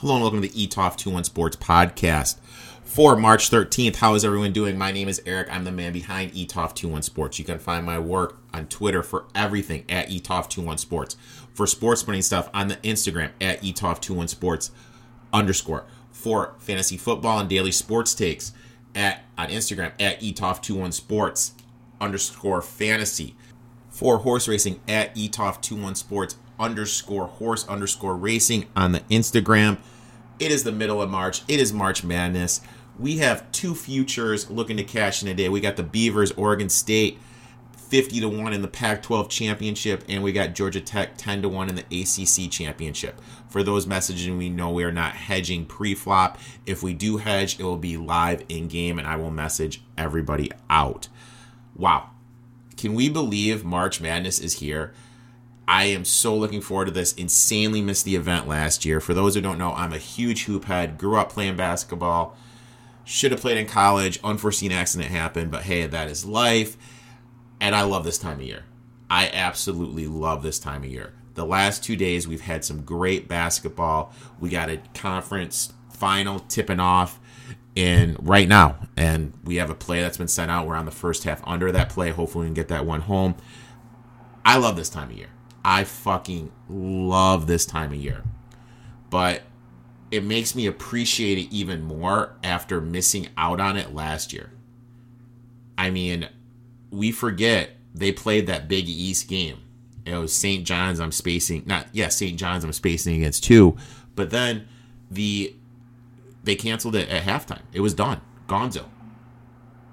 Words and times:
Hello 0.00 0.12
and 0.16 0.22
welcome 0.22 0.42
to 0.42 0.48
the 0.48 0.66
ETOF 0.66 0.98
21 0.98 1.24
Sports 1.24 1.56
Podcast 1.56 2.36
for 2.84 3.16
March 3.16 3.50
13th. 3.50 3.96
How 3.96 4.12
is 4.12 4.26
everyone 4.26 4.52
doing? 4.52 4.76
My 4.76 4.92
name 4.92 5.08
is 5.08 5.22
Eric. 5.24 5.48
I'm 5.50 5.64
the 5.64 5.72
man 5.72 5.94
behind 5.94 6.32
ETOF 6.32 6.74
21 6.74 7.00
Sports. 7.00 7.38
You 7.38 7.46
can 7.46 7.58
find 7.58 7.86
my 7.86 7.98
work 7.98 8.38
on 8.52 8.66
Twitter 8.66 9.02
for 9.02 9.24
everything 9.34 9.86
at 9.88 10.10
ETOF 10.10 10.50
21 10.50 10.76
Sports. 10.76 11.16
For 11.54 11.66
sports 11.66 12.02
betting 12.02 12.20
stuff 12.20 12.50
on 12.52 12.68
the 12.68 12.76
Instagram 12.76 13.30
at 13.40 13.62
ETOF 13.62 14.02
21 14.02 14.28
Sports 14.28 14.70
underscore. 15.32 15.86
For 16.12 16.52
fantasy 16.58 16.98
football 16.98 17.38
and 17.38 17.48
daily 17.48 17.72
sports 17.72 18.14
takes 18.14 18.52
at 18.94 19.24
on 19.38 19.48
Instagram 19.48 19.92
at 19.98 20.20
ETOF 20.20 20.60
21 20.60 20.92
Sports 20.92 21.54
underscore 22.02 22.60
fantasy. 22.60 23.34
For 23.88 24.18
horse 24.18 24.46
racing 24.46 24.78
at 24.86 25.14
ETOF 25.14 25.62
21 25.62 25.94
Sports 25.94 26.36
underscore 26.58 27.26
horse 27.26 27.66
underscore 27.68 28.16
racing 28.16 28.66
on 28.74 28.92
the 28.92 29.00
Instagram. 29.00 29.78
It 30.38 30.50
is 30.50 30.64
the 30.64 30.72
middle 30.72 31.00
of 31.00 31.10
March. 31.10 31.42
It 31.48 31.60
is 31.60 31.72
March 31.72 32.04
Madness. 32.04 32.60
We 32.98 33.18
have 33.18 33.50
two 33.52 33.74
futures 33.74 34.50
looking 34.50 34.76
to 34.76 34.84
cash 34.84 35.22
in 35.22 35.28
today. 35.28 35.48
We 35.48 35.60
got 35.60 35.76
the 35.76 35.82
Beavers, 35.82 36.32
Oregon 36.32 36.68
State, 36.68 37.18
50 37.88 38.20
to 38.20 38.28
1 38.28 38.52
in 38.52 38.62
the 38.62 38.68
Pac 38.68 39.02
12 39.02 39.28
championship, 39.28 40.02
and 40.08 40.22
we 40.22 40.32
got 40.32 40.54
Georgia 40.54 40.80
Tech 40.80 41.16
10 41.16 41.42
to 41.42 41.48
1 41.48 41.68
in 41.68 41.76
the 41.76 41.84
ACC 41.90 42.50
championship. 42.50 43.20
For 43.48 43.62
those 43.62 43.86
messaging, 43.86 44.38
we 44.38 44.48
know 44.48 44.70
we 44.70 44.84
are 44.84 44.92
not 44.92 45.14
hedging 45.14 45.66
pre 45.66 45.94
flop. 45.94 46.38
If 46.64 46.82
we 46.82 46.94
do 46.94 47.18
hedge, 47.18 47.60
it 47.60 47.62
will 47.62 47.76
be 47.76 47.96
live 47.96 48.44
in 48.48 48.68
game, 48.68 48.98
and 48.98 49.06
I 49.06 49.16
will 49.16 49.30
message 49.30 49.82
everybody 49.96 50.50
out. 50.68 51.08
Wow. 51.74 52.10
Can 52.76 52.94
we 52.94 53.08
believe 53.08 53.64
March 53.64 54.00
Madness 54.00 54.38
is 54.38 54.54
here? 54.54 54.92
I 55.68 55.86
am 55.86 56.04
so 56.04 56.36
looking 56.36 56.60
forward 56.60 56.86
to 56.86 56.90
this. 56.92 57.12
Insanely 57.14 57.82
missed 57.82 58.04
the 58.04 58.16
event 58.16 58.46
last 58.46 58.84
year. 58.84 59.00
For 59.00 59.14
those 59.14 59.34
who 59.34 59.40
don't 59.40 59.58
know, 59.58 59.72
I'm 59.72 59.92
a 59.92 59.98
huge 59.98 60.44
hoop 60.44 60.66
head. 60.66 60.98
Grew 60.98 61.16
up 61.16 61.30
playing 61.30 61.56
basketball. 61.56 62.36
Should 63.04 63.32
have 63.32 63.40
played 63.40 63.58
in 63.58 63.66
college. 63.66 64.20
Unforeseen 64.22 64.72
accident 64.72 65.10
happened, 65.10 65.50
but 65.50 65.62
hey, 65.62 65.86
that 65.86 66.08
is 66.08 66.24
life. 66.24 66.76
And 67.60 67.74
I 67.74 67.82
love 67.82 68.04
this 68.04 68.18
time 68.18 68.40
of 68.40 68.46
year. 68.46 68.64
I 69.10 69.28
absolutely 69.32 70.06
love 70.06 70.42
this 70.42 70.58
time 70.58 70.82
of 70.82 70.90
year. 70.90 71.14
The 71.34 71.44
last 71.44 71.84
two 71.84 71.96
days, 71.96 72.26
we've 72.26 72.40
had 72.40 72.64
some 72.64 72.82
great 72.82 73.28
basketball. 73.28 74.12
We 74.40 74.48
got 74.48 74.70
a 74.70 74.80
conference 74.94 75.72
final 75.90 76.40
tipping 76.40 76.80
off 76.80 77.20
in 77.74 78.16
right 78.20 78.48
now, 78.48 78.76
and 78.96 79.32
we 79.44 79.56
have 79.56 79.70
a 79.70 79.74
play 79.74 80.00
that's 80.00 80.16
been 80.16 80.28
sent 80.28 80.50
out. 80.50 80.66
We're 80.66 80.76
on 80.76 80.86
the 80.86 80.90
first 80.90 81.24
half 81.24 81.46
under 81.46 81.70
that 81.72 81.90
play. 81.90 82.10
Hopefully, 82.10 82.44
we 82.44 82.48
can 82.48 82.54
get 82.54 82.68
that 82.68 82.86
one 82.86 83.02
home. 83.02 83.36
I 84.44 84.56
love 84.58 84.76
this 84.76 84.88
time 84.88 85.10
of 85.10 85.16
year. 85.16 85.28
I 85.66 85.82
fucking 85.82 86.52
love 86.68 87.48
this 87.48 87.66
time 87.66 87.92
of 87.92 87.98
year. 87.98 88.22
But 89.10 89.42
it 90.12 90.22
makes 90.22 90.54
me 90.54 90.66
appreciate 90.66 91.38
it 91.38 91.52
even 91.52 91.82
more 91.82 92.36
after 92.44 92.80
missing 92.80 93.26
out 93.36 93.60
on 93.60 93.76
it 93.76 93.92
last 93.92 94.32
year. 94.32 94.52
I 95.76 95.90
mean, 95.90 96.28
we 96.92 97.10
forget 97.10 97.70
they 97.92 98.12
played 98.12 98.46
that 98.46 98.68
Big 98.68 98.88
East 98.88 99.26
game. 99.28 99.58
It 100.04 100.14
was 100.14 100.32
St. 100.32 100.64
John's. 100.64 101.00
I'm 101.00 101.10
spacing 101.10 101.64
not 101.66 101.88
yeah 101.92 102.08
St. 102.08 102.38
John's. 102.38 102.62
I'm 102.62 102.72
spacing 102.72 103.16
against 103.16 103.42
two, 103.42 103.76
but 104.14 104.30
then 104.30 104.68
the 105.10 105.52
they 106.44 106.54
canceled 106.54 106.94
it 106.94 107.08
at 107.08 107.24
halftime. 107.24 107.62
It 107.72 107.80
was 107.80 107.92
done, 107.92 108.20
Gonzo, 108.48 108.84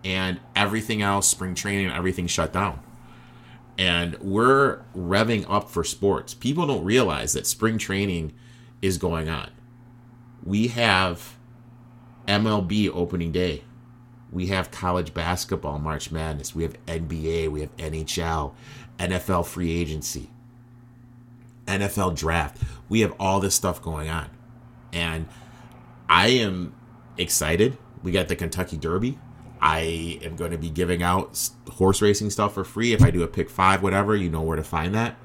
and 0.04 0.40
everything 0.56 1.02
else, 1.02 1.28
spring 1.28 1.56
training, 1.56 1.90
everything 1.90 2.28
shut 2.28 2.54
down 2.54 2.80
and 3.78 4.18
we're 4.20 4.82
revving 4.96 5.46
up 5.50 5.70
for 5.70 5.84
sports. 5.84 6.34
People 6.34 6.68
don't 6.68 6.84
realize 6.84 7.34
that 7.34 7.48
spring 7.48 7.78
training 7.78 8.34
is 8.82 8.98
going 8.98 9.30
on. 9.30 9.50
We 10.44 10.68
have 10.68 11.38
MLB 12.28 12.90
opening 12.94 13.32
day. 13.32 13.64
We 14.32 14.48
have 14.48 14.72
college 14.72 15.14
basketball, 15.14 15.80
March 15.80 16.12
Madness. 16.12 16.56
We 16.56 16.64
have 16.64 16.84
NBA. 16.86 17.50
We 17.50 17.62
have 17.62 17.76
NHL, 17.78 18.54
NFL 18.98 19.46
free 19.46 19.72
agency, 19.72 20.30
NFL 21.66 22.16
draft. 22.16 22.62
We 22.90 23.02
have 23.02 23.14
all 23.20 23.40
this 23.40 23.56
stuff 23.56 23.82
going 23.82 24.10
on. 24.10 24.30
And 24.92 25.28
I 26.10 26.28
am 26.30 26.76
excited. 27.18 27.78
We 28.02 28.12
got 28.12 28.28
the 28.28 28.36
Kentucky 28.36 28.78
Derby. 28.78 29.18
I 29.64 30.20
am 30.22 30.36
going 30.36 30.52
to 30.52 30.58
be 30.58 30.70
giving 30.70 31.02
out 31.02 31.50
horse 31.70 32.02
racing 32.02 32.30
stuff 32.32 32.54
for 32.54 32.66
free. 32.66 32.92
If 32.92 33.02
I 33.02 33.12
do 33.12 33.24
a 33.24 33.28
pick 33.28 33.50
five, 33.50 33.82
whatever, 33.82 34.14
you 34.14 34.30
know 34.30 34.42
where 34.42 34.58
to 34.58 34.64
find 34.64 34.94
that. 34.94 35.16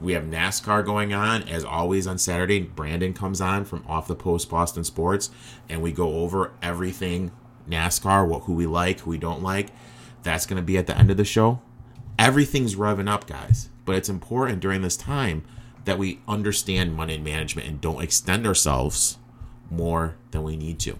We 0.00 0.12
have 0.12 0.22
NASCAR 0.22 0.86
going 0.86 1.12
on 1.12 1.42
as 1.48 1.64
always 1.64 2.06
on 2.06 2.18
Saturday. 2.18 2.60
Brandon 2.60 3.12
comes 3.12 3.40
on 3.40 3.64
from 3.64 3.84
Off 3.88 4.06
the 4.06 4.14
Post 4.14 4.48
Boston 4.48 4.84
Sports, 4.84 5.32
and 5.68 5.82
we 5.82 5.90
go 5.90 6.20
over 6.20 6.52
everything 6.62 7.32
NASCAR, 7.68 8.28
what 8.28 8.44
who 8.44 8.54
we 8.54 8.68
like, 8.68 9.00
who 9.00 9.10
we 9.10 9.18
don't 9.18 9.42
like. 9.42 9.70
That's 10.22 10.46
going 10.46 10.58
to 10.58 10.62
be 10.62 10.78
at 10.78 10.86
the 10.86 10.96
end 10.96 11.10
of 11.10 11.16
the 11.16 11.24
show. 11.24 11.60
Everything's 12.16 12.76
revving 12.76 13.10
up, 13.10 13.26
guys. 13.26 13.70
But 13.84 13.96
it's 13.96 14.08
important 14.08 14.60
during 14.60 14.82
this 14.82 14.96
time 14.96 15.44
that 15.84 15.98
we 15.98 16.20
understand 16.28 16.94
money 16.94 17.18
management 17.18 17.66
and 17.66 17.80
don't 17.80 18.02
extend 18.02 18.46
ourselves 18.46 19.18
more 19.68 20.14
than 20.30 20.44
we 20.44 20.56
need 20.56 20.78
to. 20.78 20.96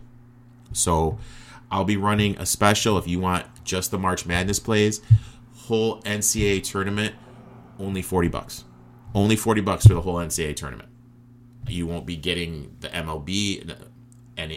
So 0.73 1.21
I'll 1.71 1.85
be 1.85 1.97
running 1.97 2.37
a 2.39 2.47
special 2.47 2.99
if 2.99 3.07
you 3.07 3.21
want 3.21 3.47
just 3.65 3.91
the 3.91 3.99
March 3.99 4.27
Madness 4.27 4.59
plays. 4.59 5.01
Whole 5.55 6.01
NCAA 6.03 6.63
tournament, 6.63 7.15
only 7.79 8.03
40 8.03 8.29
bucks. 8.29 8.65
Only 9.15 9.37
40 9.37 9.61
bucks 9.61 9.87
for 9.87 9.95
the 9.95 10.01
whole 10.01 10.17
NCAA 10.17 10.57
tournament. 10.57 10.89
You 11.69 11.87
won't 11.87 12.07
be 12.07 12.17
getting 12.17 12.77
the 12.81 12.89
MLB 12.89 13.75
and 14.37 14.53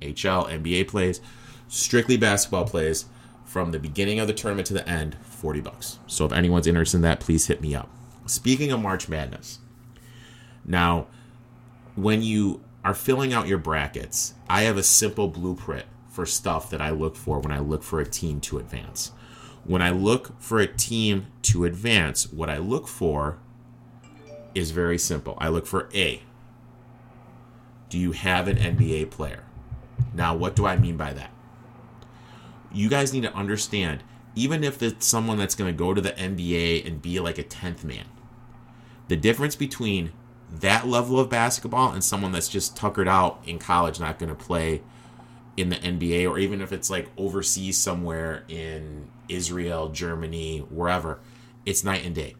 NHL, 0.00 0.48
NBA 0.50 0.88
plays. 0.88 1.20
Strictly 1.68 2.16
basketball 2.16 2.64
plays 2.64 3.06
from 3.44 3.70
the 3.70 3.78
beginning 3.78 4.18
of 4.18 4.26
the 4.26 4.32
tournament 4.32 4.66
to 4.68 4.74
the 4.74 4.88
end, 4.88 5.16
40 5.22 5.60
bucks. 5.60 5.98
So 6.06 6.24
if 6.24 6.32
anyone's 6.32 6.66
interested 6.66 6.98
in 6.98 7.02
that, 7.02 7.20
please 7.20 7.46
hit 7.46 7.60
me 7.60 7.74
up. 7.74 7.88
Speaking 8.26 8.72
of 8.72 8.80
March 8.80 9.08
Madness, 9.08 9.60
now 10.64 11.06
when 11.94 12.22
you 12.22 12.60
are 12.84 12.94
filling 12.94 13.32
out 13.32 13.46
your 13.46 13.58
brackets, 13.58 14.34
I 14.48 14.62
have 14.62 14.76
a 14.76 14.82
simple 14.82 15.28
blueprint 15.28 15.86
for 16.16 16.24
stuff 16.24 16.70
that 16.70 16.80
I 16.80 16.90
look 16.90 17.14
for 17.14 17.38
when 17.38 17.52
I 17.52 17.58
look 17.58 17.82
for 17.82 18.00
a 18.00 18.06
team 18.06 18.40
to 18.40 18.58
advance. 18.58 19.12
When 19.64 19.82
I 19.82 19.90
look 19.90 20.40
for 20.40 20.58
a 20.58 20.66
team 20.66 21.26
to 21.42 21.66
advance, 21.66 22.32
what 22.32 22.48
I 22.48 22.56
look 22.56 22.88
for 22.88 23.38
is 24.54 24.70
very 24.70 24.96
simple. 24.96 25.36
I 25.38 25.48
look 25.48 25.66
for 25.66 25.90
A. 25.94 26.22
Do 27.90 27.98
you 27.98 28.12
have 28.12 28.48
an 28.48 28.56
NBA 28.56 29.10
player? 29.10 29.44
Now, 30.14 30.34
what 30.34 30.56
do 30.56 30.66
I 30.66 30.78
mean 30.78 30.96
by 30.96 31.12
that? 31.12 31.30
You 32.72 32.88
guys 32.88 33.12
need 33.12 33.24
to 33.24 33.34
understand, 33.34 34.02
even 34.34 34.64
if 34.64 34.82
it's 34.82 35.06
someone 35.06 35.36
that's 35.36 35.54
going 35.54 35.72
to 35.72 35.78
go 35.78 35.92
to 35.92 36.00
the 36.00 36.12
NBA 36.12 36.86
and 36.86 37.02
be 37.02 37.20
like 37.20 37.36
a 37.36 37.44
10th 37.44 37.84
man, 37.84 38.06
the 39.08 39.16
difference 39.16 39.54
between 39.54 40.12
that 40.50 40.86
level 40.86 41.20
of 41.20 41.28
basketball 41.28 41.92
and 41.92 42.02
someone 42.02 42.32
that's 42.32 42.48
just 42.48 42.74
tuckered 42.74 43.08
out 43.08 43.42
in 43.44 43.58
college, 43.58 44.00
not 44.00 44.18
going 44.18 44.30
to 44.30 44.34
play 44.34 44.80
in 45.56 45.70
the 45.70 45.76
NBA 45.76 46.28
or 46.28 46.38
even 46.38 46.60
if 46.60 46.72
it's 46.72 46.90
like 46.90 47.08
overseas 47.16 47.78
somewhere 47.78 48.44
in 48.48 49.08
Israel, 49.28 49.88
Germany, 49.88 50.58
wherever, 50.58 51.20
it's 51.64 51.82
night 51.82 52.04
and 52.04 52.14
day. 52.14 52.34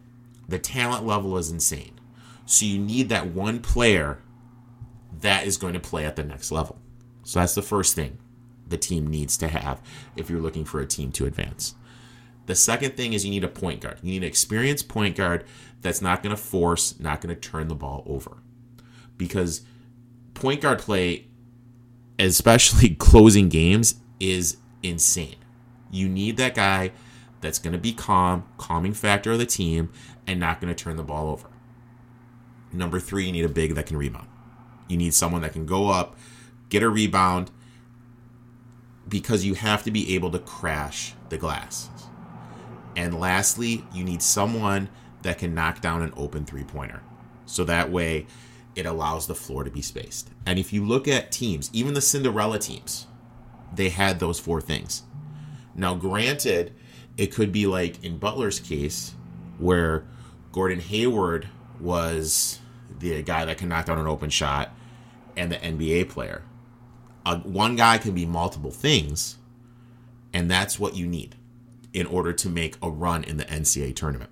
The 0.47 0.59
talent 0.59 1.05
level 1.05 1.37
is 1.37 1.51
insane. 1.51 1.99
So 2.45 2.65
you 2.65 2.79
need 2.79 3.09
that 3.09 3.27
one 3.27 3.59
player 3.59 4.19
that 5.21 5.45
is 5.45 5.57
going 5.57 5.73
to 5.73 5.79
play 5.79 6.05
at 6.05 6.15
the 6.15 6.23
next 6.23 6.51
level. 6.51 6.79
So 7.23 7.39
that's 7.39 7.55
the 7.55 7.61
first 7.61 7.95
thing 7.95 8.17
the 8.67 8.77
team 8.77 9.07
needs 9.07 9.37
to 9.37 9.47
have 9.47 9.81
if 10.15 10.29
you're 10.29 10.41
looking 10.41 10.65
for 10.65 10.79
a 10.79 10.85
team 10.85 11.11
to 11.13 11.25
advance. 11.25 11.75
The 12.45 12.55
second 12.55 12.95
thing 12.95 13.13
is 13.13 13.25
you 13.25 13.31
need 13.31 13.43
a 13.43 13.49
point 13.49 13.81
guard. 13.81 13.99
You 14.01 14.11
need 14.11 14.23
an 14.23 14.29
experienced 14.29 14.87
point 14.87 15.15
guard 15.15 15.43
that's 15.81 16.01
not 16.01 16.23
going 16.23 16.35
to 16.35 16.41
force, 16.41 16.97
not 16.99 17.21
going 17.21 17.35
to 17.35 17.39
turn 17.39 17.67
the 17.67 17.75
ball 17.75 18.03
over. 18.05 18.37
Because 19.17 19.61
point 20.33 20.61
guard 20.61 20.79
play 20.79 21.26
especially 22.19 22.89
closing 22.95 23.49
games, 23.49 23.95
is 24.19 24.57
insane. 24.83 25.35
You 25.91 26.09
need 26.09 26.37
that 26.37 26.55
guy 26.55 26.91
that's 27.41 27.59
going 27.59 27.73
to 27.73 27.79
be 27.79 27.93
calm, 27.93 28.45
calming 28.57 28.93
factor 28.93 29.33
of 29.33 29.39
the 29.39 29.45
team, 29.45 29.89
and 30.25 30.39
not 30.39 30.59
going 30.59 30.73
to 30.73 30.83
turn 30.83 30.95
the 30.95 31.03
ball 31.03 31.29
over. 31.29 31.47
Number 32.73 32.99
three, 32.99 33.25
you 33.25 33.31
need 33.31 33.45
a 33.45 33.49
big 33.49 33.75
that 33.75 33.85
can 33.85 33.97
rebound. 33.97 34.27
You 34.87 34.97
need 34.97 35.13
someone 35.13 35.41
that 35.41 35.53
can 35.53 35.65
go 35.65 35.89
up, 35.89 36.17
get 36.69 36.83
a 36.83 36.89
rebound, 36.89 37.51
because 39.07 39.45
you 39.45 39.53
have 39.53 39.83
to 39.83 39.91
be 39.91 40.15
able 40.15 40.31
to 40.31 40.39
crash 40.39 41.13
the 41.29 41.37
glass. 41.37 41.89
And 42.95 43.19
lastly, 43.19 43.85
you 43.93 44.03
need 44.03 44.21
someone 44.21 44.89
that 45.21 45.37
can 45.37 45.53
knock 45.53 45.81
down 45.81 46.01
an 46.01 46.13
open 46.17 46.45
three 46.45 46.63
pointer. 46.63 47.01
So 47.45 47.63
that 47.65 47.91
way, 47.91 48.27
it 48.77 48.85
allows 48.85 49.27
the 49.27 49.35
floor 49.35 49.63
to 49.63 49.71
be 49.71 49.81
spaced. 49.81 50.29
And 50.45 50.59
if 50.59 50.71
you 50.71 50.85
look 50.85 51.07
at 51.07 51.31
teams, 51.31 51.69
even 51.73 51.95
the 51.95 52.01
Cinderella 52.01 52.59
teams, 52.59 53.07
they 53.73 53.89
had 53.89 54.19
those 54.19 54.39
four 54.39 54.61
things. 54.61 55.03
Now, 55.75 55.95
granted, 55.95 56.73
it 57.17 57.33
could 57.33 57.51
be 57.51 57.65
like 57.65 58.03
in 58.03 58.19
Butler's 58.19 58.59
case, 58.59 59.13
where 59.57 60.05
Gordon 60.51 60.79
Hayward 60.79 61.47
was 61.79 62.59
the 62.99 63.21
guy 63.23 63.45
that 63.45 63.57
can 63.57 63.69
knock 63.69 63.87
down 63.87 63.97
an 63.97 64.07
open 64.07 64.29
shot, 64.29 64.71
and 65.35 65.51
the 65.51 65.57
NBA 65.57 66.09
player. 66.09 66.43
Uh, 67.25 67.37
one 67.39 67.75
guy 67.75 67.97
can 67.97 68.13
be 68.13 68.25
multiple 68.25 68.71
things, 68.71 69.37
and 70.33 70.49
that's 70.49 70.79
what 70.79 70.95
you 70.95 71.05
need 71.05 71.35
in 71.93 72.05
order 72.05 72.33
to 72.33 72.49
make 72.49 72.75
a 72.81 72.89
run 72.89 73.23
in 73.23 73.37
the 73.37 73.45
NCAA 73.45 73.95
tournament. 73.95 74.29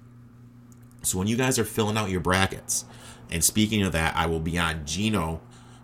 So 1.01 1.17
when 1.17 1.27
you 1.27 1.35
guys 1.35 1.59
are 1.59 1.65
filling 1.65 1.97
out 1.97 2.09
your 2.09 2.21
brackets, 2.21 2.85
and 3.31 3.43
speaking 3.43 3.83
of 3.83 3.91
that, 3.93 4.15
I 4.15 4.25
will 4.25 4.39
be 4.39 4.57
on 4.57 4.85
Gino 4.85 5.41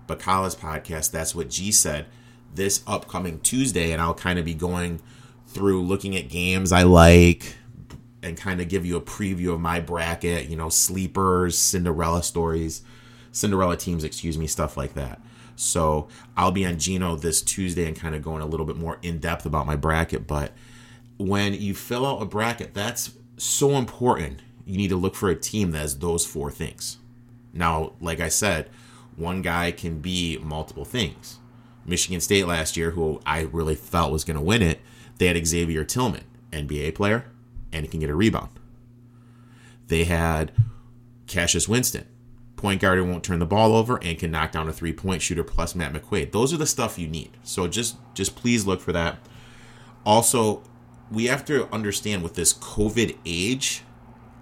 Bacala's 0.08 0.56
podcast. 0.56 1.12
That's 1.12 1.34
what 1.36 1.50
G 1.50 1.72
said 1.72 2.08
this 2.54 2.84
upcoming 2.86 3.40
Tuesday, 3.40 3.92
and 3.92 4.02
I'll 4.02 4.14
kind 4.14 4.38
of 4.40 4.46
be 4.46 4.54
going 4.54 5.02
through 5.48 5.82
looking 5.84 6.16
at 6.16 6.30
games 6.30 6.72
I 6.72 6.84
like 6.84 7.56
and 8.24 8.38
kind 8.38 8.62
of 8.62 8.70
give 8.70 8.86
you 8.86 8.98
a 8.98 9.02
preview 9.02 9.54
of 9.54 9.60
my 9.60 9.80
bracket, 9.80 10.48
you 10.48 10.56
know, 10.56 10.70
sleepers, 10.70 11.58
Cinderella 11.58 12.24
stories, 12.24 12.84
Cinderella 13.32 13.78
teams, 13.78 14.04
excuse 14.04 14.38
me, 14.38 14.48
stuff 14.48 14.78
like 14.78 14.94
that. 14.94 15.22
So 15.56 16.08
I'll 16.38 16.52
be 16.52 16.66
on 16.66 16.80
Gino 16.80 17.16
this 17.16 17.42
Tuesday 17.42 17.88
and 17.88 17.96
kind 17.96 18.16
of 18.16 18.22
going 18.22 18.42
a 18.42 18.46
little 18.46 18.66
bit 18.66 18.78
more 18.78 18.98
in 19.02 19.20
depth 19.20 19.46
about 19.46 19.66
my 19.66 19.76
bracket. 19.76 20.28
But 20.28 20.54
when 21.18 21.54
you 21.54 21.74
fill 21.74 22.06
out 22.06 22.22
a 22.22 22.26
bracket, 22.26 22.74
that's 22.74 23.12
so 23.38 23.72
important. 23.72 24.42
You 24.66 24.78
need 24.78 24.90
to 24.90 24.96
look 24.96 25.16
for 25.16 25.30
a 25.30 25.36
team 25.36 25.72
that 25.72 25.80
has 25.80 25.98
those 25.98 26.26
four 26.26 26.52
things. 26.52 26.98
Now, 27.54 27.94
like 28.00 28.20
I 28.20 28.30
said, 28.30 28.70
one 29.16 29.42
guy 29.42 29.72
can 29.72 30.00
be 30.00 30.38
multiple 30.38 30.86
things. 30.86 31.40
Michigan 31.86 32.22
State 32.22 32.48
last 32.48 32.78
year, 32.78 32.92
who 32.92 33.22
I 33.26 33.42
really 33.42 33.76
felt 33.76 34.12
was 34.12 34.24
going 34.24 34.38
to 34.38 34.44
win 34.44 34.62
it, 34.62 34.80
they 35.18 35.28
had 35.28 35.46
Xavier 35.46 35.84
Tillman, 35.84 36.24
NBA 36.52 36.96
player, 36.96 37.26
and 37.72 37.84
he 37.84 37.90
can 37.90 38.00
get 38.00 38.10
a 38.10 38.16
rebound. 38.16 38.50
They 39.88 40.06
had 40.06 40.52
Cassius 41.28 41.68
Winston, 41.68 42.08
point 42.56 42.82
guard 42.82 42.98
who 42.98 43.06
won't 43.06 43.24
turn 43.24 43.40
the 43.40 43.46
ball 43.46 43.76
over 43.76 44.02
and 44.04 44.18
can 44.18 44.32
knock 44.32 44.52
down 44.52 44.70
a 44.70 44.74
three 44.74 44.94
point 44.94 45.22
shooter 45.22 45.44
plus 45.44 45.76
Matt 45.76 45.94
McQuaid. 45.94 46.32
Those 46.32 46.54
are 46.54 46.58
the 46.58 46.68
stuff 46.68 47.00
you 47.00 47.08
need. 47.08 47.32
So 47.44 47.68
just 47.68 47.98
just 48.14 48.36
please 48.36 48.66
look 48.66 48.80
for 48.80 48.92
that. 48.94 49.18
Also, 50.06 50.64
we 51.12 51.26
have 51.26 51.44
to 51.46 51.68
understand 51.74 52.24
with 52.24 52.36
this 52.36 52.54
COVID 52.54 53.18
age, 53.26 53.84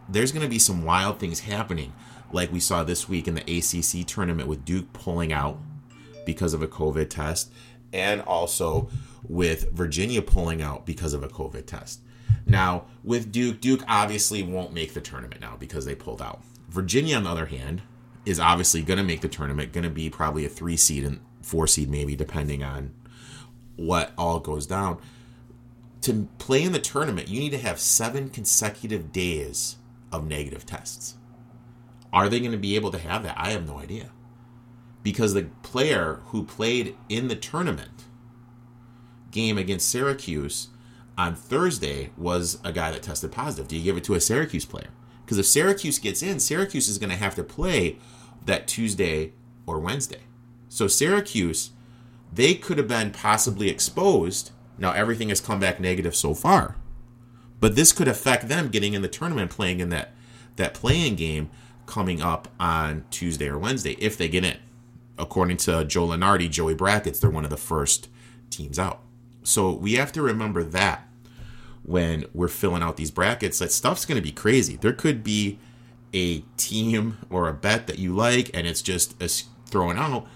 there's 0.07 0.31
going 0.31 0.43
to 0.43 0.49
be 0.49 0.59
some 0.59 0.85
wild 0.85 1.19
things 1.19 1.41
happening, 1.41 1.93
like 2.31 2.51
we 2.51 2.59
saw 2.59 2.83
this 2.83 3.09
week 3.09 3.27
in 3.27 3.35
the 3.35 3.41
ACC 3.41 4.05
tournament 4.05 4.47
with 4.47 4.65
Duke 4.65 4.91
pulling 4.93 5.33
out 5.33 5.57
because 6.25 6.53
of 6.53 6.61
a 6.61 6.67
COVID 6.67 7.09
test, 7.09 7.51
and 7.91 8.21
also 8.21 8.89
with 9.27 9.71
Virginia 9.71 10.21
pulling 10.21 10.61
out 10.61 10.85
because 10.85 11.13
of 11.13 11.23
a 11.23 11.27
COVID 11.27 11.65
test. 11.65 12.01
Now, 12.45 12.85
with 13.03 13.31
Duke, 13.31 13.61
Duke 13.61 13.83
obviously 13.87 14.43
won't 14.43 14.73
make 14.73 14.93
the 14.93 15.01
tournament 15.01 15.41
now 15.41 15.55
because 15.59 15.85
they 15.85 15.95
pulled 15.95 16.21
out. 16.21 16.41
Virginia, 16.69 17.17
on 17.17 17.23
the 17.23 17.29
other 17.29 17.47
hand, 17.47 17.81
is 18.25 18.39
obviously 18.39 18.81
going 18.81 18.97
to 18.97 19.03
make 19.03 19.21
the 19.21 19.27
tournament, 19.27 19.73
going 19.73 19.83
to 19.83 19.89
be 19.89 20.09
probably 20.09 20.45
a 20.45 20.49
three 20.49 20.77
seed 20.77 21.03
and 21.03 21.19
four 21.41 21.67
seed, 21.67 21.89
maybe, 21.89 22.15
depending 22.15 22.63
on 22.63 22.93
what 23.75 24.11
all 24.17 24.39
goes 24.39 24.67
down. 24.67 24.99
To 26.01 26.27
play 26.37 26.63
in 26.63 26.71
the 26.71 26.79
tournament, 26.79 27.27
you 27.27 27.39
need 27.39 27.51
to 27.51 27.57
have 27.57 27.79
seven 27.79 28.29
consecutive 28.29 29.11
days 29.11 29.77
of 30.11 30.27
negative 30.27 30.65
tests. 30.65 31.15
Are 32.11 32.29
they 32.29 32.39
going 32.39 32.51
to 32.51 32.57
be 32.57 32.75
able 32.75 32.91
to 32.91 32.97
have 32.97 33.23
that? 33.23 33.37
I 33.37 33.51
have 33.51 33.67
no 33.67 33.77
idea. 33.77 34.11
Because 35.03 35.33
the 35.33 35.49
player 35.63 36.19
who 36.25 36.43
played 36.43 36.95
in 37.07 37.27
the 37.27 37.35
tournament 37.35 38.05
game 39.31 39.57
against 39.57 39.89
Syracuse 39.89 40.69
on 41.17 41.35
Thursday 41.35 42.11
was 42.17 42.59
a 42.63 42.71
guy 42.71 42.91
that 42.91 43.03
tested 43.03 43.31
positive. 43.31 43.67
Do 43.67 43.77
you 43.77 43.83
give 43.83 43.97
it 43.97 44.03
to 44.05 44.15
a 44.15 44.21
Syracuse 44.21 44.65
player? 44.65 44.89
Because 45.23 45.37
if 45.37 45.45
Syracuse 45.45 45.99
gets 45.99 46.23
in, 46.23 46.39
Syracuse 46.39 46.87
is 46.87 46.97
going 46.97 47.11
to 47.11 47.15
have 47.15 47.35
to 47.35 47.43
play 47.43 47.97
that 48.45 48.67
Tuesday 48.67 49.33
or 49.65 49.79
Wednesday. 49.79 50.21
So 50.69 50.87
Syracuse, 50.87 51.71
they 52.33 52.55
could 52.55 52.77
have 52.77 52.87
been 52.87 53.11
possibly 53.11 53.69
exposed. 53.69 54.51
Now 54.77 54.91
everything 54.91 55.29
has 55.29 55.41
come 55.41 55.59
back 55.59 55.79
negative 55.79 56.15
so 56.15 56.33
far. 56.33 56.77
But 57.59 57.75
this 57.75 57.91
could 57.91 58.07
affect 58.07 58.47
them 58.47 58.69
getting 58.69 58.93
in 58.93 59.01
the 59.01 59.07
tournament 59.07 59.51
playing 59.51 59.79
in 59.79 59.89
that 59.89 60.13
that 60.55 60.73
playing 60.73 61.15
game 61.15 61.49
coming 61.89 62.21
up 62.21 62.47
on 62.59 63.03
Tuesday 63.09 63.47
or 63.47 63.57
Wednesday 63.57 63.93
if 63.99 64.15
they 64.15 64.29
get 64.29 64.45
in. 64.45 64.57
According 65.17 65.57
to 65.57 65.83
Joe 65.83 66.07
Lunardi, 66.07 66.49
Joey 66.49 66.75
Brackets, 66.75 67.19
they're 67.19 67.29
one 67.29 67.43
of 67.43 67.49
the 67.49 67.57
first 67.57 68.09
teams 68.49 68.77
out. 68.77 69.01
So 69.43 69.73
we 69.73 69.93
have 69.93 70.11
to 70.13 70.21
remember 70.21 70.63
that 70.63 71.07
when 71.83 72.25
we're 72.33 72.47
filling 72.47 72.83
out 72.83 72.95
these 72.95 73.09
brackets, 73.09 73.59
that 73.59 73.71
stuff's 73.71 74.05
going 74.05 74.17
to 74.17 74.21
be 74.21 74.31
crazy. 74.31 74.75
There 74.75 74.93
could 74.93 75.23
be 75.23 75.57
a 76.13 76.39
team 76.57 77.17
or 77.29 77.49
a 77.49 77.53
bet 77.53 77.87
that 77.87 77.97
you 77.97 78.15
like, 78.15 78.51
and 78.53 78.67
it's 78.67 78.83
just 78.83 79.15
thrown 79.65 79.97
out 79.97 80.27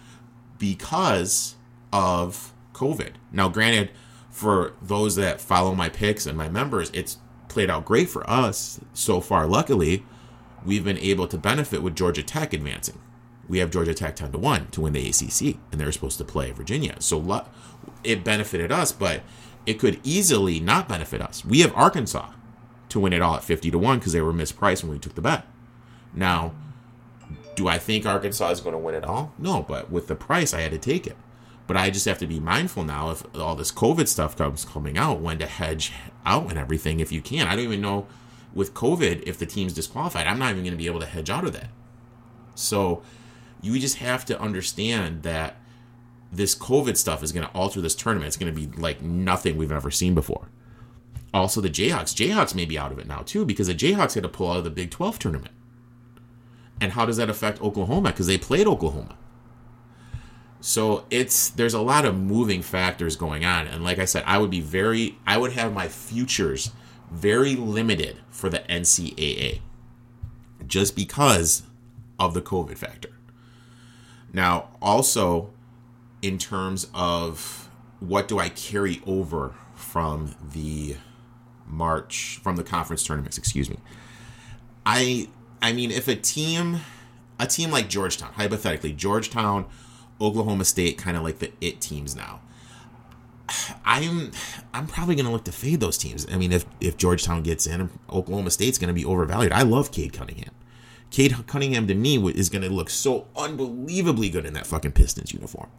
because 0.58 1.56
of 1.92 2.52
COVID. 2.74 3.14
Now, 3.32 3.48
granted, 3.50 3.92
for 4.32 4.74
those 4.82 5.16
that 5.18 5.40
follow 5.40 5.76
my 5.76 5.90
picks 5.90 6.26
and 6.26 6.36
my 6.38 6.50
members, 6.50 6.90
it's 6.94 7.18
played 7.48 7.70
out 7.70 7.86
great 7.86 8.10
for 8.10 8.28
us 8.28 8.80
so 8.94 9.22
far. 9.22 9.46
Luckily, 9.46 10.04
we've 10.66 10.84
been 10.84 10.98
able 10.98 11.28
to 11.28 11.38
benefit 11.38 11.82
with 11.84 11.96
Georgia 11.96 12.24
Tech 12.24 12.54
advancing. 12.54 13.00
We 13.48 13.60
have 13.60 13.72
Georgia 13.72 13.94
Tech 13.94 14.16
10 14.16 14.32
to 14.32 14.38
1 14.38 14.68
to 14.68 14.82
win 14.82 14.94
the 14.94 15.08
ACC, 15.08 15.58
and 15.72 15.80
they're 15.80 15.92
supposed 15.92 16.18
to 16.18 16.24
play 16.24 16.52
Virginia. 16.52 16.96
So 17.00 17.46
it 18.04 18.24
benefited 18.24 18.72
us, 18.72 18.92
but 18.92 19.22
it 19.66 19.76
could 19.76 20.00
easily 20.04 20.60
not 20.60 20.88
benefit 20.88 21.22
us. 21.22 21.44
We 21.44 21.60
have 21.60 21.76
Arkansas 21.76 22.30
to 22.90 23.00
win 23.00 23.14
it 23.14 23.22
all 23.22 23.36
at 23.36 23.44
50 23.44 23.72
to 23.72 23.78
1 23.78 24.00
because 24.00 24.14
they 24.14 24.22
were 24.22 24.34
mispriced 24.34 24.84
when 24.84 24.94
we 24.94 25.00
took 25.00 25.16
the 25.16 25.22
bet. 25.22 25.46
Now, 26.14 26.54
do 27.56 27.68
I 27.68 27.78
think 27.78 28.06
Arkansas 28.06 28.50
is 28.52 28.62
going 28.62 28.74
to 28.74 28.80
win 28.80 28.96
it 28.96 29.04
all? 29.04 29.34
No, 29.38 29.64
but 29.64 29.92
with 29.92 30.08
the 30.08 30.16
price, 30.16 30.54
I 30.54 30.62
had 30.62 30.72
to 30.72 30.78
take 30.78 31.06
it. 31.06 31.18
But 31.66 31.78
I 31.78 31.90
just 31.90 32.06
have 32.06 32.18
to 32.20 32.28
be 32.28 32.40
mindful 32.40 32.84
now 32.84 33.12
if 33.12 33.24
all 33.36 33.56
this 33.56 33.72
COVID 33.72 34.08
stuff 34.08 34.38
comes 34.38 34.66
coming 34.66 34.98
out, 34.98 35.22
when 35.22 35.40
to 35.40 35.46
hedge 35.46 35.94
out 36.26 36.50
and 36.50 36.58
everything 36.58 37.00
if 37.00 37.12
you 37.12 37.22
can. 37.22 37.48
I 37.48 37.56
don't 37.56 37.66
even 37.66 37.82
know 37.82 38.08
with 38.54 38.74
COVID 38.74 39.24
if 39.26 39.38
the 39.38 39.46
team's 39.46 39.74
disqualified. 39.74 40.28
I'm 40.28 40.40
not 40.40 40.52
even 40.52 40.64
going 40.64 40.74
to 40.74 40.78
be 40.78 40.88
able 40.88 41.00
to 41.00 41.06
hedge 41.06 41.30
out 41.30 41.46
of 41.46 41.54
that. 41.54 41.70
So 42.56 43.02
you 43.62 43.80
just 43.80 43.98
have 43.98 44.26
to 44.26 44.40
understand 44.40 45.24
that 45.24 45.56
this 46.32 46.56
COVID 46.56 46.98
stuff 46.98 47.24
is 47.24 47.32
going 47.32 47.46
to 47.46 47.54
alter 47.54 47.82
this 47.82 47.96
tournament. 47.96 48.28
It's 48.28 48.38
going 48.38 48.54
to 48.54 48.68
be 48.68 48.76
like 48.80 49.02
nothing 49.02 49.58
we've 49.58 49.72
ever 49.72 49.92
seen 49.92 50.14
before. 50.14 50.50
Also, 51.34 51.62
the 51.62 51.70
Jayhawks. 51.70 52.14
Jayhawks 52.14 52.54
may 52.54 52.66
be 52.66 52.78
out 52.78 52.92
of 52.92 53.00
it 53.00 53.08
now 53.08 53.22
too 53.22 53.46
because 53.46 53.68
the 53.68 53.76
Jayhawks 53.76 54.14
had 54.14 54.24
to 54.24 54.30
pull 54.30 54.52
out 54.52 54.58
of 54.58 54.64
the 54.64 54.70
Big 54.70 54.92
12 54.92 55.18
tournament. 55.18 55.54
And 56.80 56.92
how 56.94 57.06
does 57.06 57.18
that 57.18 57.30
affect 57.30 57.62
Oklahoma? 57.62 58.10
Because 58.10 58.28
they 58.28 58.38
played 58.38 58.68
Oklahoma. 58.68 59.18
So 60.60 61.06
it's 61.10 61.50
there's 61.50 61.74
a 61.74 61.82
lot 61.82 62.06
of 62.06 62.18
moving 62.18 62.62
factors 62.62 63.16
going 63.16 63.44
on. 63.46 63.68
And 63.68 63.84
like 63.84 64.00
I 64.00 64.06
said, 64.06 64.24
I 64.26 64.38
would 64.38 64.50
be 64.50 64.62
very 64.62 65.18
I 65.26 65.38
would 65.38 65.54
have 65.54 65.74
my 65.74 65.88
futures 65.88 66.72
very 67.14 67.56
limited 67.56 68.18
for 68.32 68.50
the 68.50 68.60
NCAA 68.60 69.62
just 70.66 70.96
because 70.96 71.64
of 72.20 72.34
the 72.34 72.42
COVID 72.42 72.78
factor. 72.78 73.10
Now, 74.34 74.70
also 74.82 75.52
in 76.22 76.38
terms 76.40 76.88
of 76.94 77.70
what 78.00 78.28
do 78.28 78.40
I 78.40 78.50
carry 78.50 79.02
over 79.06 79.54
from 79.76 80.36
the 80.54 80.96
March 81.68 82.40
from 82.42 82.56
the 82.56 82.64
conference 82.64 83.04
tournaments, 83.04 83.38
excuse 83.38 83.70
me. 83.70 83.78
I 84.86 85.30
I 85.62 85.72
mean 85.72 85.92
if 85.92 86.08
a 86.08 86.16
team 86.16 86.82
a 87.40 87.46
team 87.46 87.72
like 87.72 87.90
Georgetown, 87.90 88.34
hypothetically, 88.34 88.94
Georgetown, 88.94 89.66
Oklahoma 90.20 90.66
State 90.66 90.98
kind 90.98 91.16
of 91.16 91.24
like 91.24 91.40
the 91.40 91.52
it 91.62 91.80
teams 91.80 92.16
now. 92.16 92.42
I'm 93.86 94.32
I'm 94.74 94.88
probably 94.88 95.16
going 95.16 95.26
to 95.26 95.32
look 95.32 95.46
to 95.46 95.52
fade 95.52 95.80
those 95.80 95.98
teams. 95.98 96.26
I 96.32 96.38
mean, 96.38 96.52
if 96.52 96.66
if 96.80 96.98
Georgetown 96.98 97.44
gets 97.44 97.68
in, 97.68 97.90
Oklahoma 98.10 98.52
State's 98.52 98.78
going 98.78 98.88
to 98.88 98.94
be 98.94 99.06
overvalued. 99.06 99.52
I 99.52 99.64
love 99.64 99.92
Cade 99.92 100.14
Cunningham. 100.14 100.52
Cade 101.12 101.36
Cunningham 101.46 101.88
to 101.88 101.94
me 101.94 102.18
is 102.32 102.50
going 102.50 102.64
to 102.64 102.70
look 102.70 102.90
so 102.90 103.28
unbelievably 103.36 104.30
good 104.30 104.46
in 104.46 104.54
that 104.54 104.66
fucking 104.66 104.94
Pistons 104.94 105.34
uniform 105.34 105.70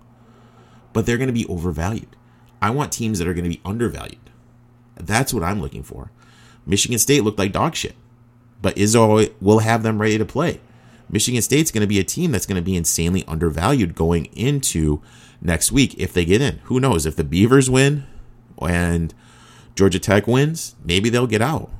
but 0.94 1.04
they're 1.04 1.18
going 1.18 1.28
to 1.28 1.34
be 1.34 1.44
overvalued. 1.46 2.16
I 2.62 2.70
want 2.70 2.92
teams 2.92 3.18
that 3.18 3.28
are 3.28 3.34
going 3.34 3.44
to 3.44 3.50
be 3.50 3.60
undervalued. 3.66 4.30
That's 4.96 5.34
what 5.34 5.42
I'm 5.42 5.60
looking 5.60 5.82
for. 5.82 6.10
Michigan 6.64 6.98
State 6.98 7.22
looked 7.24 7.38
like 7.38 7.52
dog 7.52 7.74
shit, 7.74 7.96
but 8.62 8.76
Izzo 8.76 9.34
will 9.42 9.58
have 9.58 9.82
them 9.82 10.00
ready 10.00 10.16
to 10.16 10.24
play. 10.24 10.62
Michigan 11.10 11.42
State's 11.42 11.70
going 11.70 11.82
to 11.82 11.86
be 11.86 11.98
a 11.98 12.04
team 12.04 12.30
that's 12.30 12.46
going 12.46 12.56
to 12.56 12.62
be 12.62 12.76
insanely 12.76 13.24
undervalued 13.28 13.94
going 13.94 14.26
into 14.26 15.02
next 15.44 15.70
week 15.70 15.94
if 15.98 16.12
they 16.12 16.24
get 16.24 16.40
in. 16.40 16.58
Who 16.64 16.80
knows? 16.80 17.06
If 17.06 17.14
the 17.14 17.22
Beavers 17.22 17.70
win 17.70 18.06
and 18.60 19.14
Georgia 19.76 20.00
Tech 20.00 20.26
wins, 20.26 20.74
maybe 20.82 21.10
they'll 21.10 21.26
get 21.26 21.42
out. 21.42 21.70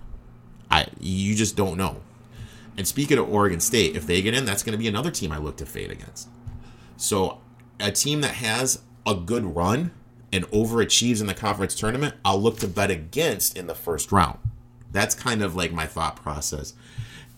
I 0.70 0.86
you 1.00 1.34
just 1.34 1.56
don't 1.56 1.76
know. 1.76 1.96
And 2.76 2.86
speaking 2.86 3.18
of 3.18 3.32
Oregon 3.32 3.60
State, 3.60 3.96
if 3.96 4.06
they 4.06 4.20
get 4.20 4.34
in, 4.34 4.44
that's 4.44 4.62
going 4.62 4.72
to 4.72 4.78
be 4.78 4.88
another 4.88 5.10
team 5.10 5.32
I 5.32 5.38
look 5.38 5.56
to 5.58 5.66
fade 5.66 5.90
against. 5.90 6.28
So 6.96 7.40
a 7.80 7.90
team 7.90 8.20
that 8.20 8.34
has 8.34 8.82
a 9.06 9.14
good 9.14 9.56
run 9.56 9.92
and 10.32 10.44
overachieves 10.46 11.20
in 11.20 11.28
the 11.28 11.34
conference 11.34 11.74
tournament, 11.74 12.14
I'll 12.24 12.40
look 12.40 12.58
to 12.58 12.68
bet 12.68 12.90
against 12.90 13.56
in 13.56 13.68
the 13.68 13.74
first 13.74 14.10
round. 14.10 14.38
That's 14.90 15.14
kind 15.14 15.42
of 15.42 15.54
like 15.54 15.72
my 15.72 15.86
thought 15.86 16.16
process 16.16 16.74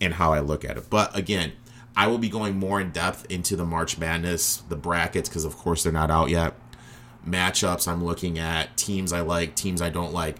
and 0.01 0.15
how 0.15 0.33
I 0.33 0.39
look 0.39 0.65
at 0.65 0.77
it. 0.77 0.89
But 0.89 1.15
again, 1.15 1.53
I 1.97 2.05
will 2.05 2.19
be 2.19 2.29
going 2.29 2.59
more 2.59 2.79
in 2.79 2.91
depth 2.91 3.25
into 3.27 3.55
the 3.55 3.65
March 3.65 3.97
Madness, 3.97 4.57
the 4.57 4.75
brackets, 4.75 5.27
because 5.27 5.45
of 5.45 5.57
course 5.57 5.81
they're 5.81 5.91
not 5.91 6.11
out 6.11 6.29
yet. 6.29 6.53
Matchups 7.27 7.87
I'm 7.87 8.05
looking 8.05 8.37
at, 8.37 8.77
teams 8.77 9.11
I 9.11 9.21
like, 9.21 9.55
teams 9.55 9.81
I 9.81 9.89
don't 9.89 10.13
like, 10.13 10.37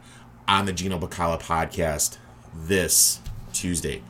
on 0.47 0.67
the 0.67 0.71
Gino 0.71 0.99
Bacala 0.99 1.41
podcast 1.41 2.17
this 2.55 3.19
Tuesday. 3.53 4.03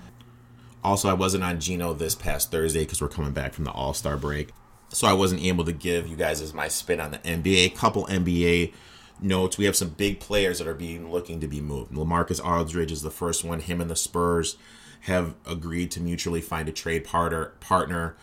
Also, 0.83 1.07
I 1.09 1.13
wasn't 1.13 1.45
on 1.45 1.61
Gino 1.61 1.93
this 1.93 2.15
past 2.15 2.51
Thursday 2.51 2.81
because 2.81 3.01
we're 3.01 3.07
coming 3.07 3.31
back 3.31 3.53
from 3.53 3.63
the 3.63 3.71
All 3.71 3.93
Star 3.93 4.17
break. 4.17 4.49
So 4.89 5.07
I 5.07 5.13
wasn't 5.13 5.41
able 5.41 5.63
to 5.63 5.73
give 5.73 6.05
you 6.05 6.17
guys 6.17 6.41
as 6.41 6.53
my 6.53 6.67
spin 6.67 6.99
on 6.99 7.11
the 7.11 7.19
NBA. 7.19 7.65
A 7.65 7.69
couple 7.69 8.05
NBA 8.07 8.73
notes. 9.21 9.57
We 9.57 9.65
have 9.65 9.75
some 9.77 9.89
big 9.89 10.19
players 10.19 10.59
that 10.59 10.67
are 10.67 10.73
being 10.73 11.09
looking 11.11 11.39
to 11.39 11.47
be 11.47 11.61
moved. 11.61 11.93
Lamarcus 11.93 12.43
Aldridge 12.43 12.91
is 12.91 13.03
the 13.03 13.09
first 13.09 13.45
one. 13.45 13.61
Him 13.61 13.79
and 13.79 13.89
the 13.89 13.95
Spurs 13.95 14.57
have 15.01 15.35
agreed 15.45 15.91
to 15.91 16.01
mutually 16.01 16.41
find 16.41 16.67
a 16.67 16.71
trade 16.71 17.03
partner 17.03 17.53
partner 17.59 18.15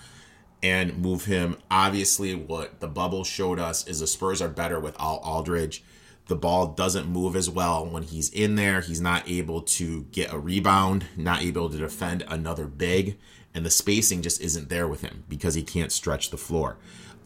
and 0.63 0.99
move 0.99 1.27
him. 1.27 1.57
Obviously, 1.71 2.35
what 2.35 2.81
the 2.81 2.89
bubble 2.89 3.25
showed 3.25 3.59
us 3.59 3.87
is 3.87 4.01
the 4.01 4.07
Spurs 4.07 4.41
are 4.41 4.49
better 4.49 4.81
without 4.81 5.21
Aldridge. 5.23 5.85
The 6.27 6.37
ball 6.37 6.69
doesn't 6.69 7.07
move 7.07 7.37
as 7.37 7.51
well 7.51 7.85
when 7.85 8.03
he's 8.03 8.31
in 8.31 8.55
there. 8.55 8.81
He's 8.81 9.01
not 9.01 9.29
able 9.29 9.61
to 9.61 10.05
get 10.05 10.33
a 10.33 10.39
rebound, 10.39 11.05
not 11.17 11.43
able 11.43 11.69
to 11.69 11.77
defend 11.77 12.25
another 12.29 12.67
big, 12.67 13.19
and 13.53 13.67
the 13.67 13.71
spacing 13.71 14.23
just 14.23 14.41
isn't 14.41 14.71
there 14.71 14.89
with 14.89 15.03
him 15.03 15.25
because 15.29 15.55
he 15.55 15.63
can't 15.63 15.93
stretch 15.93 16.31
the 16.31 16.39
floor. 16.39 16.79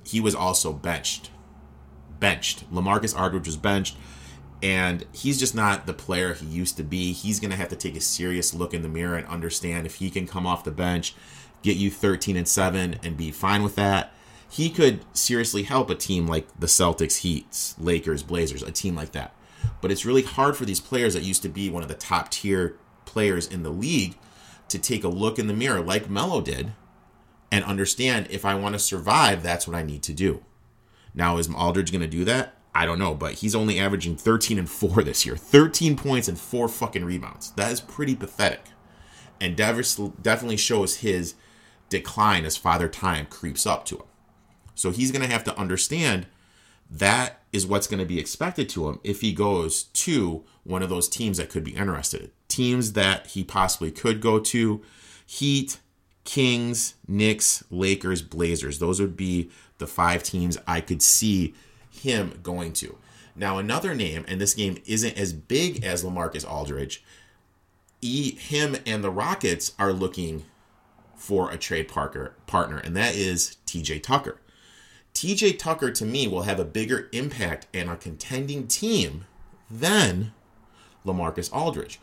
He 0.04 0.20
was 0.20 0.34
also 0.34 0.72
benched. 0.72 1.30
Benched. 2.18 2.68
Lamarcus 2.72 3.16
Aldridge 3.16 3.46
was 3.46 3.56
benched 3.56 3.96
and 4.62 5.04
he's 5.12 5.38
just 5.38 5.54
not 5.54 5.86
the 5.86 5.92
player 5.92 6.34
he 6.34 6.46
used 6.46 6.76
to 6.76 6.82
be. 6.82 7.12
He's 7.12 7.40
going 7.40 7.50
to 7.50 7.56
have 7.56 7.68
to 7.68 7.76
take 7.76 7.96
a 7.96 8.00
serious 8.00 8.52
look 8.52 8.74
in 8.74 8.82
the 8.82 8.88
mirror 8.88 9.16
and 9.16 9.26
understand 9.28 9.86
if 9.86 9.96
he 9.96 10.10
can 10.10 10.26
come 10.26 10.46
off 10.46 10.64
the 10.64 10.70
bench, 10.70 11.14
get 11.62 11.76
you 11.76 11.90
13 11.90 12.36
and 12.36 12.48
7 12.48 12.98
and 13.02 13.16
be 13.16 13.30
fine 13.30 13.62
with 13.62 13.76
that. 13.76 14.12
He 14.50 14.70
could 14.70 15.04
seriously 15.14 15.62
help 15.64 15.90
a 15.90 15.94
team 15.94 16.26
like 16.26 16.48
the 16.58 16.66
Celtics, 16.66 17.18
Heats, 17.18 17.74
Lakers, 17.78 18.22
Blazers, 18.22 18.62
a 18.62 18.72
team 18.72 18.94
like 18.94 19.12
that. 19.12 19.34
But 19.80 19.92
it's 19.92 20.06
really 20.06 20.22
hard 20.22 20.56
for 20.56 20.64
these 20.64 20.80
players 20.80 21.14
that 21.14 21.22
used 21.22 21.42
to 21.42 21.48
be 21.48 21.70
one 21.70 21.82
of 21.82 21.88
the 21.88 21.94
top 21.94 22.30
tier 22.30 22.76
players 23.04 23.46
in 23.46 23.62
the 23.62 23.70
league 23.70 24.16
to 24.68 24.78
take 24.78 25.04
a 25.04 25.08
look 25.08 25.38
in 25.38 25.46
the 25.46 25.54
mirror 25.54 25.80
like 25.80 26.10
Melo 26.10 26.40
did 26.40 26.72
and 27.50 27.64
understand 27.64 28.26
if 28.30 28.44
I 28.44 28.54
want 28.54 28.74
to 28.74 28.78
survive, 28.78 29.42
that's 29.42 29.66
what 29.66 29.76
I 29.76 29.82
need 29.82 30.02
to 30.04 30.12
do. 30.12 30.44
Now, 31.14 31.38
is 31.38 31.52
Aldridge 31.52 31.90
going 31.90 32.02
to 32.02 32.06
do 32.06 32.24
that? 32.24 32.57
I 32.74 32.86
don't 32.86 32.98
know, 32.98 33.14
but 33.14 33.34
he's 33.34 33.54
only 33.54 33.78
averaging 33.80 34.16
13 34.16 34.58
and 34.58 34.70
4 34.70 35.02
this 35.02 35.26
year. 35.26 35.36
13 35.36 35.96
points 35.96 36.28
and 36.28 36.38
4 36.38 36.68
fucking 36.68 37.04
rebounds. 37.04 37.50
That 37.52 37.72
is 37.72 37.80
pretty 37.80 38.14
pathetic. 38.14 38.62
And 39.40 39.56
Davis 39.56 39.96
definitely 39.96 40.56
shows 40.56 40.96
his 40.96 41.34
decline 41.88 42.44
as 42.44 42.56
father 42.56 42.88
time 42.88 43.26
creeps 43.26 43.66
up 43.66 43.84
to 43.86 43.96
him. 43.96 44.06
So 44.74 44.90
he's 44.90 45.10
going 45.10 45.26
to 45.26 45.32
have 45.32 45.44
to 45.44 45.58
understand 45.58 46.26
that 46.90 47.42
is 47.52 47.66
what's 47.66 47.86
going 47.86 48.00
to 48.00 48.06
be 48.06 48.18
expected 48.18 48.68
to 48.70 48.88
him 48.88 49.00
if 49.04 49.20
he 49.20 49.32
goes 49.32 49.84
to 49.84 50.44
one 50.64 50.82
of 50.82 50.88
those 50.88 51.08
teams 51.08 51.38
that 51.38 51.50
could 51.50 51.64
be 51.64 51.74
interested. 51.74 52.30
Teams 52.48 52.92
that 52.92 53.28
he 53.28 53.44
possibly 53.44 53.90
could 53.90 54.20
go 54.20 54.38
to 54.38 54.82
Heat, 55.26 55.78
Kings, 56.24 56.94
Knicks, 57.06 57.64
Lakers, 57.70 58.22
Blazers. 58.22 58.78
Those 58.78 59.00
would 59.00 59.16
be 59.16 59.50
the 59.78 59.86
five 59.86 60.22
teams 60.22 60.58
I 60.66 60.80
could 60.80 61.02
see 61.02 61.54
him 61.90 62.40
going 62.42 62.72
to. 62.74 62.98
Now, 63.34 63.58
another 63.58 63.94
name, 63.94 64.24
and 64.26 64.40
this 64.40 64.54
game 64.54 64.78
isn't 64.84 65.16
as 65.16 65.32
big 65.32 65.84
as 65.84 66.04
Lamarcus 66.04 66.48
Aldridge, 66.48 67.04
he, 68.00 68.32
him 68.32 68.76
and 68.86 69.02
the 69.02 69.10
Rockets 69.10 69.72
are 69.78 69.92
looking 69.92 70.44
for 71.14 71.50
a 71.50 71.56
trade 71.56 71.88
partner, 71.88 72.34
partner, 72.46 72.78
and 72.78 72.96
that 72.96 73.14
is 73.14 73.56
PJ 73.66 74.02
Tucker. 74.02 74.40
PJ 75.14 75.58
Tucker, 75.58 75.90
to 75.90 76.04
me, 76.04 76.28
will 76.28 76.42
have 76.42 76.60
a 76.60 76.64
bigger 76.64 77.08
impact 77.12 77.66
in 77.72 77.88
a 77.88 77.96
contending 77.96 78.66
team 78.66 79.24
than 79.70 80.32
Lamarcus 81.04 81.52
Aldridge. 81.52 82.00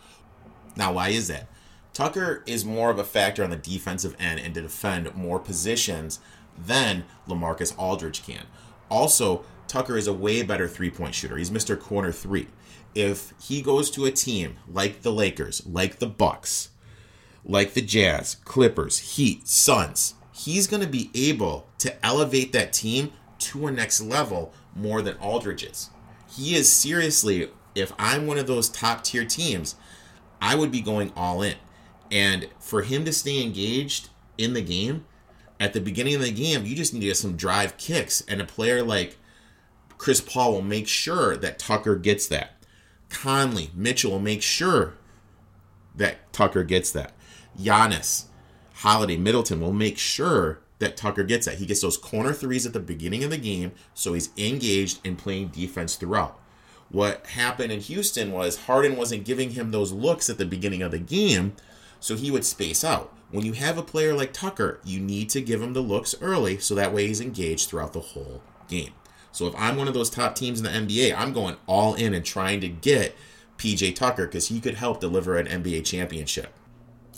Now, 0.76 0.94
why 0.94 1.10
is 1.10 1.28
that? 1.30 1.48
Tucker 1.94 2.44
is 2.46 2.66
more 2.66 2.90
of 2.90 3.00
a 3.00 3.06
factor 3.06 3.44
on 3.44 3.50
the 3.50 3.56
defensive 3.56 4.16
end 4.20 4.40
and 4.42 4.54
to 4.54 4.62
defend 4.62 5.16
more 5.16 5.40
positions 5.40 6.20
than 6.58 7.06
Lamarcus 7.28 7.78
Aldridge 7.78 8.26
can. 8.26 8.46
Also, 8.90 9.46
Tucker 9.76 9.98
is 9.98 10.08
a 10.08 10.14
way 10.14 10.42
better 10.42 10.70
three 10.70 10.90
point 10.90 11.14
shooter. 11.14 11.36
He's 11.36 11.52
Mr. 11.52 11.78
Corner 11.78 12.14
three. 12.14 12.48
If 12.94 13.34
he 13.42 13.62
goes 13.62 13.92
to 13.92 14.06
a 14.06 14.12
team 14.12 14.56
like 14.72 15.02
the 15.02 15.12
Lakers, 15.12 15.68
like 15.68 16.00
the 16.00 16.08
Bucks, 16.08 16.70
like 17.44 17.74
the 17.74 17.82
Jazz, 17.82 18.36
Clippers, 18.46 19.16
Heat, 19.18 19.50
Suns, 19.50 20.14
he's 20.34 20.68
going 20.68 20.82
to 20.82 20.88
be 20.88 21.12
able 21.14 21.68
to 21.80 22.06
elevate 22.06 22.54
that 22.54 22.72
team 22.72 23.12
to 23.40 23.68
a 23.68 23.72
next 23.72 24.00
level 24.00 24.54
more 24.74 25.02
than 25.02 25.18
Aldridge 25.18 25.66
is. 25.66 25.90
He 26.32 26.56
is 26.56 26.72
seriously, 26.72 27.50
if 27.76 27.92
I'm 28.00 28.28
one 28.28 28.38
of 28.38 28.48
those 28.48 28.70
top 28.70 29.04
tier 29.04 29.26
teams, 29.26 29.76
I 30.42 30.56
would 30.56 30.72
be 30.72 30.80
going 30.80 31.12
all 31.18 31.42
in. 31.42 31.56
And 32.10 32.48
for 32.60 32.84
him 32.84 33.04
to 33.04 33.12
stay 33.12 33.44
engaged 33.44 34.08
in 34.38 34.54
the 34.54 34.62
game, 34.62 35.04
at 35.60 35.74
the 35.74 35.82
beginning 35.82 36.16
of 36.16 36.22
the 36.22 36.32
game, 36.32 36.66
you 36.66 36.78
just 36.78 36.94
need 36.94 37.02
to 37.02 37.14
some 37.14 37.36
drive 37.36 37.76
kicks. 37.76 38.22
And 38.22 38.40
a 38.40 38.46
player 38.46 38.82
like 38.82 39.18
Chris 39.98 40.22
Paul 40.22 40.54
will 40.54 40.62
make 40.62 40.88
sure 40.88 41.38
that 41.38 41.60
Tucker 41.60 41.96
gets 41.96 42.28
that. 42.28 42.52
Conley, 43.10 43.72
Mitchell 43.74 44.12
will 44.12 44.20
make 44.20 44.42
sure 44.42 44.94
that 45.96 46.32
Tucker 46.34 46.64
gets 46.64 46.92
that. 46.92 47.14
Giannis, 47.58 48.26
Holiday, 48.76 49.18
Middleton 49.18 49.62
will 49.62 49.74
make 49.74 49.98
sure 49.98 50.60
that 50.80 50.98
Tucker 50.98 51.24
gets 51.24 51.46
that. 51.46 51.60
He 51.60 51.66
gets 51.66 51.82
those 51.82 51.98
corner 51.98 52.34
threes 52.34 52.66
at 52.66 52.74
the 52.74 52.80
beginning 52.80 53.24
of 53.24 53.30
the 53.30 53.38
game, 53.38 53.72
so 53.94 54.14
he's 54.14 54.30
engaged 54.38 55.00
in 55.06 55.16
playing 55.16 55.50
defense 55.50 55.96
throughout. 55.96 56.40
What 56.90 57.26
happened 57.28 57.72
in 57.72 57.80
Houston 57.80 58.32
was 58.32 58.66
Harden 58.66 58.96
wasn't 58.96 59.26
giving 59.26 59.52
him 59.52 59.72
those 59.72 59.92
looks 59.92 60.30
at 60.30 60.38
the 60.38 60.46
beginning 60.46 60.82
of 60.82 60.92
the 60.92 61.00
game, 61.00 61.56
so 62.00 62.16
he 62.16 62.30
would 62.30 62.46
space 62.46 62.84
out. 62.84 63.14
When 63.32 63.46
you 63.46 63.54
have 63.54 63.78
a 63.78 63.84
player 63.84 64.14
like 64.14 64.34
Tucker, 64.34 64.80
you 64.84 65.00
need 65.00 65.30
to 65.32 65.42
give 65.42 65.62
him 65.62 65.74
the 65.74 65.82
looks 65.82 66.14
early 66.22 66.60
so 66.60 66.76
that 66.76 66.94
way 66.94 67.08
he's 67.08 67.22
engaged 67.22 67.70
throughout 67.70 67.94
the 67.94 68.00
whole 68.00 68.42
game. 68.68 68.94
So 69.36 69.48
if 69.48 69.54
I'm 69.58 69.76
one 69.76 69.90
of 69.90 69.94
those 69.94 70.10
top 70.10 70.34
teams 70.34 70.62
in 70.62 70.64
the 70.64 70.70
NBA, 70.70 71.14
I'm 71.14 71.34
going 71.34 71.58
all 71.68 71.94
in 71.94 72.14
and 72.14 72.24
trying 72.24 72.62
to 72.62 72.70
get 72.70 73.18
PJ 73.58 73.94
Tucker 73.94 74.28
because 74.28 74.48
he 74.48 74.62
could 74.62 74.76
help 74.76 75.02
deliver 75.02 75.36
an 75.36 75.46
NBA 75.46 75.84
championship. 75.84 76.54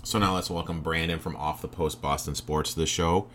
So 0.01 0.17
now 0.17 0.33
let's 0.33 0.49
welcome 0.49 0.81
Brandon 0.81 1.19
from 1.19 1.35
Off 1.35 1.61
the 1.61 1.67
Post 1.67 2.01
Boston 2.01 2.33
Sports 2.33 2.73
to 2.73 2.79
the 2.79 2.87
show 2.87 3.27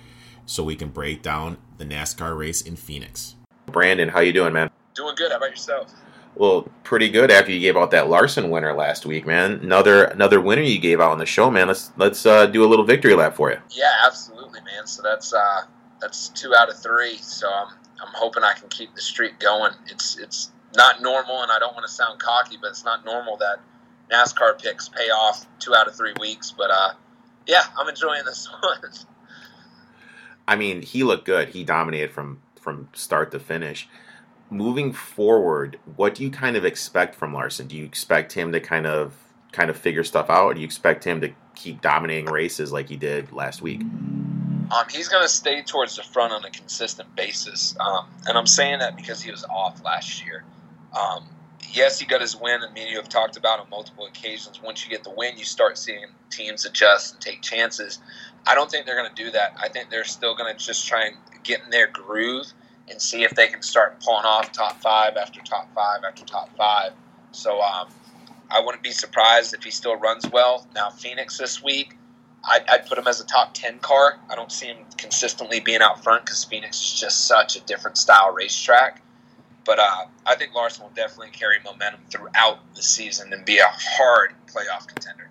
so 0.47 0.65
we 0.65 0.75
can 0.75 0.89
break 0.89 1.23
down 1.23 1.59
the 1.79 1.85
NASCAR 1.85 2.37
race 2.37 2.61
in 2.61 2.75
Phoenix. 2.75 3.37
Brandon, 3.67 4.09
how 4.09 4.19
you 4.19 4.33
doing, 4.33 4.53
man? 4.53 4.69
Doing 4.95 5.15
good. 5.15 5.31
How 5.31 5.37
about 5.37 5.51
yourself? 5.51 5.93
Well, 6.35 6.69
pretty 6.83 7.09
good 7.09 7.31
after 7.31 7.53
you 7.53 7.61
gave 7.61 7.77
out 7.77 7.93
that 7.93 8.09
Larson 8.09 8.51
winner 8.51 8.75
last 8.75 9.07
week, 9.07 9.25
man. 9.25 9.61
Another 9.63 10.07
another 10.07 10.41
winner 10.41 10.63
you 10.63 10.81
gave 10.81 11.01
out 11.01 11.13
on 11.13 11.19
the 11.19 11.27
show, 11.27 11.53
man. 11.53 11.69
Let's 11.69 11.93
let's 11.99 12.27
uh, 12.27 12.47
do 12.47 12.65
a 12.65 12.67
little 12.67 12.85
victory 12.85 13.15
lap 13.15 13.37
for 13.37 13.53
you. 13.53 13.59
Yeah, 13.71 13.93
absolutely, 14.05 14.61
man. 14.63 14.89
So 14.89 15.03
that's 15.03 15.33
uh, 15.33 15.67
that's 16.01 16.31
two 16.31 16.53
out 16.59 16.69
of 16.69 16.83
three. 16.83 17.19
So 17.19 17.49
I'm 17.49 17.77
I'm 18.03 18.13
hoping 18.15 18.43
I 18.43 18.53
can 18.55 18.69
keep 18.69 18.95
the 18.95 19.01
streak 19.01 19.39
going. 19.39 19.73
It's 19.87 20.19
it's 20.19 20.51
not 20.77 21.01
normal, 21.01 21.43
and 21.43 21.53
I 21.53 21.59
don't 21.59 21.75
want 21.75 21.87
to 21.87 21.93
sound 21.93 22.21
cocky, 22.21 22.59
but 22.61 22.71
it's 22.71 22.85
not 22.85 23.05
normal 23.05 23.37
that 23.39 23.59
NASCAR 24.11 24.61
picks 24.61 24.89
pay 24.89 25.09
off 25.09 25.47
two 25.59 25.75
out 25.75 25.87
of 25.87 25.95
three 25.95 26.15
weeks. 26.21 26.53
But 26.57 26.71
uh, 26.71 26.93
yeah, 27.47 27.63
I'm 27.79 27.89
enjoying 27.89 28.25
this 28.25 28.49
one. 28.61 28.91
I 30.49 30.57
mean, 30.57 30.83
he 30.83 31.05
looked 31.05 31.25
good. 31.25 31.51
He 31.51 31.65
dominated 31.65 32.13
from 32.13 32.43
from 32.61 32.89
start 32.93 33.31
to 33.33 33.39
finish. 33.39 33.89
Moving 34.51 34.93
forward, 34.93 35.79
what 35.97 36.15
do 36.15 36.25
you 36.25 36.31
kind 36.31 36.57
of 36.57 36.65
expect 36.65 37.15
from 37.15 37.33
Larson? 37.33 37.69
Do 37.69 37.77
you 37.77 37.85
expect 37.85 38.33
him 38.33 38.53
to 38.53 38.61
kind 38.61 38.87
of 38.87 39.15
kind 39.53 39.71
of 39.71 39.77
figure 39.77 40.05
stuff 40.05 40.29
out? 40.29 40.45
Or 40.45 40.55
do 40.55 40.61
you 40.61 40.67
expect 40.67 41.05
him 41.05 41.21
to 41.21 41.33
keep 41.55 41.81
dominating 41.81 42.27
races 42.27 42.73
like 42.73 42.89
he 42.89 42.97
did 42.97 43.33
last 43.33 43.63
week? 43.63 43.83
Um, 44.71 44.85
he's 44.91 45.09
going 45.09 45.23
to 45.23 45.29
stay 45.29 45.63
towards 45.63 45.97
the 45.97 46.03
front 46.03 46.33
on 46.33 46.45
a 46.45 46.51
consistent 46.51 47.15
basis. 47.15 47.75
Um, 47.79 48.07
and 48.27 48.39
I'm 48.39 48.47
saying 48.47 48.79
that 48.79 48.97
because 48.97 49.23
he 49.23 49.31
was 49.31 49.45
off 49.45 49.83
last 49.85 50.25
year. 50.25 50.45
Um, 50.99 51.25
yes, 51.71 51.99
he 51.99 52.07
got 52.07 52.21
his 52.21 52.37
win, 52.37 52.63
and 52.63 52.73
me 52.73 52.89
you 52.91 52.97
have 52.97 53.09
talked 53.09 53.37
about 53.37 53.61
on 53.61 53.69
multiple 53.71 54.07
occasions. 54.07 54.61
Once 54.63 54.85
you 54.85 54.91
get 54.91 55.05
the 55.05 55.11
win, 55.11 55.37
you 55.37 55.45
start 55.45 55.79
seeing 55.79 56.07
teams 56.31 56.65
adjust 56.65 57.15
and 57.15 57.21
take 57.21 57.43
chances. 57.43 57.99
I 58.47 58.55
don't 58.55 58.71
think 58.71 58.87
they're 58.87 58.97
going 58.97 59.15
to 59.15 59.25
do 59.25 59.31
that. 59.33 59.57
I 59.61 59.69
think 59.69 59.91
they're 59.91 60.05
still 60.05 60.35
going 60.35 60.53
to 60.57 60.65
just 60.65 60.87
try 60.87 61.07
and 61.07 61.17
get 61.43 61.63
in 61.63 61.71
their 61.71 61.87
groove 61.87 62.47
and 62.91 63.01
see 63.01 63.23
if 63.23 63.33
they 63.33 63.49
can 63.49 63.63
start 63.63 64.01
pulling 64.01 64.25
off 64.25 64.53
top 64.53 64.81
five 64.81 65.17
after 65.17 65.41
top 65.41 65.73
five 65.75 66.01
after 66.07 66.25
top 66.25 66.55
five. 66.57 66.93
So 67.31 67.61
um, 67.61 67.89
I 68.51 68.61
wouldn't 68.61 68.83
be 68.83 68.91
surprised 68.91 69.55
if 69.55 69.63
he 69.63 69.71
still 69.71 69.97
runs 69.97 70.29
well. 70.31 70.67
Now, 70.75 70.91
Phoenix 70.91 71.39
this 71.39 71.63
week, 71.63 71.97
I'd, 72.45 72.69
I'd, 72.69 72.87
put 72.87 72.99
him 72.99 73.07
as 73.07 73.21
a 73.21 73.27
top 73.27 73.55
10 73.55 73.79
car. 73.79 74.19
I 74.29 74.35
don't 74.35 74.51
see 74.51 74.67
him 74.67 74.79
consistently 74.97 75.61
being 75.61 75.81
out 75.81 76.03
front 76.03 76.25
because 76.25 76.45
Phoenix 76.45 76.81
is 76.81 77.01
just 77.01 77.27
such 77.27 77.57
a 77.57 77.61
different 77.61 77.97
style 77.97 78.33
racetrack. 78.33 79.03
But 79.65 79.79
uh, 79.79 80.07
I 80.27 80.35
think 80.35 80.55
Larson 80.55 80.85
will 80.85 80.91
definitely 80.91 81.31
carry 81.31 81.59
momentum 81.65 82.01
throughout 82.11 82.59
the 82.75 82.83
season 82.83 83.33
and 83.33 83.45
be 83.45 83.59
a 83.59 83.69
hard 83.69 84.35
playoff 84.47 84.89
contender. 84.89 85.31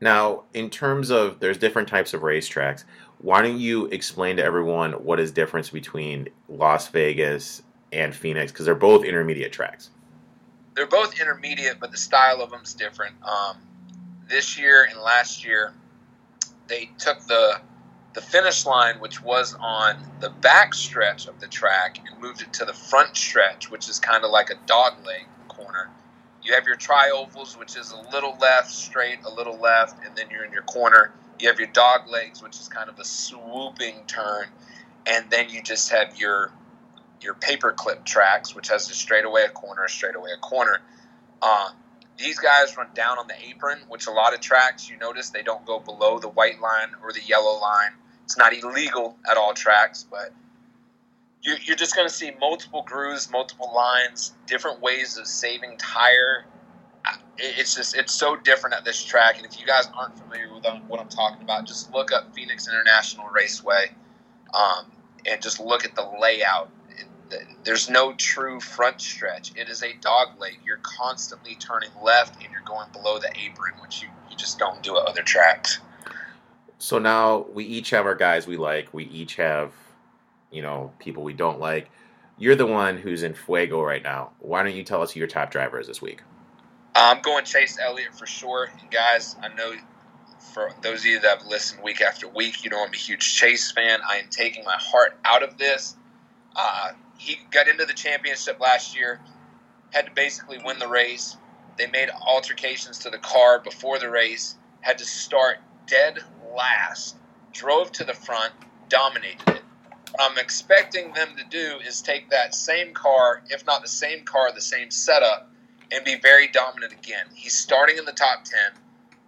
Now, 0.00 0.44
in 0.54 0.70
terms 0.70 1.10
of 1.10 1.40
there's 1.40 1.58
different 1.58 1.88
types 1.88 2.14
of 2.14 2.22
racetracks. 2.22 2.84
Why 3.18 3.42
don't 3.42 3.58
you 3.58 3.84
explain 3.86 4.38
to 4.38 4.42
everyone 4.42 4.92
what 4.92 5.20
is 5.20 5.30
difference 5.30 5.68
between 5.68 6.28
Las 6.48 6.88
Vegas 6.88 7.62
and 7.92 8.14
Phoenix 8.14 8.52
because 8.52 8.64
they're 8.64 8.74
both 8.74 9.04
intermediate 9.04 9.52
tracks. 9.52 9.90
They're 10.74 10.86
both 10.86 11.20
intermediate, 11.20 11.80
but 11.80 11.90
the 11.90 11.96
style 11.98 12.40
of 12.40 12.50
them's 12.50 12.74
different. 12.74 13.14
Um, 13.22 13.58
this 14.28 14.58
year 14.58 14.86
and 14.90 15.00
last 15.00 15.44
year, 15.44 15.74
they 16.70 16.90
took 16.98 17.20
the 17.26 17.60
the 18.14 18.22
finish 18.22 18.66
line, 18.66 18.96
which 19.00 19.22
was 19.22 19.56
on 19.60 19.96
the 20.20 20.30
back 20.30 20.74
stretch 20.74 21.28
of 21.28 21.40
the 21.40 21.48
track, 21.48 22.00
and 22.10 22.20
moved 22.20 22.42
it 22.42 22.52
to 22.54 22.64
the 22.64 22.74
front 22.74 23.16
stretch, 23.16 23.70
which 23.70 23.88
is 23.88 24.00
kind 24.00 24.24
of 24.24 24.32
like 24.32 24.50
a 24.50 24.56
dog 24.66 24.94
leg 25.06 25.26
corner. 25.48 25.90
You 26.42 26.54
have 26.54 26.66
your 26.66 26.76
triovals, 26.76 27.58
which 27.58 27.76
is 27.76 27.92
a 27.92 28.10
little 28.12 28.36
left, 28.40 28.70
straight, 28.72 29.20
a 29.24 29.30
little 29.30 29.58
left, 29.60 30.04
and 30.04 30.16
then 30.16 30.26
you're 30.30 30.44
in 30.44 30.52
your 30.52 30.62
corner. 30.64 31.12
You 31.40 31.48
have 31.48 31.60
your 31.60 31.68
dog 31.68 32.08
legs, 32.08 32.42
which 32.42 32.58
is 32.58 32.68
kind 32.68 32.90
of 32.90 32.98
a 32.98 33.04
swooping 33.04 34.06
turn, 34.08 34.46
and 35.06 35.30
then 35.30 35.50
you 35.50 35.62
just 35.62 35.90
have 35.90 36.18
your 36.18 36.52
your 37.22 37.34
paperclip 37.34 38.04
tracks, 38.04 38.54
which 38.56 38.68
has 38.68 38.90
a 38.90 38.94
straightaway, 38.94 39.44
a 39.44 39.50
corner, 39.50 39.84
a 39.84 39.90
straightaway, 39.90 40.30
a 40.36 40.40
corner. 40.40 40.80
Uh, 41.42 41.70
these 42.20 42.38
guys 42.38 42.76
run 42.76 42.88
down 42.94 43.18
on 43.18 43.26
the 43.26 43.34
apron, 43.48 43.78
which 43.88 44.06
a 44.06 44.10
lot 44.10 44.34
of 44.34 44.40
tracks 44.40 44.88
you 44.88 44.96
notice 44.98 45.30
they 45.30 45.42
don't 45.42 45.64
go 45.64 45.80
below 45.80 46.18
the 46.18 46.28
white 46.28 46.60
line 46.60 46.90
or 47.02 47.12
the 47.12 47.22
yellow 47.22 47.60
line. 47.60 47.92
It's 48.24 48.36
not 48.36 48.52
illegal 48.52 49.16
at 49.28 49.36
all 49.36 49.54
tracks, 49.54 50.06
but 50.08 50.32
you're, 51.42 51.76
just 51.76 51.96
going 51.96 52.06
to 52.06 52.12
see 52.12 52.32
multiple 52.38 52.84
grooves, 52.86 53.30
multiple 53.30 53.72
lines, 53.74 54.34
different 54.46 54.80
ways 54.80 55.16
of 55.16 55.26
saving 55.26 55.78
tire. 55.78 56.44
It's 57.38 57.74
just 57.74 57.96
it's 57.96 58.12
so 58.12 58.36
different 58.36 58.76
at 58.76 58.84
this 58.84 59.02
track, 59.02 59.38
and 59.38 59.46
if 59.46 59.58
you 59.58 59.66
guys 59.66 59.88
aren't 59.96 60.18
familiar 60.18 60.52
with 60.52 60.64
what 60.86 61.00
I'm 61.00 61.08
talking 61.08 61.42
about, 61.42 61.66
just 61.66 61.92
look 61.94 62.12
up 62.12 62.34
Phoenix 62.34 62.68
International 62.68 63.26
Raceway, 63.28 63.90
um, 64.52 64.92
and 65.24 65.40
just 65.40 65.58
look 65.58 65.86
at 65.86 65.94
the 65.94 66.06
layout 66.20 66.68
there's 67.64 67.90
no 67.90 68.12
true 68.14 68.60
front 68.60 69.00
stretch. 69.00 69.52
It 69.56 69.68
is 69.68 69.82
a 69.82 69.92
dog 70.00 70.38
leg. 70.38 70.58
You're 70.64 70.80
constantly 70.82 71.54
turning 71.56 71.90
left 72.02 72.42
and 72.42 72.52
you're 72.52 72.62
going 72.62 72.90
below 72.92 73.18
the 73.18 73.30
apron, 73.30 73.74
which 73.82 74.02
you, 74.02 74.08
you 74.30 74.36
just 74.36 74.58
don't 74.58 74.82
do 74.82 74.96
at 74.98 75.06
other 75.06 75.22
tracks. 75.22 75.80
So 76.78 76.98
now 76.98 77.46
we 77.52 77.64
each 77.64 77.90
have 77.90 78.06
our 78.06 78.14
guys 78.14 78.46
we 78.46 78.56
like. 78.56 78.92
We 78.92 79.04
each 79.04 79.36
have, 79.36 79.72
you 80.50 80.62
know, 80.62 80.92
people 80.98 81.22
we 81.22 81.34
don't 81.34 81.60
like. 81.60 81.90
You're 82.38 82.56
the 82.56 82.66
one 82.66 82.96
who's 82.96 83.22
in 83.22 83.34
Fuego 83.34 83.82
right 83.82 84.02
now. 84.02 84.30
Why 84.38 84.62
don't 84.62 84.74
you 84.74 84.82
tell 84.82 85.02
us 85.02 85.12
who 85.12 85.18
your 85.18 85.28
top 85.28 85.50
driver 85.50 85.78
is 85.78 85.86
this 85.86 86.00
week? 86.00 86.22
I'm 86.94 87.20
going 87.20 87.44
Chase 87.44 87.78
Elliott 87.78 88.14
for 88.14 88.26
sure. 88.26 88.70
And 88.80 88.90
guys, 88.90 89.36
I 89.42 89.48
know 89.48 89.74
for 90.54 90.72
those 90.80 91.00
of 91.00 91.06
you 91.06 91.20
that 91.20 91.38
have 91.40 91.46
listened 91.46 91.82
week 91.82 92.00
after 92.00 92.26
week, 92.28 92.64
you 92.64 92.70
know 92.70 92.82
I'm 92.82 92.92
a 92.92 92.96
huge 92.96 93.34
Chase 93.34 93.70
fan. 93.70 94.00
I 94.08 94.16
am 94.16 94.28
taking 94.30 94.64
my 94.64 94.76
heart 94.78 95.18
out 95.24 95.42
of 95.42 95.58
this. 95.58 95.96
Uh, 96.56 96.92
he 97.20 97.38
got 97.50 97.68
into 97.68 97.84
the 97.84 97.92
championship 97.92 98.58
last 98.60 98.96
year, 98.96 99.20
had 99.90 100.06
to 100.06 100.12
basically 100.12 100.58
win 100.64 100.78
the 100.78 100.88
race. 100.88 101.36
They 101.76 101.86
made 101.86 102.08
altercations 102.26 102.98
to 103.00 103.10
the 103.10 103.18
car 103.18 103.58
before 103.58 103.98
the 103.98 104.08
race, 104.08 104.56
had 104.80 104.96
to 104.98 105.04
start 105.04 105.58
dead 105.86 106.20
last, 106.56 107.16
drove 107.52 107.92
to 107.92 108.04
the 108.04 108.14
front, 108.14 108.54
dominated 108.88 109.48
it. 109.48 109.62
What 110.12 110.30
I'm 110.32 110.38
expecting 110.38 111.12
them 111.12 111.28
to 111.36 111.44
do 111.44 111.78
is 111.86 112.00
take 112.00 112.30
that 112.30 112.54
same 112.54 112.94
car, 112.94 113.42
if 113.50 113.66
not 113.66 113.82
the 113.82 113.88
same 113.88 114.24
car, 114.24 114.50
the 114.52 114.62
same 114.62 114.90
setup, 114.90 115.52
and 115.92 116.02
be 116.06 116.16
very 116.16 116.48
dominant 116.48 116.94
again. 116.94 117.26
He's 117.34 117.54
starting 117.54 117.98
in 117.98 118.06
the 118.06 118.12
top 118.12 118.44
10. 118.44 118.60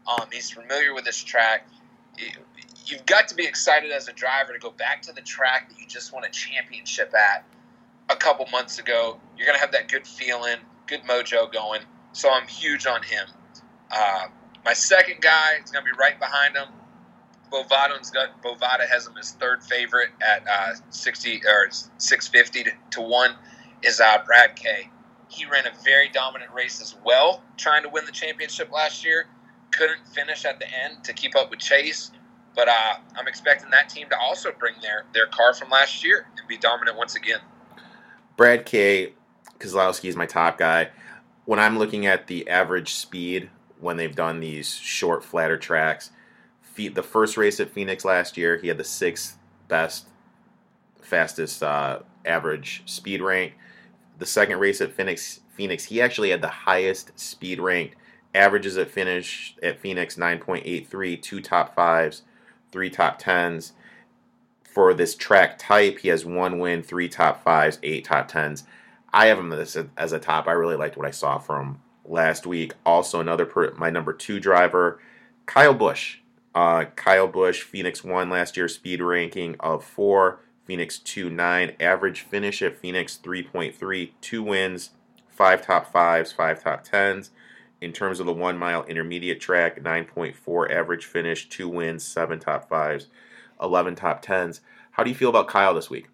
Um, 0.09 0.29
he's 0.33 0.51
familiar 0.51 0.95
with 0.95 1.05
this 1.05 1.23
track. 1.23 1.69
You've 2.87 3.05
got 3.05 3.29
to 3.29 3.35
be 3.35 3.47
excited 3.47 3.93
as 3.93 4.09
a 4.09 4.13
driver 4.15 4.55
to 4.55 4.59
go 4.59 4.71
back 4.71 5.03
to 5.03 5.13
the 5.13 5.21
track 5.21 5.69
that 5.69 5.79
you 5.79 5.87
just 5.87 6.11
won 6.13 6.25
a 6.25 6.31
championship 6.31 7.13
at 7.15 7.45
a 8.09 8.17
couple 8.17 8.47
months 8.51 8.79
ago. 8.79 9.19
You're 9.37 9.47
going 9.47 9.57
to 9.57 9.61
have 9.61 9.73
that 9.73 9.89
good 9.89 10.07
feeling, 10.07 10.57
good 10.87 11.03
mojo 11.03 11.53
going. 11.53 11.83
So 12.13 12.31
I'm 12.31 12.47
huge 12.47 12.87
on 12.87 13.03
him. 13.03 13.27
Uh, 13.91 14.27
my 14.65 14.73
second 14.73 15.21
guy 15.21 15.55
is 15.63 15.71
going 15.71 15.85
to 15.85 15.93
be 15.93 15.99
right 15.99 16.19
behind 16.19 16.57
him. 16.57 16.69
Bovada's 17.53 18.11
got 18.11 18.43
Bovada 18.43 18.89
has 18.89 19.07
him 19.07 19.15
as 19.19 19.33
third 19.33 19.63
favorite 19.63 20.11
at 20.23 20.45
uh, 20.49 20.75
60 20.91 21.43
or 21.47 21.69
650 21.99 22.65
to, 22.65 22.71
to 22.93 23.01
one. 23.01 23.35
Is 23.83 24.01
uh, 24.01 24.19
Brad 24.25 24.57
K. 24.57 24.89
He 25.29 25.45
ran 25.47 25.67
a 25.67 25.73
very 25.83 26.09
dominant 26.09 26.53
race 26.53 26.81
as 26.81 26.95
well, 27.05 27.43
trying 27.57 27.83
to 27.83 27.89
win 27.89 28.07
the 28.07 28.13
championship 28.13 28.71
last 28.71 29.05
year. 29.05 29.27
Couldn't 29.73 30.07
finish 30.15 30.45
at 30.45 30.61
the 30.61 30.67
end 30.67 31.05
to 31.05 31.13
keep 31.13 31.35
up 31.35 31.51
with 31.51 31.59
Chase, 31.59 32.13
but 32.55 32.69
uh, 32.69 32.95
I'm 33.17 33.27
expecting 33.27 33.71
that 33.71 33.89
team 33.89 34.09
to 34.11 34.19
also 34.19 34.53
bring 34.59 34.75
their 34.81 35.05
their 35.13 35.27
car 35.27 35.53
from 35.53 35.71
last 35.71 36.05
year 36.05 36.27
and 36.39 36.47
be 36.49 36.57
dominant 36.57 36.97
once 36.97 37.17
again. 37.17 37.41
Brad 38.37 38.65
K. 38.65 39.13
Keselowski 39.59 40.09
is 40.09 40.17
my 40.17 40.27
top 40.27 40.59
guy. 40.59 40.89
When 41.45 41.59
I'm 41.59 41.79
looking 41.79 42.07
at 42.07 42.27
the 42.27 42.49
average 42.49 42.95
speed 42.95 43.51
when 43.81 43.97
they've 43.97 44.15
done 44.15 44.41
these 44.41 44.75
short, 44.75 45.25
flatter 45.25 45.59
tracks, 45.59 46.11
the 46.77 47.03
first 47.03 47.37
race 47.37 47.61
at 47.61 47.71
Phoenix 47.71 48.05
last 48.05 48.37
year, 48.37 48.57
he 48.57 48.69
had 48.69 48.79
the 48.79 48.85
sixth 48.85 49.39
best, 49.69 50.09
fastest 51.03 51.63
uh, 51.63 52.01
average 52.25 52.83
speed 52.87 53.21
rank. 53.21 53.55
The 54.19 54.27
second 54.27 54.59
race 54.59 54.81
at 54.81 54.93
Phoenix, 54.93 55.41
Phoenix, 55.55 55.85
he 55.85 56.01
actually 56.01 56.31
had 56.31 56.41
the 56.41 56.49
highest 56.49 57.19
speed 57.19 57.61
ranked. 57.61 57.97
Averages 58.35 58.79
at 58.79 58.91
finish 58.91 59.55
at 59.63 59.79
Phoenix 59.79 60.17
9.83, 60.17 61.21
two 61.21 61.43
top 61.43 61.75
fives, 61.75 62.23
three 62.71 62.89
top 62.89 63.19
tens 63.19 63.75
for 64.73 64.95
this 64.95 65.15
track 65.15 65.59
type, 65.59 65.99
he 65.99 66.09
has 66.09 66.25
one 66.25 66.59
win, 66.59 66.83
three 66.83 67.09
top 67.09 67.45
fives, 67.45 67.79
eight 67.83 68.07
top 68.07 68.29
tens. 68.29 68.65
I 69.13 69.27
have 69.27 69.39
him 69.39 69.53
as 69.53 69.77
a, 69.77 69.89
as 69.97 70.13
a 70.13 70.19
top. 70.19 70.49
I 70.49 70.53
really 70.53 70.77
liked 70.77 70.97
what 70.97 71.07
I 71.07 71.11
saw 71.11 71.39
from 71.39 71.83
last 72.05 72.47
week. 72.47 72.73
Also, 72.87 73.21
another 73.21 73.45
per, 73.45 73.73
my 73.75 73.91
number 73.91 74.13
two 74.13 74.41
driver, 74.41 74.99
Kyle 75.47 75.75
Busch. 75.75 76.19
Uh, 76.55 76.85
Kyle 76.97 77.29
Busch, 77.29 77.63
Phoenix 77.63 78.03
won 78.03 78.31
last 78.31 78.57
year, 78.57 78.69
speed 78.69 79.03
ranking 79.03 79.57
of 79.61 79.85
four. 79.85 80.41
Phoenix 80.65 80.99
two 80.99 81.29
nine. 81.29 81.75
Average 81.81 82.23
finish 82.23 82.63
at 82.63 82.79
Phoenix 82.79 83.17
three 83.17 83.43
point 83.43 83.75
three. 83.75 84.15
Two 84.21 84.43
wins, 84.43 84.91
five 85.29 85.67
top 85.67 85.91
fives, 85.93 86.33
five 86.33 86.63
top 86.63 86.85
tens. 86.85 87.31
In 87.81 87.93
terms 87.93 88.21
of 88.21 88.27
the 88.27 88.33
one 88.33 88.57
mile 88.57 88.85
intermediate 88.85 89.41
track, 89.41 89.83
9.4 89.83 90.71
average 90.71 91.05
finish, 91.05 91.49
two 91.49 91.69
wins, 91.69 92.05
seven 92.05 92.39
top 92.39 92.69
fives. 92.69 93.09
11 93.63 93.95
top 93.95 94.25
10s. 94.25 94.61
How 94.91 95.05
do 95.05 95.11
you 95.11 95.17
feel 95.17 95.31
about 95.31 95.49
Kyle 95.49 95.75
this 95.75 95.89
week? 95.89 96.09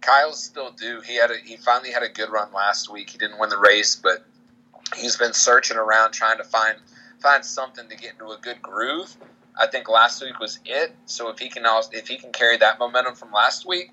Kyle's 0.00 0.42
still 0.42 0.70
due. 0.70 1.00
He 1.00 1.16
had 1.16 1.30
a, 1.30 1.36
he 1.44 1.56
finally 1.56 1.90
had 1.90 2.02
a 2.02 2.08
good 2.08 2.30
run 2.30 2.52
last 2.52 2.90
week. 2.90 3.10
He 3.10 3.18
didn't 3.18 3.38
win 3.38 3.50
the 3.50 3.58
race, 3.58 3.96
but 3.96 4.24
he's 4.94 5.16
been 5.16 5.32
searching 5.32 5.76
around 5.76 6.12
trying 6.12 6.38
to 6.38 6.44
find 6.44 6.78
find 7.20 7.44
something 7.44 7.88
to 7.88 7.96
get 7.96 8.12
into 8.12 8.26
a 8.26 8.38
good 8.38 8.60
groove. 8.62 9.16
I 9.58 9.66
think 9.66 9.88
last 9.88 10.22
week 10.22 10.38
was 10.38 10.58
it. 10.64 10.94
So 11.06 11.30
if 11.30 11.38
he 11.38 11.48
can 11.48 11.64
also, 11.64 11.90
if 11.92 12.06
he 12.08 12.18
can 12.18 12.30
carry 12.30 12.56
that 12.58 12.78
momentum 12.78 13.14
from 13.14 13.32
last 13.32 13.66
week, 13.66 13.90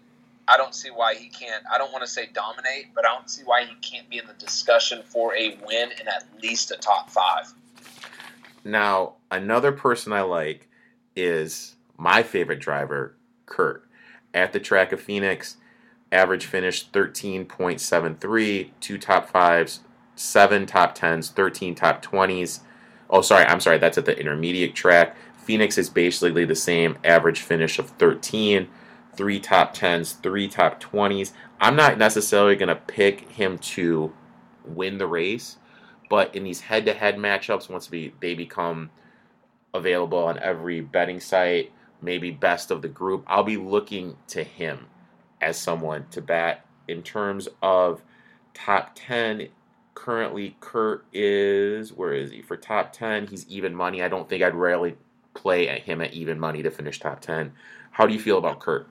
I 0.48 0.58
don't 0.58 0.76
see 0.76 0.90
why 0.90 1.16
he 1.16 1.30
can't. 1.30 1.64
I 1.72 1.78
don't 1.78 1.92
want 1.92 2.04
to 2.04 2.10
say 2.10 2.28
dominate, 2.34 2.94
but 2.94 3.06
I 3.06 3.16
don't 3.16 3.30
see 3.30 3.44
why 3.44 3.64
he 3.66 3.76
can't 3.76 4.10
be 4.10 4.18
in 4.18 4.28
the 4.28 4.34
discussion 4.34 5.02
for 5.06 5.34
a 5.36 5.58
win 5.66 5.90
and 5.98 6.08
at 6.08 6.26
least 6.42 6.72
a 6.72 6.76
top 6.76 7.10
five. 7.10 7.54
Now, 8.66 9.16
another 9.32 9.72
person 9.72 10.12
I 10.14 10.22
like 10.22 10.68
is 11.16 11.73
my 11.98 12.24
favorite 12.24 12.60
driver, 12.60 13.16
Kurt. 13.46 13.88
At 14.34 14.54
the 14.54 14.60
track 14.60 14.92
of 14.92 15.02
Phoenix, 15.02 15.58
average 16.12 16.46
finish 16.46 16.90
13.73, 16.90 18.72
two 18.80 18.98
top 18.98 19.30
fives, 19.30 19.82
seven 20.16 20.66
top 20.66 20.96
tens, 20.96 21.30
13 21.30 21.76
top 21.76 22.04
20s. 22.04 22.62
Oh, 23.10 23.22
sorry, 23.22 23.46
I'm 23.46 23.60
sorry, 23.60 23.78
that's 23.78 23.98
at 23.98 24.06
the 24.06 24.18
intermediate 24.18 24.76
track. 24.76 25.16
Phoenix 25.38 25.78
is 25.78 25.90
basically 25.90 26.46
the 26.46 26.56
same 26.56 26.98
average 27.04 27.42
finish 27.42 27.78
of 27.78 27.90
13, 27.92 28.68
three 29.16 29.40
top 29.40 29.76
10s, 29.76 30.22
three 30.22 30.48
top 30.48 30.82
20s. 30.82 31.32
I'm 31.60 31.76
not 31.76 31.98
necessarily 31.98 32.56
going 32.56 32.70
to 32.70 32.76
pick 32.76 33.30
him 33.30 33.58
to 33.60 34.14
win 34.66 34.98
the 34.98 35.08
race, 35.08 35.58
but 36.10 36.34
in 36.36 36.44
these 36.44 36.62
head 36.62 36.86
to 36.86 36.94
head 36.94 37.18
matchups, 37.18 37.70
once 37.70 37.88
they 37.88 38.34
become 38.34 38.90
available 39.74 40.20
on 40.20 40.40
every 40.40 40.82
betting 40.82 41.20
site, 41.20 41.72
maybe 42.04 42.32
best 42.32 42.70
of 42.70 42.82
the 42.82 42.88
group. 42.88 43.24
I'll 43.28 43.44
be 43.44 43.58
looking 43.58 44.18
to 44.28 44.44
him 44.44 44.88
as 45.42 45.58
someone 45.58 46.06
to 46.12 46.22
bat. 46.22 46.66
In 46.88 47.02
terms 47.02 47.48
of 47.62 48.02
top 48.54 48.92
10 48.96 49.48
currently 49.96 50.56
kurt 50.60 51.06
is 51.14 51.94
where 51.94 52.14
is 52.14 52.32
he? 52.32 52.42
For 52.42 52.58
top 52.58 52.94
10 52.94 53.28
he's 53.28 53.48
even 53.48 53.74
money. 53.74 54.04
I 54.04 54.08
don't 54.08 54.28
think 54.28 54.44
i'd 54.44 54.56
rarely 54.56 54.96
play 55.34 55.70
at 55.70 55.82
him 55.82 56.02
at 56.02 56.14
even 56.14 56.40
money 56.40 56.62
to 56.62 56.70
finish 56.70 57.00
top 57.00 57.20
10 57.22 57.52
how 57.92 58.06
do 58.06 58.14
you 58.14 58.20
feel 58.20 58.38
about 58.38 58.60
kurt? 58.60 58.88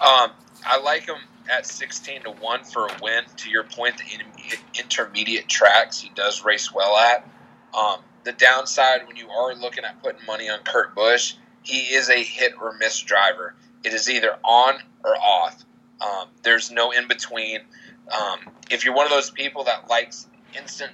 Um, 0.00 0.30
i 0.66 0.80
like 0.82 1.06
him 1.06 1.16
at 1.50 1.66
16 1.66 2.22
to 2.22 2.30
1 2.30 2.64
for 2.64 2.86
a 2.86 2.96
win. 3.02 3.24
To 3.36 3.50
your 3.50 3.64
point 3.64 3.96
the 3.98 4.50
intermediate 4.78 5.48
tracks 5.48 6.00
he 6.00 6.10
does 6.14 6.44
race 6.44 6.72
well 6.72 6.96
at. 6.96 7.28
Um, 7.74 8.00
the 8.24 8.32
downside 8.32 9.06
when 9.06 9.16
you 9.16 9.28
are 9.30 9.54
looking 9.54 9.84
at 9.84 10.02
putting 10.02 10.24
money 10.26 10.48
on 10.48 10.60
Kurt 10.60 10.94
Busch, 10.94 11.34
he 11.64 11.94
is 11.94 12.08
a 12.10 12.22
hit 12.22 12.52
or 12.60 12.74
miss 12.74 13.00
driver. 13.00 13.54
It 13.82 13.92
is 13.92 14.08
either 14.08 14.36
on 14.44 14.74
or 15.02 15.16
off. 15.16 15.64
Um, 16.00 16.28
there's 16.42 16.70
no 16.70 16.90
in 16.92 17.08
between. 17.08 17.60
Um, 18.12 18.40
if 18.70 18.84
you're 18.84 18.94
one 18.94 19.06
of 19.06 19.10
those 19.10 19.30
people 19.30 19.64
that 19.64 19.88
likes 19.88 20.28
instant 20.56 20.92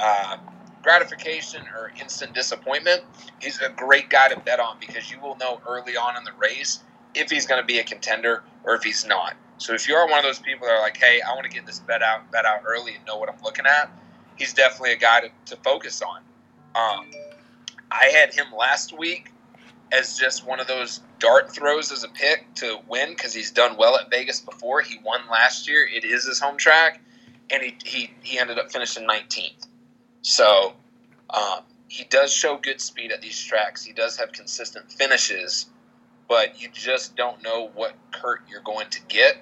uh, 0.00 0.36
gratification 0.82 1.62
or 1.76 1.90
instant 2.00 2.34
disappointment, 2.34 3.02
he's 3.40 3.60
a 3.60 3.68
great 3.70 4.08
guy 4.08 4.28
to 4.28 4.38
bet 4.40 4.60
on 4.60 4.76
because 4.80 5.10
you 5.10 5.20
will 5.20 5.36
know 5.36 5.60
early 5.68 5.96
on 5.96 6.16
in 6.16 6.24
the 6.24 6.32
race 6.40 6.80
if 7.14 7.30
he's 7.30 7.46
going 7.46 7.60
to 7.60 7.66
be 7.66 7.78
a 7.78 7.84
contender 7.84 8.44
or 8.64 8.74
if 8.74 8.82
he's 8.82 9.04
not. 9.04 9.34
So 9.58 9.72
if 9.72 9.88
you 9.88 9.94
are 9.94 10.08
one 10.08 10.18
of 10.18 10.24
those 10.24 10.38
people 10.38 10.66
that 10.66 10.74
are 10.74 10.80
like, 10.80 10.98
hey, 10.98 11.20
I 11.26 11.34
want 11.34 11.44
to 11.44 11.50
get 11.50 11.66
this 11.66 11.80
bet 11.80 12.02
out, 12.02 12.30
bet 12.30 12.44
out 12.44 12.60
early 12.66 12.94
and 12.94 13.04
know 13.06 13.16
what 13.16 13.28
I'm 13.28 13.42
looking 13.42 13.64
at, 13.66 13.90
he's 14.36 14.52
definitely 14.52 14.92
a 14.92 14.98
guy 14.98 15.20
to, 15.20 15.28
to 15.46 15.56
focus 15.62 16.02
on. 16.02 16.20
Um, 16.76 17.10
I 17.90 18.06
had 18.06 18.34
him 18.34 18.46
last 18.56 18.96
week 18.96 19.32
as 19.92 20.16
just 20.18 20.46
one 20.46 20.60
of 20.60 20.66
those 20.66 21.00
dart 21.18 21.54
throws 21.54 21.92
as 21.92 22.04
a 22.04 22.08
pick 22.08 22.52
to 22.56 22.78
win 22.88 23.10
because 23.10 23.32
he's 23.32 23.50
done 23.50 23.76
well 23.76 23.96
at 23.96 24.10
Vegas 24.10 24.40
before. 24.40 24.80
He 24.80 24.98
won 25.04 25.20
last 25.30 25.68
year. 25.68 25.86
It 25.86 26.04
is 26.04 26.26
his 26.26 26.40
home 26.40 26.56
track, 26.56 27.00
and 27.50 27.62
he 27.62 27.76
he, 27.84 28.10
he 28.22 28.38
ended 28.38 28.58
up 28.58 28.70
finishing 28.70 29.06
19th. 29.06 29.66
So 30.22 30.74
um, 31.30 31.60
he 31.88 32.04
does 32.04 32.32
show 32.32 32.58
good 32.58 32.80
speed 32.80 33.12
at 33.12 33.22
these 33.22 33.40
tracks. 33.40 33.84
He 33.84 33.92
does 33.92 34.16
have 34.18 34.32
consistent 34.32 34.90
finishes, 34.90 35.66
but 36.28 36.60
you 36.60 36.68
just 36.72 37.16
don't 37.16 37.42
know 37.42 37.70
what 37.74 37.94
Kurt 38.12 38.42
you're 38.50 38.62
going 38.62 38.90
to 38.90 39.00
get. 39.08 39.38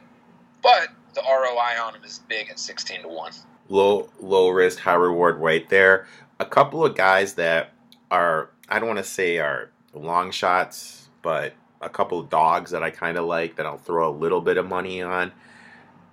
But 0.63 0.89
the 1.15 1.23
ROI 1.23 1.83
on 1.83 1.95
him 1.95 2.05
is 2.05 2.21
big 2.29 2.51
at 2.51 2.59
16 2.59 3.03
to 3.03 3.09
one. 3.09 3.33
Low 3.69 4.11
low 4.21 4.51
risk, 4.51 4.81
high 4.81 4.95
reward, 4.95 5.39
right 5.39 5.69
there. 5.69 6.07
A 6.39 6.45
couple 6.45 6.85
of 6.85 6.95
guys 6.95 7.35
that 7.35 7.73
are 8.11 8.51
I 8.69 8.79
don't 8.79 8.89
want 8.89 8.99
to 8.99 9.05
say 9.05 9.39
are 9.39 9.71
long 9.95 10.31
shots, 10.31 11.09
but 11.23 11.55
a 11.81 11.89
couple 11.89 12.19
of 12.19 12.31
dogs 12.31 12.71
that 12.71 12.83
I 12.83 12.91
kind 12.91 13.17
of 13.17 13.25
like 13.27 13.57
that 13.57 13.67
I'll 13.67 13.79
throw 13.79 14.09
a 14.09 14.13
little 14.13 14.41
bit 14.41 14.57
of 14.57 14.67
money 14.67 15.03
on. 15.03 15.33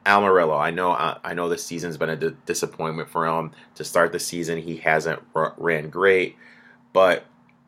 Almirola, 0.05 0.59
I 0.59 0.71
know 0.71 0.93
uh, 0.93 1.19
I 1.23 1.33
know 1.33 1.47
this 1.47 1.63
season's 1.63 1.97
been 1.97 2.09
a 2.09 2.15
d- 2.15 2.35
disappointment 2.45 3.09
for 3.09 3.27
him. 3.27 3.51
To 3.75 3.83
start 3.83 4.11
the 4.11 4.19
season, 4.19 4.57
he 4.57 4.77
hasn't 4.77 5.21
r- 5.35 5.53
ran 5.57 5.89
great, 5.89 6.37
but 6.91 7.25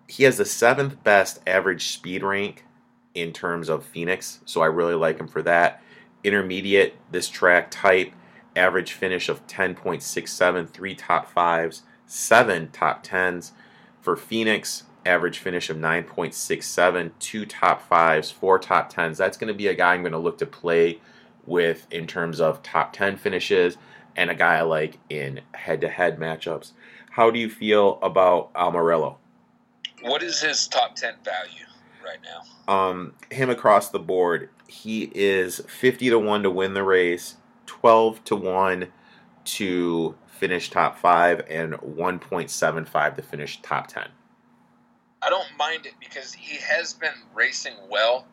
he 0.07 0.23
has 0.23 0.37
the 0.37 0.45
seventh 0.45 1.03
best 1.03 1.39
average 1.45 1.87
speed 1.87 2.23
rank 2.23 2.65
in 3.13 3.31
terms 3.31 3.69
of 3.69 3.85
Phoenix, 3.85 4.39
so 4.45 4.61
I 4.61 4.65
really 4.67 4.95
like 4.95 5.19
him 5.19 5.27
for 5.27 5.43
that. 5.43 5.81
Intermediate, 6.23 6.95
this 7.11 7.29
track 7.29 7.69
type, 7.69 8.11
average 8.55 8.93
finish 8.93 9.29
of 9.29 9.45
10.67, 9.47 10.69
three 10.69 10.95
top 10.95 11.29
fives, 11.29 11.83
seven 12.07 12.69
top 12.71 13.03
tens. 13.03 13.53
For 14.01 14.15
Phoenix, 14.15 14.83
average 15.05 15.39
finish 15.39 15.69
of 15.69 15.77
9.67, 15.77 17.11
two 17.19 17.45
top 17.45 17.87
fives, 17.87 18.31
four 18.31 18.59
top 18.59 18.89
tens. 18.89 19.17
That's 19.17 19.37
going 19.37 19.49
to 19.49 19.53
be 19.53 19.67
a 19.67 19.73
guy 19.73 19.93
I'm 19.93 20.01
going 20.01 20.13
to 20.13 20.17
look 20.17 20.37
to 20.39 20.45
play 20.45 20.99
with 21.45 21.87
in 21.91 22.07
terms 22.07 22.39
of 22.39 22.63
top 22.63 22.93
10 22.93 23.17
finishes 23.17 23.77
and 24.15 24.29
a 24.29 24.35
guy 24.35 24.55
I 24.55 24.61
like 24.61 24.99
in 25.09 25.41
head 25.53 25.81
to 25.81 25.89
head 25.89 26.19
matchups. 26.19 26.71
How 27.11 27.31
do 27.31 27.39
you 27.39 27.49
feel 27.49 27.99
about 28.01 28.53
Almirola? 28.53 29.15
What 30.01 30.23
is 30.23 30.41
his 30.41 30.67
top 30.67 30.95
10 30.95 31.15
value 31.23 31.65
right 32.03 32.19
now? 32.23 32.73
Um, 32.73 33.13
him 33.31 33.49
across 33.49 33.89
the 33.89 33.99
board, 33.99 34.49
he 34.67 35.11
is 35.13 35.61
50 35.67 36.09
to 36.09 36.19
1 36.19 36.43
to 36.43 36.49
win 36.49 36.73
the 36.73 36.83
race, 36.83 37.37
12 37.65 38.23
to 38.25 38.35
1 38.35 38.87
to 39.45 40.15
finish 40.27 40.69
top 40.69 40.97
5, 40.97 41.43
and 41.49 41.73
1.75 41.73 43.15
to 43.15 43.21
finish 43.21 43.61
top 43.61 43.87
10. 43.87 44.07
I 45.23 45.29
don't 45.29 45.47
mind 45.57 45.85
it 45.85 45.93
because 45.99 46.33
he 46.33 46.57
has 46.57 46.93
been 46.93 47.13
racing 47.33 47.75
well. 47.89 48.27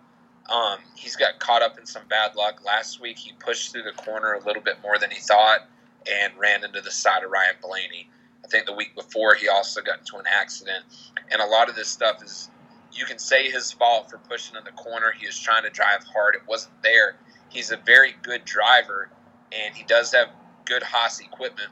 Um, 0.49 0.79
he's 0.97 1.15
got 1.15 1.39
caught 1.39 1.63
up 1.63 1.79
in 1.79 1.87
some 1.87 2.03
bad 2.09 2.35
luck. 2.35 2.65
Last 2.65 3.01
week, 3.01 3.17
he 3.17 3.33
pushed 3.33 3.71
through 3.71 3.85
the 3.85 3.93
corner 3.93 4.33
a 4.33 4.45
little 4.45 4.63
bit 4.63 4.79
more 4.83 4.99
than 4.99 5.11
he 5.11 5.21
thought 5.21 5.69
and 6.11 6.33
ran 6.37 6.65
into 6.65 6.81
the 6.81 6.91
side 6.91 7.23
of 7.23 7.31
Ryan 7.31 7.55
Blaney. 7.63 8.11
I 8.45 8.49
think 8.49 8.67
the 8.67 8.73
week 8.73 8.97
before, 8.97 9.35
he 9.35 9.49
also 9.49 9.81
got 9.83 10.01
into 10.01 10.17
an 10.17 10.25
accident. 10.27 10.85
And 11.31 11.41
a 11.41 11.47
lot 11.47 11.69
of 11.69 11.77
this 11.77 11.89
stuff 11.89 12.25
is, 12.25 12.51
you 12.93 13.05
can 13.05 13.21
say 13.21 13.49
his 13.49 13.71
fault 13.71 14.11
for 14.11 14.19
pushing 14.19 14.57
in 14.57 14.65
the 14.65 14.73
corner. 14.73 15.13
He 15.17 15.27
was 15.27 15.39
trying 15.39 15.63
to 15.63 15.71
drive 15.71 16.03
hard, 16.13 16.35
it 16.35 16.43
wasn't 16.49 16.83
there. 16.83 17.17
He's 17.51 17.71
a 17.71 17.77
very 17.77 18.17
good 18.23 18.45
driver, 18.45 19.11
and 19.53 19.77
he 19.77 19.85
does 19.85 20.13
have 20.13 20.31
good 20.65 20.83
Haas 20.83 21.21
equipment. 21.21 21.69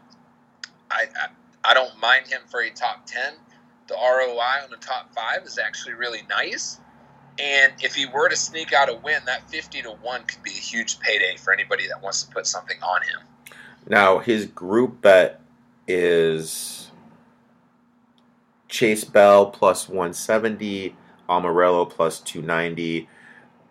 I, 0.91 1.07
I, 1.21 1.71
I 1.71 1.75
don't 1.75 1.99
mind 2.01 2.29
him 2.29 2.43
for 2.49 2.61
a 2.61 2.71
top 2.71 3.07
10 3.07 3.35
the 3.89 3.95
ROI 3.95 4.65
on 4.65 4.71
the 4.71 4.77
top 4.77 5.13
five 5.15 5.45
is 5.45 5.59
actually 5.59 5.95
really 5.95 6.23
nice. 6.29 6.79
And 7.39 7.73
if 7.81 7.95
he 7.95 8.07
were 8.07 8.29
to 8.29 8.37
sneak 8.37 8.73
out 8.73 8.89
a 8.89 8.95
win, 8.95 9.21
that 9.27 9.49
50 9.49 9.83
to 9.83 9.91
1 9.91 10.25
could 10.25 10.43
be 10.43 10.51
a 10.51 10.55
huge 10.55 10.99
payday 11.01 11.37
for 11.37 11.53
anybody 11.53 11.87
that 11.89 12.03
wants 12.03 12.23
to 12.25 12.31
put 12.33 12.47
something 12.47 12.79
on 12.83 13.03
him. 13.03 13.55
Now, 13.89 14.19
his 14.19 14.47
group 14.47 15.01
bet 15.01 15.41
is 15.87 16.91
Chase 18.69 19.05
Bell 19.05 19.47
plus 19.47 19.89
170, 19.89 20.95
Almirola 21.29 21.89
plus 21.89 22.21
290, 22.21 23.09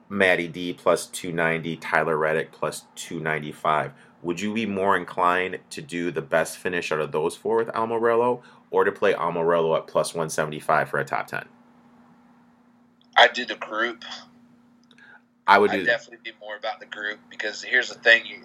Matty 0.10 0.48
D 0.48 0.74
plus 0.74 1.06
290, 1.08 1.76
Tyler 1.78 2.18
Reddick 2.18 2.52
plus 2.52 2.86
295. 2.96 3.92
Would 4.24 4.42
you 4.42 4.54
be 4.54 4.66
more 4.66 4.98
inclined 4.98 5.60
to 5.70 5.82
do 5.82 6.10
the 6.10 6.22
best 6.22 6.58
finish 6.58 6.92
out 6.92 7.00
of 7.00 7.12
those 7.12 7.36
four 7.36 7.58
with 7.58 7.68
Almirola 7.68 8.42
or 8.72 8.84
to 8.84 8.92
play 8.92 9.14
Almirola 9.14 9.80
at 9.80 9.88
plus 9.88 10.14
175 10.14 10.90
for 10.90 11.00
a 11.00 11.06
top 11.06 11.28
10? 11.28 11.46
I'd 13.16 13.34
do 13.34 13.46
the 13.46 13.56
group. 13.56 14.04
I 15.48 15.58
would 15.58 15.72
I'd 15.72 15.86
definitely 15.86 16.32
be 16.32 16.38
more 16.40 16.56
about 16.58 16.80
the 16.80 16.86
group 16.86 17.20
because 17.30 17.64
here's 17.64 17.90
the 17.90 18.00
thing 18.00 18.26
you, 18.26 18.42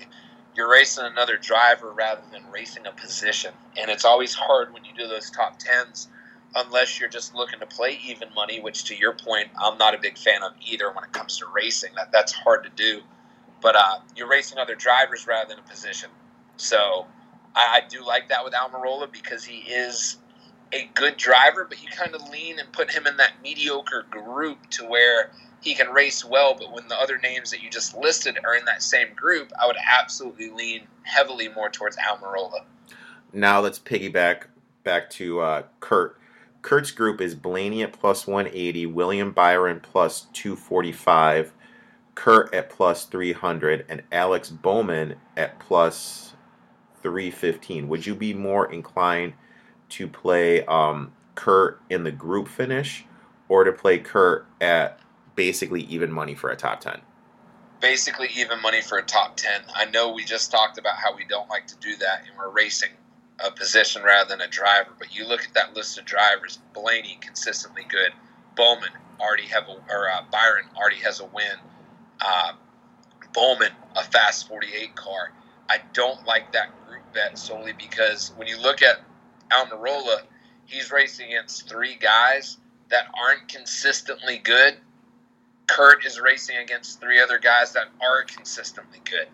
you're 0.57 0.71
racing 0.71 1.05
another 1.05 1.37
driver 1.37 1.93
rather 1.93 2.23
than 2.31 2.43
racing 2.51 2.87
a 2.87 2.93
position. 2.93 3.53
And 3.77 3.91
it's 3.91 4.05
always 4.05 4.35
hard 4.35 4.73
when 4.73 4.85
you 4.85 4.93
do 4.97 5.09
those 5.09 5.31
top 5.31 5.59
10s 5.61 6.07
unless 6.55 7.01
you're 7.01 7.09
just 7.09 7.35
looking 7.35 7.61
to 7.61 7.67
play 7.67 7.99
even 8.07 8.29
money, 8.35 8.61
which 8.61 8.85
to 8.85 8.97
your 8.97 9.15
point, 9.15 9.49
I'm 9.61 9.79
not 9.79 9.95
a 9.95 9.99
big 9.99 10.19
fan 10.19 10.43
of 10.43 10.53
either 10.67 10.93
when 10.93 11.05
it 11.05 11.13
comes 11.13 11.39
to 11.39 11.47
racing. 11.47 11.91
That 11.97 12.13
That's 12.13 12.33
hard 12.33 12.65
to 12.65 12.71
do. 12.71 13.01
But 13.61 13.77
uh, 13.77 14.01
you're 14.17 14.29
racing 14.29 14.59
other 14.59 14.75
drivers 14.75 15.27
rather 15.27 15.49
than 15.49 15.59
a 15.59 15.69
position. 15.69 16.11
So 16.57 17.07
I, 17.55 17.81
I 17.83 17.89
do 17.89 18.05
like 18.05 18.29
that 18.29 18.45
with 18.45 18.55
Almirola 18.55 19.11
because 19.11 19.45
he 19.45 19.59
is 19.59 20.19
a 20.73 20.89
good 20.95 21.17
driver, 21.17 21.67
but 21.69 21.83
you 21.83 21.89
kind 21.89 22.15
of 22.15 22.29
lean 22.31 22.59
and 22.59 22.73
put 22.73 22.91
him 22.91 23.07
in 23.07 23.17
that 23.19 23.33
mediocre 23.43 24.07
group 24.11 24.59
to 24.71 24.85
where 24.85 25.31
he 25.61 25.75
can 25.75 25.91
race 25.91 26.25
well. 26.25 26.55
But 26.55 26.73
when 26.73 26.89
the 26.89 26.97
other 26.97 27.19
names 27.19 27.51
that 27.51 27.63
you 27.63 27.71
just 27.71 27.97
listed 27.97 28.39
are 28.45 28.55
in 28.55 28.65
that 28.65 28.83
same 28.83 29.15
group, 29.15 29.53
I 29.63 29.67
would 29.67 29.77
absolutely 30.01 30.51
lean 30.51 30.87
heavily 31.03 31.49
more 31.49 31.69
towards 31.69 31.97
Almirola. 31.97 32.65
Now 33.33 33.61
let's 33.61 33.79
piggyback 33.79 34.45
back 34.85 35.11
to 35.11 35.41
uh, 35.41 35.63
Kurt. 35.81 36.19
Kurt's 36.63 36.93
group 36.93 37.21
is 37.21 37.35
Blaney 37.35 37.83
at 37.83 37.93
plus 37.93 38.27
180, 38.27 38.87
William 38.87 39.33
Byron 39.33 39.81
plus 39.81 40.27
245, 40.33 41.53
Kurt 42.15 42.55
at 42.55 42.71
plus 42.71 43.05
300, 43.07 43.85
and 43.89 44.03
Alex 44.13 44.49
Bowman 44.49 45.17
at 45.37 45.59
plus 45.59 46.32
315. 47.03 47.89
Would 47.89 48.07
you 48.07 48.15
be 48.15 48.35
more 48.35 48.71
inclined 48.71 49.35
to 49.91 50.09
play 50.09 50.65
um, 50.67 51.13
Kurt 51.35 51.81
in 51.91 52.05
the 52.05 52.13
group 52.13 52.49
finish 52.49 53.05
or 53.49 53.65
to 53.65 53.73
play 53.73 53.99
Kurt 53.99 54.47
at 54.61 54.99
basically 55.35 55.83
even 55.83 56.11
money 56.11 56.35
for 56.35 56.51
a 56.51 56.57
top 56.57 56.81
10? 56.81 57.01
Basically, 57.81 58.29
even 58.37 58.63
money 58.63 58.81
for 58.81 58.99
a 58.99 59.03
top 59.03 59.37
10. 59.37 59.63
I 59.75 59.87
know 59.87 60.13
we 60.13 60.25
just 60.25 60.51
talked 60.51 60.79
about 60.79 60.97
how 60.97 61.17
we 61.17 61.25
don't 61.25 61.49
like 61.49 61.67
to 61.69 61.77
do 61.77 61.97
that 61.97 62.23
and 62.27 62.37
we're 62.39 62.51
racing 62.51 62.91
a 63.45 63.51
position 63.51 64.03
rather 64.03 64.29
than 64.29 64.41
a 64.41 64.49
driver, 64.49 64.91
but 64.99 65.15
you 65.15 65.27
look 65.27 65.43
at 65.45 65.55
that 65.55 65.75
list 65.75 65.99
of 65.99 66.05
drivers 66.05 66.59
Blaney, 66.75 67.19
consistently 67.21 67.85
good. 67.89 68.13
Bowman 68.57 68.91
already 69.19 69.47
have 69.47 69.65
a, 69.69 69.73
or 69.93 70.09
uh, 70.09 70.23
Byron 70.31 70.67
already 70.77 70.97
has 70.97 71.21
a 71.21 71.25
win. 71.25 71.57
Uh, 72.21 72.53
Bowman, 73.33 73.73
a 73.97 74.05
fast 74.05 74.49
48 74.49 74.95
car. 74.95 75.33
I 75.73 75.81
don't 75.95 76.27
like 76.27 76.53
that 76.53 76.69
group 76.87 77.01
bet 77.15 77.39
solely 77.39 77.73
because 77.73 78.35
when 78.37 78.47
you 78.47 78.61
look 78.61 78.83
at 78.83 79.01
Almirola, 79.51 80.21
he's 80.67 80.93
racing 80.93 81.29
against 81.29 81.67
three 81.67 81.97
guys 81.97 82.59
that 82.91 83.07
aren't 83.19 83.49
consistently 83.49 84.37
good. 84.37 84.77
Kurt 85.67 86.05
is 86.05 86.21
racing 86.21 86.59
against 86.59 87.01
three 87.01 87.23
other 87.23 87.39
guys 87.39 87.73
that 87.73 87.87
are 88.03 88.23
consistently 88.25 89.01
good. 89.07 89.29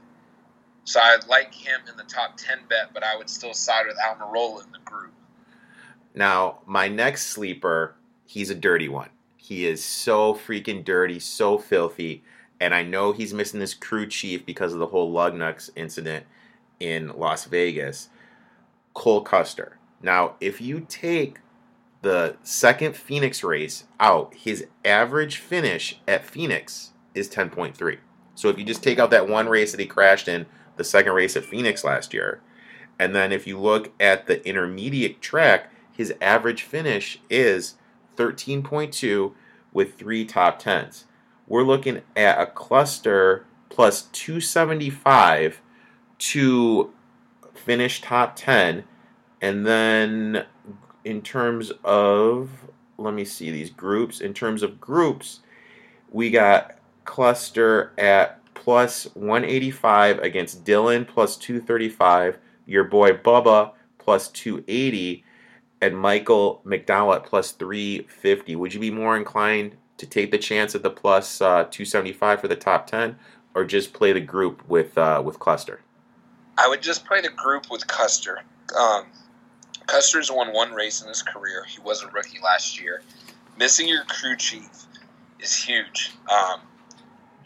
So 0.85 1.01
I 1.01 1.17
like 1.29 1.53
him 1.53 1.81
in 1.91 1.97
the 1.97 2.05
top 2.05 2.37
10 2.37 2.59
bet, 2.69 2.95
but 2.95 3.03
I 3.03 3.17
would 3.17 3.29
still 3.29 3.53
side 3.53 3.87
with 3.89 3.97
Almirola 3.97 4.65
in 4.65 4.71
the 4.71 4.79
group. 4.85 5.13
Now, 6.15 6.61
my 6.67 6.87
next 6.87 7.27
sleeper, 7.27 7.97
he's 8.27 8.51
a 8.51 8.55
dirty 8.55 8.89
one. 8.89 9.11
He 9.37 9.67
is 9.67 9.85
so 9.85 10.35
freaking 10.35 10.85
dirty, 10.85 11.19
so 11.19 11.59
filthy 11.59 12.23
and 12.61 12.75
I 12.75 12.83
know 12.83 13.13
he's 13.13 13.35
missing 13.35 13.61
this 13.61 13.75
crew 13.75 14.07
chief 14.07 14.45
because 14.45 14.73
of 14.73 14.79
the 14.79 14.87
whole 14.87 15.11
lug 15.11 15.35
nuts 15.35 15.71
incident 15.77 16.27
in 16.81 17.09
Las 17.17 17.45
Vegas. 17.45 18.09
Cole 18.95 19.23
Custer. 19.23 19.79
Now, 20.03 20.35
if 20.41 20.61
you 20.61 20.85
take 20.89 21.39
the 22.03 22.37
second 22.43 22.97
Phoenix 22.97 23.45
race 23.45 23.85
out, 24.01 24.35
his 24.35 24.67
average 24.85 25.37
finish 25.37 26.01
at 26.07 26.25
Phoenix 26.25 26.93
is 27.15 27.29
10.3. 27.29 27.99
So 28.35 28.49
if 28.49 28.59
you 28.59 28.65
just 28.65 28.83
take 28.83 28.99
out 28.99 29.11
that 29.11 29.29
one 29.29 29.49
race 29.49 29.73
that 29.73 29.81
he 29.81 29.87
crashed 29.87 30.29
in, 30.29 30.47
the 30.77 30.85
second 30.85 31.13
race 31.13 31.37
at 31.37 31.45
Phoenix 31.45 31.83
last 31.83 32.15
year, 32.15 32.41
and 32.99 33.15
then 33.15 33.33
if 33.33 33.47
you 33.47 33.59
look 33.59 33.93
at 34.01 34.27
the 34.27 34.47
intermediate 34.47 35.21
track, 35.21 35.71
his 35.93 36.15
average 36.21 36.63
finish 36.63 37.21
is 37.29 37.75
13.2 38.17 39.33
with 39.73 39.95
three 39.95 40.25
top 40.25 40.59
tens. 40.59 41.05
We're 41.49 41.63
looking 41.63 42.03
at 42.15 42.41
a 42.41 42.47
Custer 42.47 43.47
plus 43.71 44.03
275 44.13 45.61
to 46.19 46.93
finish 47.55 48.03
top 48.03 48.37
10. 48.37 48.85
And 49.41 49.67
then 49.67 50.45
in 51.05 51.23
terms 51.23 51.73
of, 51.85 52.51
let 52.99 53.15
me 53.15 53.25
see 53.25 53.51
these 53.51 53.71
groups. 53.71 54.21
In 54.21 54.35
terms 54.35 54.63
of 54.63 54.81
groups, 54.81 55.41
we 56.11 56.31
got 56.31 56.79
Custer 57.05 57.93
at 57.97 58.45
plus 58.55 59.05
185 59.15 60.19
against 60.19 60.65
Dillon 60.65 61.07
plus 61.07 61.37
235, 61.37 62.39
your 62.67 62.85
boy 62.85 63.13
Bubba 63.13 63.73
plus 63.97 64.29
280, 64.29 65.25
and 65.81 65.97
Michael 65.97 66.61
McDowell 66.67 67.17
at 67.17 67.25
plus 67.25 67.53
350. 67.53 68.57
Would 68.57 68.75
you 68.75 68.81
be 68.81 68.91
more 68.91 69.17
inclined 69.17 69.77
to 69.99 70.07
take 70.07 70.31
the 70.31 70.39
chance 70.39 70.75
at 70.75 70.83
the 70.83 70.91
plus, 70.91 71.41
uh, 71.41 71.65
275 71.65 72.41
for 72.41 72.49
the 72.49 72.57
top 72.57 72.87
10 72.87 73.19
or 73.55 73.65
just 73.65 73.93
play 73.93 74.13
the 74.13 74.21
group 74.21 74.67
with 74.69 74.97
uh, 74.97 75.21
with 75.25 75.39
Custer? 75.39 75.81
I 76.57 76.69
would 76.69 76.83
just 76.83 77.05
play 77.05 77.21
the 77.21 77.29
group 77.29 77.71
with 77.71 77.87
Custer. 77.87 78.41
Um, 78.77 79.07
Custer's 79.87 80.31
won 80.31 80.53
one 80.53 80.73
race 80.73 81.03
in 81.03 81.09
his 81.09 81.23
career. 81.23 81.65
He 81.65 81.81
was 81.81 82.03
a 82.03 82.09
rookie 82.09 82.39
last 82.43 82.81
year. 82.81 83.03
Missing 83.57 83.89
your 83.89 84.05
crew 84.05 84.37
chief 84.37 84.87
is 85.41 85.55
huge. 85.55 86.13
Um, 86.31 86.61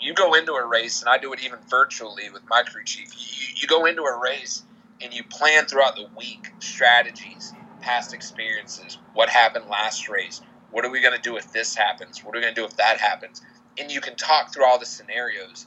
you 0.00 0.14
go 0.14 0.34
into 0.34 0.52
a 0.52 0.66
race, 0.66 1.00
and 1.00 1.08
I 1.08 1.18
do 1.18 1.32
it 1.32 1.42
even 1.44 1.58
virtually 1.68 2.28
with 2.30 2.42
my 2.48 2.62
crew 2.62 2.84
chief. 2.84 3.12
You, 3.14 3.54
you 3.56 3.68
go 3.68 3.86
into 3.86 4.02
a 4.02 4.20
race 4.20 4.64
and 5.00 5.12
you 5.12 5.22
plan 5.24 5.66
throughout 5.66 5.96
the 5.96 6.08
week 6.16 6.50
strategies, 6.58 7.52
past 7.80 8.12
experiences, 8.12 8.98
what 9.14 9.28
happened 9.28 9.66
last 9.68 10.08
race, 10.08 10.40
what 10.72 10.84
are 10.84 10.90
we 10.90 11.00
going 11.00 11.14
to 11.14 11.22
do 11.22 11.36
if 11.36 11.52
this 11.52 11.74
happens, 11.74 12.24
what 12.24 12.34
are 12.34 12.38
we 12.38 12.42
going 12.42 12.54
to 12.54 12.60
do 12.60 12.66
if 12.66 12.76
that 12.76 12.98
happens, 12.98 13.42
and 13.78 13.90
you 13.90 14.00
can 14.00 14.16
talk 14.16 14.52
through 14.52 14.66
all 14.66 14.78
the 14.78 14.86
scenarios. 14.86 15.66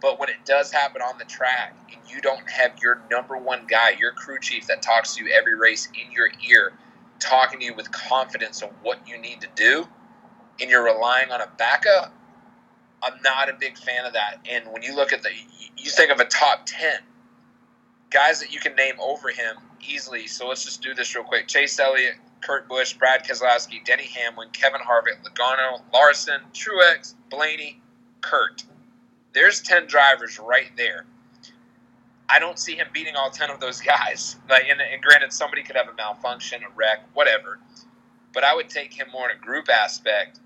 But 0.00 0.18
when 0.18 0.28
it 0.28 0.44
does 0.44 0.72
happen 0.72 1.00
on 1.00 1.18
the 1.18 1.24
track 1.24 1.76
and 1.92 2.00
you 2.12 2.20
don't 2.20 2.48
have 2.50 2.78
your 2.82 3.00
number 3.10 3.36
one 3.36 3.66
guy, 3.68 3.90
your 3.98 4.12
crew 4.12 4.38
chief 4.40 4.66
that 4.66 4.82
talks 4.82 5.14
to 5.14 5.24
you 5.24 5.32
every 5.32 5.56
race 5.56 5.88
in 5.94 6.10
your 6.12 6.28
ear, 6.48 6.72
talking 7.18 7.60
to 7.60 7.64
you 7.66 7.74
with 7.74 7.90
confidence 7.92 8.62
on 8.62 8.70
what 8.82 9.06
you 9.06 9.18
need 9.18 9.40
to 9.40 9.48
do, 9.54 9.86
and 10.60 10.70
you're 10.70 10.84
relying 10.84 11.30
on 11.30 11.40
a 11.40 11.48
backup, 11.56 12.12
I'm 13.02 13.20
not 13.22 13.48
a 13.48 13.54
big 13.54 13.78
fan 13.78 14.04
of 14.04 14.12
that. 14.12 14.38
And 14.48 14.64
when 14.72 14.82
you 14.82 14.94
look 14.94 15.12
at 15.12 15.22
the, 15.22 15.30
you 15.76 15.90
think 15.90 16.10
of 16.10 16.20
a 16.20 16.24
top 16.24 16.62
10, 16.66 17.00
guys 18.10 18.40
that 18.40 18.52
you 18.52 18.60
can 18.60 18.74
name 18.74 18.94
over 19.00 19.30
him 19.30 19.56
easily. 19.86 20.26
So 20.26 20.48
let's 20.48 20.64
just 20.64 20.82
do 20.82 20.94
this 20.94 21.14
real 21.14 21.24
quick 21.24 21.48
Chase 21.48 21.78
Elliott, 21.78 22.16
Kurt 22.42 22.68
Busch, 22.68 22.94
Brad 22.94 23.24
Keselowski, 23.24 23.84
Denny 23.84 24.06
Hamlin, 24.06 24.48
Kevin 24.52 24.80
Harvick, 24.80 25.22
Logano, 25.24 25.80
Larson, 25.92 26.40
Truex, 26.52 27.14
Blaney, 27.30 27.80
Kurt. 28.20 28.64
There's 29.32 29.60
10 29.62 29.86
drivers 29.86 30.38
right 30.38 30.70
there. 30.76 31.06
I 32.28 32.38
don't 32.38 32.58
see 32.58 32.76
him 32.76 32.88
beating 32.92 33.14
all 33.16 33.30
10 33.30 33.50
of 33.50 33.60
those 33.60 33.80
guys. 33.80 34.36
Like, 34.48 34.64
and, 34.68 34.80
and 34.80 35.02
granted, 35.02 35.32
somebody 35.32 35.62
could 35.62 35.76
have 35.76 35.88
a 35.88 35.94
malfunction, 35.94 36.62
a 36.62 36.66
wreck, 36.76 37.06
whatever. 37.14 37.58
But 38.34 38.44
I 38.44 38.54
would 38.54 38.68
take 38.68 38.92
him 38.92 39.08
more 39.10 39.30
in 39.30 39.36
a 39.36 39.40
group 39.40 39.70
aspect 39.70 40.40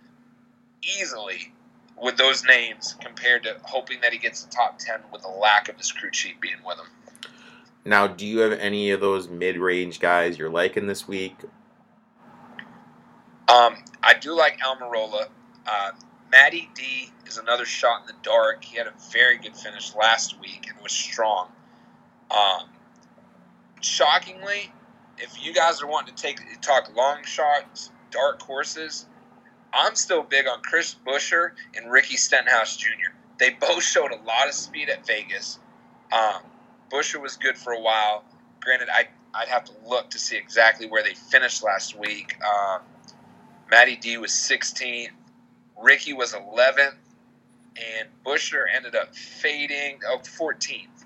easily 0.82 1.52
with 2.00 2.16
those 2.16 2.44
names 2.44 2.94
compared 3.00 3.42
to 3.44 3.56
hoping 3.62 4.00
that 4.02 4.12
he 4.12 4.18
gets 4.18 4.44
the 4.44 4.50
top 4.50 4.78
10 4.78 5.00
with 5.12 5.22
the 5.22 5.28
lack 5.28 5.68
of 5.68 5.76
his 5.76 5.90
crew 5.90 6.10
chief 6.10 6.40
being 6.40 6.56
with 6.64 6.78
him. 6.78 6.86
Now, 7.84 8.06
do 8.06 8.26
you 8.26 8.40
have 8.40 8.52
any 8.52 8.90
of 8.90 9.00
those 9.00 9.28
mid-range 9.28 9.98
guys 9.98 10.38
you're 10.38 10.50
liking 10.50 10.86
this 10.86 11.08
week? 11.08 11.36
Um, 13.48 13.76
I 14.02 14.14
do 14.14 14.34
like 14.34 14.58
Almirola. 14.60 15.28
Uh, 15.66 15.90
Matty 16.30 16.68
D 16.74 17.10
is 17.26 17.38
another 17.38 17.64
shot 17.64 18.02
in 18.02 18.06
the 18.08 18.22
dark. 18.22 18.64
He 18.64 18.76
had 18.76 18.86
a 18.86 18.92
very 19.12 19.38
good 19.38 19.56
finish 19.56 19.94
last 19.94 20.40
week 20.40 20.68
and 20.68 20.80
was 20.82 20.92
strong. 20.92 21.48
Um, 22.30 22.68
shockingly, 23.80 24.72
if 25.18 25.44
you 25.44 25.54
guys 25.54 25.82
are 25.82 25.86
wanting 25.86 26.14
to 26.14 26.22
take 26.22 26.38
talk 26.60 26.94
long 26.96 27.24
shots, 27.24 27.90
dark 28.10 28.42
horses, 28.42 29.06
I'm 29.72 29.94
still 29.94 30.22
big 30.22 30.46
on 30.46 30.62
Chris 30.62 30.96
Buescher 31.06 31.52
and 31.74 31.90
Ricky 31.90 32.16
Stenhouse 32.16 32.76
Jr. 32.76 33.14
They 33.38 33.50
both 33.50 33.82
showed 33.82 34.10
a 34.10 34.16
lot 34.22 34.48
of 34.48 34.54
speed 34.54 34.88
at 34.88 35.06
Vegas. 35.06 35.58
Um, 36.12 36.42
Buescher 36.90 37.20
was 37.20 37.36
good 37.36 37.56
for 37.56 37.72
a 37.72 37.80
while. 37.80 38.24
Granted, 38.60 38.88
I 38.92 39.08
I'd 39.34 39.48
have 39.48 39.64
to 39.64 39.72
look 39.86 40.10
to 40.10 40.18
see 40.18 40.36
exactly 40.36 40.86
where 40.88 41.02
they 41.02 41.12
finished 41.12 41.62
last 41.62 41.98
week. 41.98 42.36
Um, 42.42 42.80
Matty 43.70 43.96
D 43.96 44.18
was 44.18 44.30
16th. 44.30 45.10
Ricky 45.80 46.12
was 46.12 46.32
11th. 46.32 46.94
And 47.76 48.08
Buescher 48.24 48.64
ended 48.74 48.94
up 48.94 49.14
fading 49.14 50.00
oh, 50.08 50.18
14th. 50.18 51.04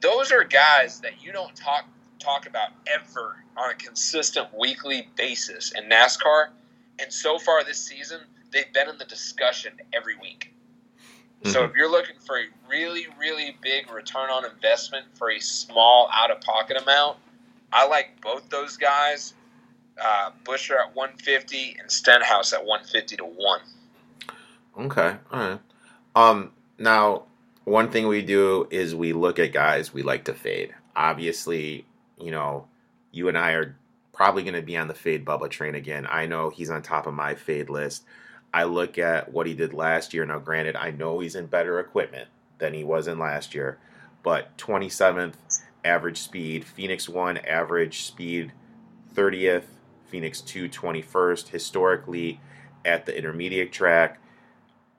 Those 0.00 0.32
are 0.32 0.44
guys 0.44 1.00
that 1.00 1.22
you 1.22 1.32
don't 1.32 1.54
talk 1.56 1.86
talk 2.18 2.46
about 2.46 2.70
ever 2.86 3.36
on 3.56 3.70
a 3.70 3.74
consistent 3.74 4.48
weekly 4.58 5.08
basis 5.16 5.72
in 5.72 5.88
NASCAR. 5.88 6.48
And 6.98 7.12
so 7.12 7.38
far 7.38 7.64
this 7.64 7.78
season, 7.78 8.20
they've 8.52 8.72
been 8.72 8.88
in 8.88 8.98
the 8.98 9.04
discussion 9.04 9.72
every 9.92 10.16
week. 10.16 10.52
Mm-hmm. 11.42 11.52
So 11.52 11.64
if 11.64 11.74
you're 11.74 11.90
looking 11.90 12.16
for 12.24 12.38
a 12.38 12.44
really, 12.68 13.06
really 13.18 13.56
big 13.62 13.90
return 13.92 14.30
on 14.30 14.44
investment 14.44 15.06
for 15.14 15.30
a 15.30 15.40
small 15.40 16.08
out 16.12 16.30
of 16.30 16.40
pocket 16.40 16.80
amount, 16.80 17.18
I 17.72 17.86
like 17.86 18.20
both 18.20 18.48
those 18.48 18.76
guys. 18.76 19.34
Uh, 20.02 20.30
Buescher 20.44 20.78
at 20.78 20.94
150 20.94 21.76
and 21.78 21.90
Stenhouse 21.90 22.52
at 22.52 22.64
150 22.64 23.16
to 23.16 23.24
1. 23.24 23.60
Okay. 24.78 25.16
All 25.32 25.40
right. 25.40 25.60
Um, 26.16 26.50
now, 26.78 27.24
one 27.64 27.90
thing 27.90 28.08
we 28.08 28.22
do 28.22 28.66
is 28.70 28.94
we 28.94 29.12
look 29.12 29.38
at 29.38 29.52
guys 29.52 29.94
we 29.94 30.02
like 30.02 30.24
to 30.24 30.34
fade. 30.34 30.74
Obviously, 30.96 31.86
you 32.20 32.30
know, 32.30 32.66
you 33.12 33.28
and 33.28 33.38
I 33.38 33.52
are 33.52 33.76
probably 34.12 34.42
going 34.42 34.54
to 34.54 34.62
be 34.62 34.76
on 34.76 34.88
the 34.88 34.94
fade 34.94 35.24
Bubba 35.24 35.50
train 35.50 35.74
again. 35.74 36.06
I 36.08 36.26
know 36.26 36.50
he's 36.50 36.70
on 36.70 36.82
top 36.82 37.06
of 37.06 37.14
my 37.14 37.34
fade 37.34 37.70
list. 37.70 38.04
I 38.52 38.64
look 38.64 38.98
at 38.98 39.32
what 39.32 39.46
he 39.46 39.54
did 39.54 39.74
last 39.74 40.14
year. 40.14 40.24
Now, 40.24 40.38
granted, 40.38 40.76
I 40.76 40.92
know 40.92 41.18
he's 41.18 41.34
in 41.34 41.46
better 41.46 41.80
equipment 41.80 42.28
than 42.58 42.72
he 42.72 42.84
was 42.84 43.08
in 43.08 43.18
last 43.18 43.54
year, 43.54 43.78
but 44.22 44.56
27th 44.58 45.34
average 45.84 46.18
speed, 46.18 46.64
Phoenix 46.64 47.08
1 47.08 47.38
average 47.38 48.04
speed 48.04 48.52
30th, 49.14 49.64
Phoenix 50.08 50.40
2 50.40 50.68
21st. 50.68 51.48
Historically, 51.48 52.40
at 52.84 53.06
the 53.06 53.16
intermediate 53.16 53.72
track, 53.72 54.20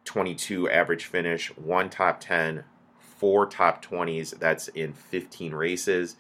22 0.06 0.70
average 0.70 1.06
finish, 1.06 1.56
one 1.58 1.90
top 1.90 2.20
10, 2.20 2.64
four 3.00 3.46
top 3.46 3.84
20s. 3.84 4.38
That's 4.40 4.68
in 4.70 4.94
15 4.94 5.54
races. 5.54 6.16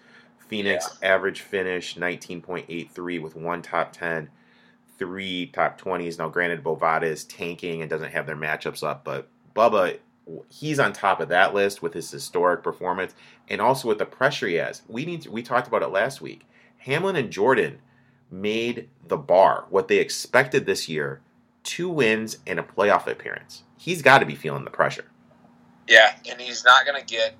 Phoenix 0.47 0.97
yeah. 1.01 1.09
average 1.13 1.41
finish 1.41 1.95
19.83 1.95 3.21
with 3.21 3.35
one 3.35 3.61
top 3.61 3.93
10, 3.93 4.29
three 4.97 5.47
top 5.47 5.79
20s. 5.79 6.19
Now, 6.19 6.29
granted, 6.29 6.63
Bovada 6.63 7.03
is 7.03 7.23
tanking 7.25 7.81
and 7.81 7.89
doesn't 7.89 8.11
have 8.11 8.27
their 8.27 8.35
matchups 8.35 8.83
up, 8.83 9.03
but 9.03 9.27
Bubba, 9.55 9.99
he's 10.49 10.79
on 10.79 10.93
top 10.93 11.19
of 11.19 11.29
that 11.29 11.53
list 11.53 11.81
with 11.81 11.93
his 11.93 12.11
historic 12.11 12.63
performance 12.63 13.15
and 13.47 13.61
also 13.61 13.87
with 13.87 13.97
the 13.97 14.05
pressure 14.05 14.47
he 14.47 14.55
has. 14.55 14.81
We 14.87 15.05
need 15.05 15.23
to, 15.23 15.31
we 15.31 15.41
talked 15.41 15.67
about 15.67 15.83
it 15.83 15.87
last 15.87 16.21
week. 16.21 16.45
Hamlin 16.77 17.15
and 17.15 17.31
Jordan 17.31 17.79
made 18.41 18.89
the 19.07 19.17
bar 19.17 19.65
what 19.69 19.87
they 19.87 19.97
expected 19.97 20.65
this 20.65 20.89
year 20.89 21.21
two 21.65 21.89
wins 21.89 22.37
and 22.47 22.59
a 22.59 22.63
playoff 22.63 23.07
appearance. 23.07 23.63
He's 23.77 24.01
got 24.01 24.19
to 24.19 24.25
be 24.25 24.35
feeling 24.35 24.63
the 24.63 24.71
pressure. 24.71 25.05
Yeah, 25.87 26.15
and 26.29 26.39
he's 26.39 26.63
not 26.63 26.85
going 26.85 26.99
to 26.99 27.05
get. 27.05 27.35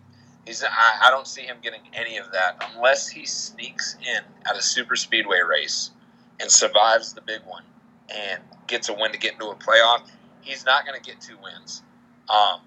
He's. 0.46 0.64
I, 0.64 0.68
I 1.04 1.10
don't 1.10 1.28
see 1.28 1.44
him 1.44 1.58
getting 1.62 1.82
any 1.94 2.18
of 2.18 2.32
that 2.34 2.64
unless 2.74 3.08
he 3.08 3.26
sneaks 3.26 3.96
in 4.02 4.24
at 4.50 4.58
a 4.58 4.62
super 4.62 4.96
speedway 4.96 5.40
race 5.40 5.92
and 6.40 6.52
survives 6.52 7.14
the 7.14 7.22
big 7.22 7.42
one 7.46 7.64
and 8.10 8.42
gets 8.68 8.90
a 8.90 8.94
win 8.94 9.12
to 9.12 9.18
get 9.18 9.34
into 9.34 9.48
a 9.48 9.56
playoff. 9.56 10.02
He's 10.42 10.66
not 10.66 10.86
going 10.86 11.00
to 11.00 11.04
get 11.04 11.22
two 11.22 11.38
wins. 11.42 11.82
Um, 12.30 12.60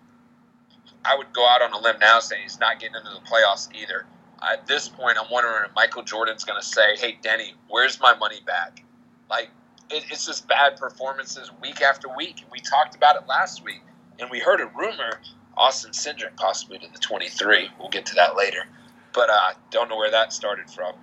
I 1.04 1.16
would 1.16 1.32
go 1.32 1.46
out 1.46 1.62
on 1.62 1.72
a 1.72 1.78
limb 1.78 1.98
now 2.00 2.18
saying 2.20 2.42
he's 2.42 2.58
not 2.58 2.80
getting 2.80 2.96
into 2.96 3.10
the 3.10 3.20
playoffs 3.20 3.68
either. 3.74 4.06
At 4.42 4.66
this 4.66 4.88
point, 4.88 5.18
I'm 5.20 5.30
wondering 5.30 5.64
if 5.66 5.74
Michael 5.74 6.02
Jordan's 6.02 6.44
going 6.44 6.60
to 6.60 6.66
say, 6.66 6.96
"Hey, 6.96 7.18
Denny, 7.22 7.54
where's 7.68 8.00
my 8.00 8.14
money 8.16 8.40
back?" 8.46 8.84
Like 9.30 9.50
it, 9.90 10.04
it's 10.10 10.26
just 10.26 10.46
bad 10.48 10.76
performances 10.76 11.50
week 11.62 11.82
after 11.82 12.08
week. 12.16 12.44
We 12.52 12.60
talked 12.60 12.94
about 12.94 13.16
it 13.16 13.26
last 13.28 13.64
week, 13.64 13.82
and 14.18 14.30
we 14.30 14.38
heard 14.38 14.60
a 14.60 14.66
rumor 14.76 15.20
Austin 15.56 15.90
Cindric 15.92 16.36
possibly 16.36 16.78
to 16.78 16.86
the 16.92 16.98
23. 16.98 17.70
We'll 17.80 17.88
get 17.88 18.06
to 18.06 18.14
that 18.16 18.36
later, 18.36 18.64
but 19.12 19.28
uh, 19.30 19.52
don't 19.70 19.88
know 19.88 19.96
where 19.96 20.10
that 20.10 20.32
started 20.32 20.70
from. 20.70 20.94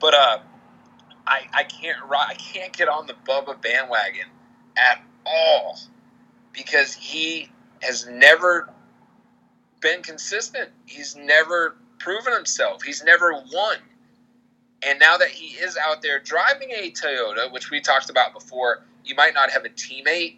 But 0.00 0.14
uh, 0.14 0.38
I, 1.26 1.46
I 1.54 1.64
can't 1.64 1.98
I 2.10 2.34
can't 2.34 2.76
get 2.76 2.88
on 2.88 3.06
the 3.06 3.14
Bubba 3.26 3.60
bandwagon 3.60 4.26
at 4.76 5.02
all 5.26 5.78
because 6.52 6.94
he 6.94 7.50
has 7.82 8.06
never 8.08 8.68
been 9.80 10.02
consistent. 10.02 10.70
He's 10.86 11.16
never 11.16 11.76
proven 11.98 12.32
himself. 12.32 12.82
He's 12.82 13.02
never 13.02 13.32
won. 13.52 13.76
And 14.82 14.98
now 14.98 15.16
that 15.16 15.28
he 15.28 15.56
is 15.56 15.76
out 15.76 16.02
there 16.02 16.20
driving 16.20 16.70
a 16.70 16.90
Toyota, 16.90 17.52
which 17.52 17.70
we 17.70 17.80
talked 17.80 18.10
about 18.10 18.32
before, 18.32 18.84
you 19.04 19.14
might 19.14 19.34
not 19.34 19.50
have 19.50 19.64
a 19.64 19.70
teammate, 19.70 20.36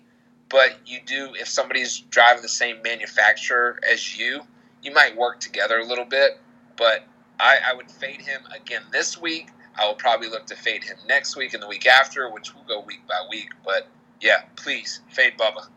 but 0.48 0.76
you 0.86 1.00
do 1.04 1.34
if 1.34 1.48
somebody's 1.48 1.98
driving 1.98 2.42
the 2.42 2.48
same 2.48 2.80
manufacturer 2.82 3.78
as 3.90 4.18
you, 4.18 4.40
you 4.82 4.92
might 4.92 5.16
work 5.16 5.40
together 5.40 5.78
a 5.78 5.84
little 5.84 6.06
bit. 6.06 6.38
But 6.76 7.04
I, 7.38 7.58
I 7.66 7.74
would 7.74 7.90
fade 7.90 8.22
him 8.22 8.40
again 8.54 8.82
this 8.90 9.20
week. 9.20 9.48
I 9.78 9.86
will 9.86 9.94
probably 9.94 10.28
look 10.28 10.46
to 10.46 10.56
fade 10.56 10.84
him 10.84 10.96
next 11.06 11.36
week 11.36 11.54
and 11.54 11.62
the 11.62 11.68
week 11.68 11.86
after, 11.86 12.30
which 12.30 12.54
will 12.54 12.64
go 12.64 12.80
week 12.80 13.06
by 13.06 13.26
week. 13.30 13.50
But 13.64 13.88
yeah, 14.20 14.42
please 14.56 15.00
fade 15.08 15.34
Bubba. 15.38 15.68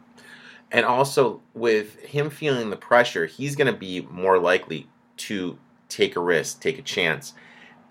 And 0.72 0.86
also, 0.86 1.42
with 1.54 2.00
him 2.00 2.30
feeling 2.30 2.70
the 2.70 2.76
pressure, 2.76 3.28
he's 3.28 3.56
going 3.56 3.72
to 3.72 3.78
be 3.78 4.02
more 4.10 4.40
likely 4.40 4.88
to 5.18 5.60
take 5.94 6.16
a 6.16 6.20
risk, 6.20 6.60
take 6.60 6.80
a 6.80 6.84
chance. 6.84 7.34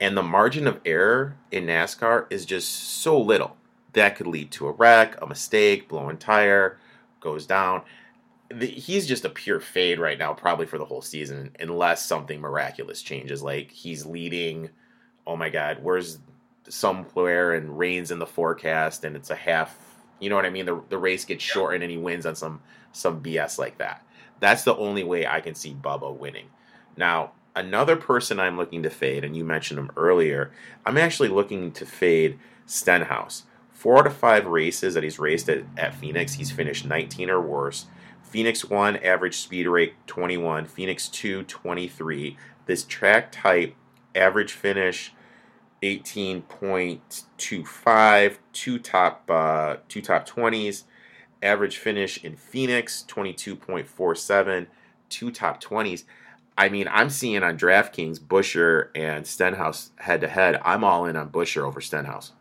And 0.01 0.17
the 0.17 0.23
margin 0.23 0.67
of 0.67 0.81
error 0.85 1.37
in 1.51 1.67
NASCAR 1.67 2.27
is 2.31 2.45
just 2.45 2.71
so 2.71 3.21
little. 3.21 3.57
That 3.93 4.17
could 4.17 4.27
lead 4.27 4.51
to 4.53 4.67
a 4.69 4.73
wreck, 4.73 5.21
a 5.21 5.27
mistake, 5.27 5.89
blowing 5.89 6.17
tire, 6.17 6.79
goes 7.21 7.47
down. 7.47 7.83
He's 8.61 9.07
just 9.07 9.25
a 9.25 9.31
pure 9.31 9.61
fade 9.61 9.99
right 9.99 10.19
now, 10.19 10.35
probably 10.35 10.67
for 10.67 10.79
the 10.79 10.85
whole 10.85 11.03
season, 11.03 11.55
unless 11.61 12.05
something 12.05 12.41
miraculous 12.41 13.03
changes. 13.03 13.43
Like 13.43 13.71
he's 13.71 14.05
leading, 14.05 14.71
oh 15.27 15.37
my 15.37 15.51
God, 15.51 15.79
where's 15.83 16.19
somewhere 16.69 17.55
and 17.55 17.79
rains 17.79 18.11
in 18.11 18.19
the 18.19 18.27
forecast 18.27 19.05
and 19.05 19.17
it's 19.17 19.31
a 19.31 19.37
half 19.37 19.77
you 20.23 20.31
know 20.31 20.37
what 20.37 20.47
I 20.47 20.51
mean? 20.51 20.67
The 20.67 20.81
the 20.89 20.99
race 20.99 21.25
gets 21.25 21.43
shortened 21.43 21.83
and 21.83 21.91
he 21.91 21.99
wins 21.99 22.27
on 22.27 22.37
some 22.37 22.61
some 22.93 23.21
BS 23.21 23.59
like 23.59 23.79
that. 23.79 24.07
That's 24.39 24.63
the 24.63 24.77
only 24.77 25.03
way 25.03 25.27
I 25.27 25.41
can 25.41 25.57
see 25.57 25.75
Bubba 25.75 26.17
winning. 26.17 26.47
Now, 26.97 27.33
another 27.55 27.97
person 27.97 28.41
I'm 28.41 28.57
looking 28.57 28.83
to 28.83 28.91
fade, 28.91 29.25
and 29.25 29.37
you 29.37 29.45
mentioned 29.45 29.79
him 29.79 29.91
earlier, 29.97 30.51
I'm 30.85 30.99
actually 30.99 31.29
looking 31.29 31.73
to 31.73 31.87
fade 31.87 32.39
Stenhouse. 32.67 33.45
Four 33.71 33.99
out 33.99 34.07
of 34.07 34.17
five 34.17 34.47
races 34.47 34.95
that 34.95 35.03
he's 35.03 35.19
raced 35.19 35.49
at, 35.49 35.65
at 35.77 35.95
Phoenix, 35.95 36.35
he's 36.35 36.51
finished 36.51 36.87
19 36.87 37.31
or 37.31 37.41
worse. 37.41 37.87
Phoenix 38.23 38.65
1, 38.65 38.97
average 38.99 39.37
speed 39.37 39.67
rate 39.67 39.95
21. 40.07 40.67
Phoenix 40.67 41.09
2, 41.09 41.43
23. 41.43 42.37
This 42.67 42.85
track 42.85 43.33
type, 43.33 43.75
average 44.15 44.53
finish 44.53 45.13
18.25, 45.83 48.39
two 48.53 48.79
top 48.79 49.25
uh, 49.29 49.79
two 49.89 50.01
top 50.01 50.29
20s. 50.29 50.85
Average 51.43 51.79
finish 51.79 52.23
in 52.23 52.37
Phoenix 52.37 53.05
22.47, 53.09 54.69
two 55.09 55.33
top 55.33 55.61
20s. 55.61 56.05
I 56.57 56.69
mean, 56.69 56.87
I'm 56.91 57.11
seeing 57.11 57.43
on 57.43 57.57
DraftKings 57.57 58.19
Buescher 58.19 58.89
and 58.95 59.27
Stenhouse 59.27 59.91
head 59.97 60.21
to 60.21 60.29
head. 60.29 60.61
I'm 60.65 60.85
all 60.85 61.07
in 61.07 61.17
on 61.17 61.31
Buescher 61.31 61.63
over 61.63 61.81
Stenhouse. 61.81 62.33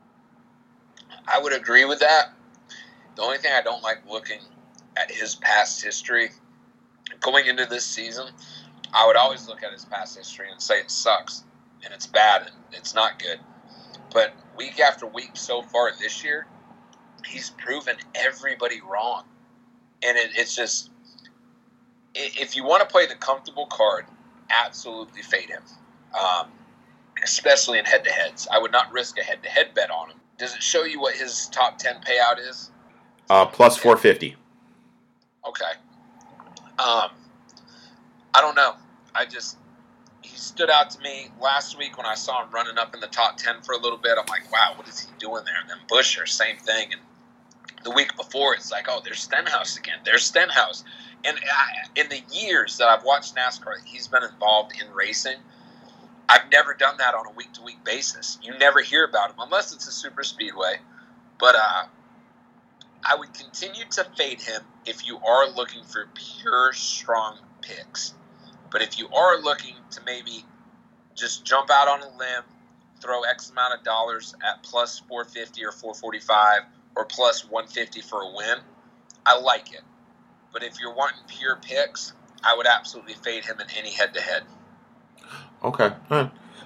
I 1.27 1.39
would 1.39 1.53
agree 1.53 1.85
with 1.85 1.99
that. 1.99 2.33
The 3.15 3.21
only 3.21 3.37
thing 3.37 3.51
I 3.55 3.61
don't 3.61 3.83
like 3.83 3.99
looking 4.09 4.39
at 4.97 5.09
his 5.09 5.35
past 5.35 5.81
history 5.83 6.31
going 7.21 7.47
into 7.47 7.65
this 7.65 7.85
season, 7.85 8.27
I 8.93 9.07
would 9.07 9.15
always 9.15 9.47
look 9.47 9.63
at 9.63 9.71
his 9.71 9.85
past 9.85 10.17
history 10.17 10.47
and 10.51 10.61
say 10.61 10.79
it 10.79 10.91
sucks 10.91 11.45
and 11.83 11.93
it's 11.93 12.07
bad 12.07 12.41
and 12.41 12.55
it's 12.73 12.93
not 12.93 13.19
good. 13.19 13.39
But 14.13 14.33
week 14.57 14.79
after 14.79 15.07
week 15.07 15.31
so 15.35 15.61
far 15.61 15.91
this 15.99 16.23
year, 16.23 16.47
he's 17.25 17.51
proven 17.51 17.95
everybody 18.13 18.81
wrong. 18.81 19.23
And 20.03 20.17
it, 20.17 20.31
it's 20.35 20.55
just, 20.55 20.89
if 22.15 22.55
you 22.55 22.63
want 22.63 22.81
to 22.81 22.87
play 22.87 23.05
the 23.05 23.15
comfortable 23.15 23.65
card, 23.67 24.05
absolutely 24.49 25.21
fade 25.21 25.49
him, 25.49 25.63
um, 26.19 26.47
especially 27.23 27.79
in 27.79 27.85
head 27.85 28.03
to 28.03 28.11
heads. 28.11 28.47
I 28.51 28.59
would 28.59 28.71
not 28.71 28.91
risk 28.91 29.17
a 29.17 29.23
head 29.23 29.43
to 29.43 29.49
head 29.49 29.73
bet 29.73 29.89
on 29.89 30.11
him. 30.11 30.17
Does 30.37 30.55
it 30.55 30.63
show 30.63 30.83
you 30.83 30.99
what 30.99 31.15
his 31.15 31.47
top 31.47 31.77
10 31.77 32.01
payout 32.01 32.39
is? 32.39 32.71
Uh, 33.29 33.45
plus 33.45 33.77
450. 33.77 34.35
Okay. 35.47 35.65
Um, 36.79 37.11
I 38.33 38.41
don't 38.41 38.55
know. 38.55 38.73
I 39.13 39.25
just, 39.25 39.57
he 40.21 40.35
stood 40.35 40.69
out 40.69 40.89
to 40.91 40.99
me 40.99 41.29
last 41.39 41.77
week 41.77 41.97
when 41.97 42.05
I 42.05 42.15
saw 42.15 42.43
him 42.43 42.51
running 42.51 42.77
up 42.77 42.93
in 42.93 42.99
the 42.99 43.07
top 43.07 43.37
10 43.37 43.61
for 43.61 43.73
a 43.73 43.77
little 43.77 43.97
bit. 43.97 44.13
I'm 44.17 44.25
like, 44.27 44.51
wow, 44.51 44.73
what 44.75 44.87
is 44.87 44.99
he 44.99 45.07
doing 45.19 45.43
there? 45.45 45.55
And 45.61 45.69
then 45.69 45.77
Buescher, 45.89 46.27
same 46.27 46.57
thing. 46.57 46.91
And 46.93 47.01
the 47.83 47.91
week 47.91 48.15
before, 48.15 48.53
it's 48.53 48.71
like, 48.71 48.85
oh, 48.89 49.01
there's 49.03 49.19
Stenhouse 49.19 49.77
again. 49.77 49.97
There's 50.05 50.23
Stenhouse. 50.23 50.83
And 51.23 51.37
I, 51.37 51.99
in 51.99 52.09
the 52.09 52.21
years 52.31 52.77
that 52.77 52.87
I've 52.87 53.03
watched 53.03 53.35
NASCAR, 53.35 53.83
he's 53.85 54.07
been 54.07 54.23
involved 54.23 54.73
in 54.81 54.91
racing. 54.93 55.37
I've 56.27 56.49
never 56.51 56.73
done 56.73 56.95
that 56.97 57.13
on 57.13 57.27
a 57.27 57.31
week 57.31 57.51
to 57.53 57.61
week 57.61 57.83
basis. 57.83 58.39
You 58.41 58.57
never 58.57 58.81
hear 58.81 59.05
about 59.05 59.31
him 59.31 59.35
unless 59.39 59.73
it's 59.73 59.87
a 59.87 59.91
super 59.91 60.23
speedway. 60.23 60.77
But 61.39 61.55
uh, 61.55 61.83
I 63.07 63.15
would 63.15 63.33
continue 63.33 63.83
to 63.91 64.05
fade 64.17 64.41
him 64.41 64.61
if 64.85 65.05
you 65.05 65.17
are 65.17 65.49
looking 65.49 65.83
for 65.83 66.07
pure 66.13 66.73
strong 66.73 67.37
picks. 67.61 68.13
But 68.71 68.81
if 68.81 68.97
you 68.97 69.09
are 69.09 69.41
looking 69.41 69.75
to 69.91 70.01
maybe 70.05 70.45
just 71.15 71.45
jump 71.45 71.69
out 71.69 71.87
on 71.87 72.01
a 72.01 72.17
limb, 72.17 72.43
throw 73.01 73.23
X 73.23 73.49
amount 73.49 73.77
of 73.77 73.83
dollars 73.83 74.33
at 74.47 74.63
plus 74.63 74.99
450 74.99 75.65
or 75.65 75.71
445 75.71 76.61
or 76.95 77.05
plus 77.05 77.49
150 77.49 78.01
for 78.01 78.21
a 78.21 78.35
win, 78.35 78.57
I 79.25 79.39
like 79.39 79.73
it. 79.73 79.81
But 80.53 80.63
if 80.63 80.79
you're 80.79 80.93
wanting 80.93 81.19
pure 81.27 81.57
picks, 81.61 82.13
I 82.43 82.55
would 82.55 82.67
absolutely 82.67 83.13
fade 83.13 83.45
him 83.45 83.59
in 83.59 83.67
any 83.77 83.91
head 83.91 84.13
to 84.13 84.21
head. 84.21 84.43
Okay. 85.63 85.91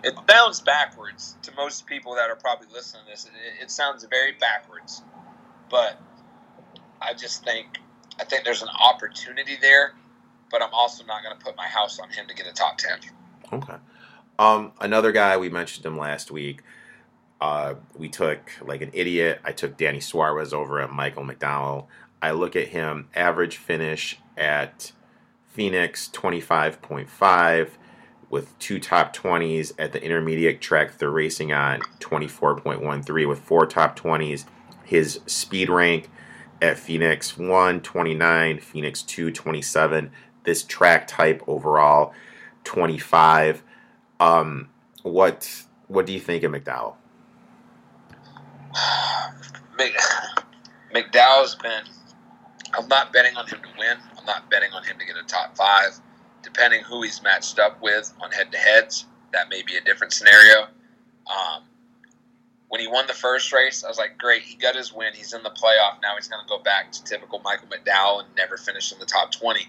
It 0.04 0.16
sounds 0.30 0.62
backwards 0.62 1.36
to 1.44 1.52
most 1.56 1.86
people 1.86 2.16
that 2.16 2.30
are 2.30 2.36
probably 2.36 2.68
listening 2.74 3.04
to 3.06 3.12
this. 3.12 3.26
It, 3.26 3.64
it 3.64 3.72
sounds 3.72 4.06
very 4.06 4.34
backwards. 4.34 5.04
But 5.70 6.00
I 7.02 7.14
just 7.14 7.44
think 7.44 7.80
I 8.20 8.24
think 8.24 8.46
there's 8.46 8.62
an 8.62 8.70
opportunity 8.70 9.58
there 9.60 9.94
but 10.52 10.62
I'm 10.62 10.74
also 10.74 11.04
not 11.06 11.24
going 11.24 11.38
to 11.38 11.44
put 11.44 11.58
my 11.58 11.68
house 11.68 12.00
on 12.00 12.10
him 12.10 12.28
to 12.28 12.34
get 12.34 12.48
a 12.48 12.54
top 12.54 12.78
10. 12.78 13.00
Okay. 13.54 13.76
Um, 14.38 14.72
another 14.80 15.12
guy, 15.12 15.38
we 15.38 15.50
mentioned 15.50 15.86
him 15.86 15.98
last 15.98 16.32
week. 16.32 16.62
Uh, 17.42 17.76
we 17.96 18.10
took, 18.10 18.52
like 18.62 18.82
an 18.82 18.92
idiot, 18.94 19.40
I 19.44 19.52
took 19.52 19.78
Danny 19.78 20.00
Suarez 20.00 20.54
over 20.54 20.80
at 20.80 20.92
Michael 20.92 21.24
McDowell. 21.24 21.88
I 22.22 22.32
look 22.32 22.56
at 22.56 22.70
him, 22.70 23.10
average 23.16 23.58
finish 23.58 24.18
at 24.38 24.92
Phoenix 25.48 26.10
25.5 26.14 27.70
with 28.30 28.58
two 28.58 28.80
top 28.80 29.16
20s 29.16 29.74
at 29.78 29.92
the 29.92 30.04
intermediate 30.04 30.60
track 30.60 30.98
they're 30.98 31.12
racing 31.12 31.54
on 31.54 31.80
24.13 32.00 33.30
with 33.30 33.40
four 33.40 33.66
top 33.66 33.98
20s. 33.98 34.46
His 34.84 35.20
speed 35.26 35.70
rank 35.70 36.10
at 36.62 36.80
Phoenix 36.80 37.38
1 37.38 37.82
29, 37.82 38.60
Phoenix 38.60 39.02
2 39.04 39.32
27 39.32 40.12
this 40.46 40.64
track 40.64 41.08
type 41.08 41.44
overall, 41.48 42.14
25. 42.64 43.64
Um, 44.20 44.70
what 45.04 45.64
what 45.88 46.06
do 46.06 46.14
you 46.14 46.20
think 46.20 46.44
of 46.44 46.52
McDowell? 46.52 46.96
McDowell's 50.94 51.56
been. 51.56 51.84
I'm 52.74 52.88
not 52.88 53.14
betting 53.14 53.36
on 53.38 53.48
him 53.48 53.60
to 53.62 53.70
win. 53.80 53.98
I'm 54.18 54.26
not 54.26 54.50
betting 54.50 54.72
on 54.74 54.84
him 54.84 54.98
to 55.00 55.06
get 55.06 55.16
a 55.16 55.24
top 55.24 55.56
five. 55.56 56.00
Depending 56.44 56.84
who 56.84 57.02
he's 57.02 57.22
matched 57.24 57.60
up 57.60 57.82
with 57.82 58.14
on 58.22 58.32
head 58.32 58.52
to 58.52 58.58
heads, 58.58 59.06
that 59.34 59.50
may 59.50 59.62
be 59.64 59.76
a 59.78 59.82
different 59.82 60.14
scenario. 60.14 60.68
Um, 61.28 61.64
when 62.68 62.82
he 62.82 62.88
won 62.88 63.08
the 63.08 63.14
first 63.14 63.54
race, 63.54 63.84
I 63.84 63.88
was 63.88 63.98
like, 63.98 64.18
great, 64.18 64.42
he 64.42 64.56
got 64.56 64.76
his 64.76 64.92
win. 64.94 65.14
He's 65.14 65.34
in 65.34 65.44
the 65.44 65.50
playoff. 65.50 66.02
Now 66.02 66.16
he's 66.18 66.28
going 66.28 66.44
to 66.44 66.50
go 66.50 66.60
back 66.60 66.92
to 66.92 67.04
typical 67.04 67.40
Michael 67.40 67.68
McDowell 67.68 68.26
and 68.26 68.36
never 68.36 68.58
finish 68.58 68.92
in 68.92 69.00
the 69.00 69.06
top 69.06 69.32
20. 69.32 69.68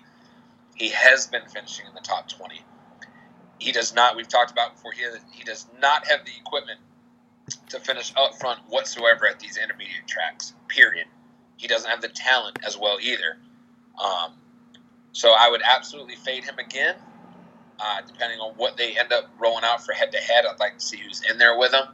He 0.74 0.90
has 0.90 1.26
been 1.26 1.46
finishing 1.52 1.86
in 1.86 1.94
the 1.94 2.00
top 2.00 2.28
20. 2.28 2.60
He 3.58 3.72
does 3.72 3.94
not, 3.94 4.16
we've 4.16 4.28
talked 4.28 4.50
about 4.50 4.74
before 4.74 4.92
here, 4.92 5.18
he 5.30 5.44
does 5.44 5.66
not 5.80 6.06
have 6.08 6.24
the 6.24 6.32
equipment 6.38 6.80
to 7.68 7.80
finish 7.80 8.12
up 8.16 8.34
front 8.38 8.60
whatsoever 8.68 9.26
at 9.26 9.40
these 9.40 9.56
intermediate 9.56 10.06
tracks, 10.06 10.54
period. 10.68 11.06
He 11.56 11.68
doesn't 11.68 11.88
have 11.88 12.02
the 12.02 12.08
talent 12.08 12.58
as 12.64 12.76
well 12.76 12.98
either. 13.00 13.38
Um, 14.02 14.32
so 15.12 15.32
I 15.36 15.48
would 15.50 15.62
absolutely 15.62 16.16
fade 16.16 16.44
him 16.44 16.58
again, 16.58 16.96
uh, 17.80 18.00
depending 18.06 18.38
on 18.40 18.54
what 18.56 18.76
they 18.76 18.96
end 18.98 19.12
up 19.12 19.30
rolling 19.38 19.64
out 19.64 19.84
for 19.84 19.92
head 19.92 20.12
to 20.12 20.18
head. 20.18 20.44
I'd 20.44 20.60
like 20.60 20.78
to 20.78 20.84
see 20.84 20.98
who's 20.98 21.22
in 21.30 21.38
there 21.38 21.58
with 21.58 21.72
him, 21.72 21.84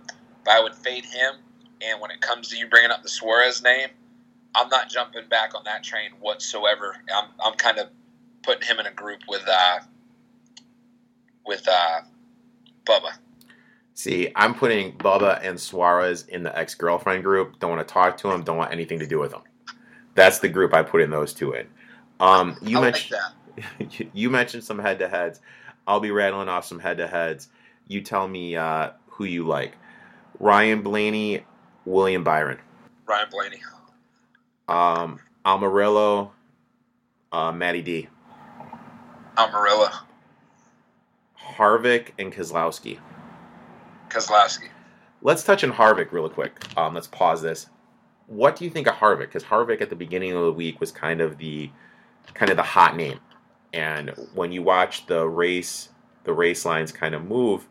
but 0.45 0.55
I 0.55 0.61
would 0.61 0.75
fade 0.75 1.05
him. 1.05 1.35
And 1.81 2.01
when 2.01 2.11
it 2.11 2.21
comes 2.21 2.49
to 2.49 2.57
you 2.57 2.69
bringing 2.69 2.91
up 2.91 3.03
the 3.03 3.09
Suarez 3.09 3.63
name, 3.63 3.89
I'm 4.55 4.69
not 4.69 4.91
jumping 4.91 5.29
back 5.29 5.55
on 5.55 5.65
that 5.65 5.83
train 5.83 6.11
whatsoever. 6.21 6.97
I'm, 7.15 7.29
I'm 7.45 7.55
kind 7.55 7.79
of 7.79 7.89
putting 8.43 8.67
him 8.67 8.81
in 8.81 8.87
a 8.87 8.93
group 8.93 9.21
with 9.29 9.47
uh, 9.49 9.79
with 11.47 11.67
uh, 11.69 12.01
Bubba. 12.85 13.13
See, 13.95 14.33
I'm 14.35 14.55
putting 14.55 14.97
Bubba 14.97 15.41
and 15.43 15.61
Suarez 15.61 16.27
in 16.29 16.43
the 16.43 16.57
ex 16.57 16.75
girlfriend 16.75 17.23
group. 17.25 17.59
Don't 17.59 17.71
want 17.71 17.87
to 17.87 17.93
talk 17.93 18.17
to 18.19 18.29
them. 18.29 18.43
Don't 18.43 18.57
want 18.57 18.73
anything 18.73 18.99
to 19.01 19.07
do 19.07 19.19
with 19.19 19.33
them. 19.33 19.43
That's 20.15 20.39
the 20.39 20.49
group 20.49 20.75
I 20.75 20.83
put 20.83 21.03
in 21.03 21.11
those 21.11 21.33
two 21.35 21.53
in. 21.53 21.67
Um, 22.21 22.57
you 22.63 22.79
like 22.79 22.95
mentioned 22.95 23.19
that. 23.19 24.11
you 24.15 24.31
mentioned 24.31 24.65
some 24.65 24.79
head 24.79 24.99
to 25.01 25.09
heads. 25.09 25.41
I'll 25.87 26.01
be 26.01 26.11
rattling 26.11 26.49
off 26.49 26.65
some 26.65 26.79
head 26.79 26.99
to 26.99 27.07
heads. 27.07 27.49
You 27.89 28.01
tell 28.01 28.27
me 28.29 28.57
uh, 28.57 28.91
who 29.09 29.25
you 29.25 29.47
like. 29.47 29.77
Ryan 30.39 30.83
Blaney, 30.83 31.45
William 31.85 32.25
Byron, 32.25 32.59
Ryan 33.07 33.29
Blaney. 33.31 33.61
um, 34.69 35.21
Almirola, 35.45 36.31
uh, 37.31 37.53
Matty 37.53 37.83
D, 37.83 38.09
Almirola. 39.37 39.93
Harvick, 41.57 42.09
and 42.19 42.33
Keselowski. 42.33 42.99
Keselowski. 44.13 44.69
Let's 45.23 45.45
touch 45.45 45.63
on 45.65 45.73
Harvick 45.73 46.13
real 46.13 46.29
quick. 46.29 46.53
Um, 46.77 46.95
let's 46.95 47.07
pause 47.07 47.43
this. 47.43 47.69
What 48.27 48.57
do 48.57 48.65
you 48.65 48.71
think 48.71 48.87
of 48.87 48.95
Harvick? 48.95 49.21
Because 49.33 49.45
Harvick 49.45 49.81
at 49.81 49.91
the 49.91 49.97
beginning 49.97 50.33
of 50.33 50.43
the 50.43 50.53
week 50.53 50.81
was 50.81 50.91
kind 50.93 51.21
of 51.21 51.39
the 51.39 51.71
kind 52.35 52.51
of 52.51 52.57
the 52.57 52.63
hot 52.63 52.97
name, 52.97 53.19
and 53.73 54.11
when 54.35 54.53
you 54.53 54.63
watch 54.63 55.07
the 55.07 55.29
race, 55.29 55.89
the 56.25 56.33
race 56.33 56.65
lines 56.65 56.93
kind 56.93 57.15
of 57.15 57.25
move. 57.25 57.69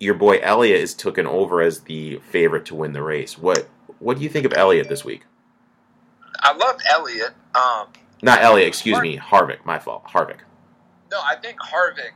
Your 0.00 0.14
boy 0.14 0.38
Elliott 0.42 0.80
is 0.80 0.92
taken 0.94 1.26
over 1.26 1.60
as 1.62 1.80
the 1.82 2.18
favorite 2.30 2.66
to 2.66 2.74
win 2.74 2.92
the 2.92 3.02
race. 3.02 3.38
What 3.38 3.68
what 4.00 4.16
do 4.18 4.22
you 4.24 4.28
think 4.28 4.44
of 4.44 4.52
Elliott 4.54 4.88
this 4.88 5.04
week? 5.04 5.22
I 6.40 6.52
love 6.52 6.78
Elliott. 6.90 7.30
Um, 7.54 7.86
Not 8.22 8.42
Elliott, 8.42 8.68
excuse 8.68 9.00
me, 9.00 9.16
Harvick. 9.16 9.64
My 9.64 9.78
fault, 9.78 10.04
Harvick. 10.04 10.40
no, 11.10 11.20
I 11.20 11.36
think 11.36 11.58
Harvick. 11.60 12.10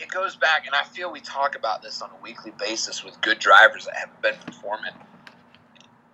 It 0.00 0.08
goes 0.08 0.34
back, 0.34 0.66
and 0.66 0.74
I 0.74 0.82
feel 0.84 1.12
we 1.12 1.20
talk 1.20 1.56
about 1.56 1.82
this 1.82 2.00
on 2.00 2.08
a 2.08 2.22
weekly 2.22 2.52
basis 2.58 3.04
with 3.04 3.20
good 3.20 3.38
drivers 3.38 3.84
that 3.84 3.96
haven't 3.96 4.22
been 4.22 4.34
performing. 4.46 4.92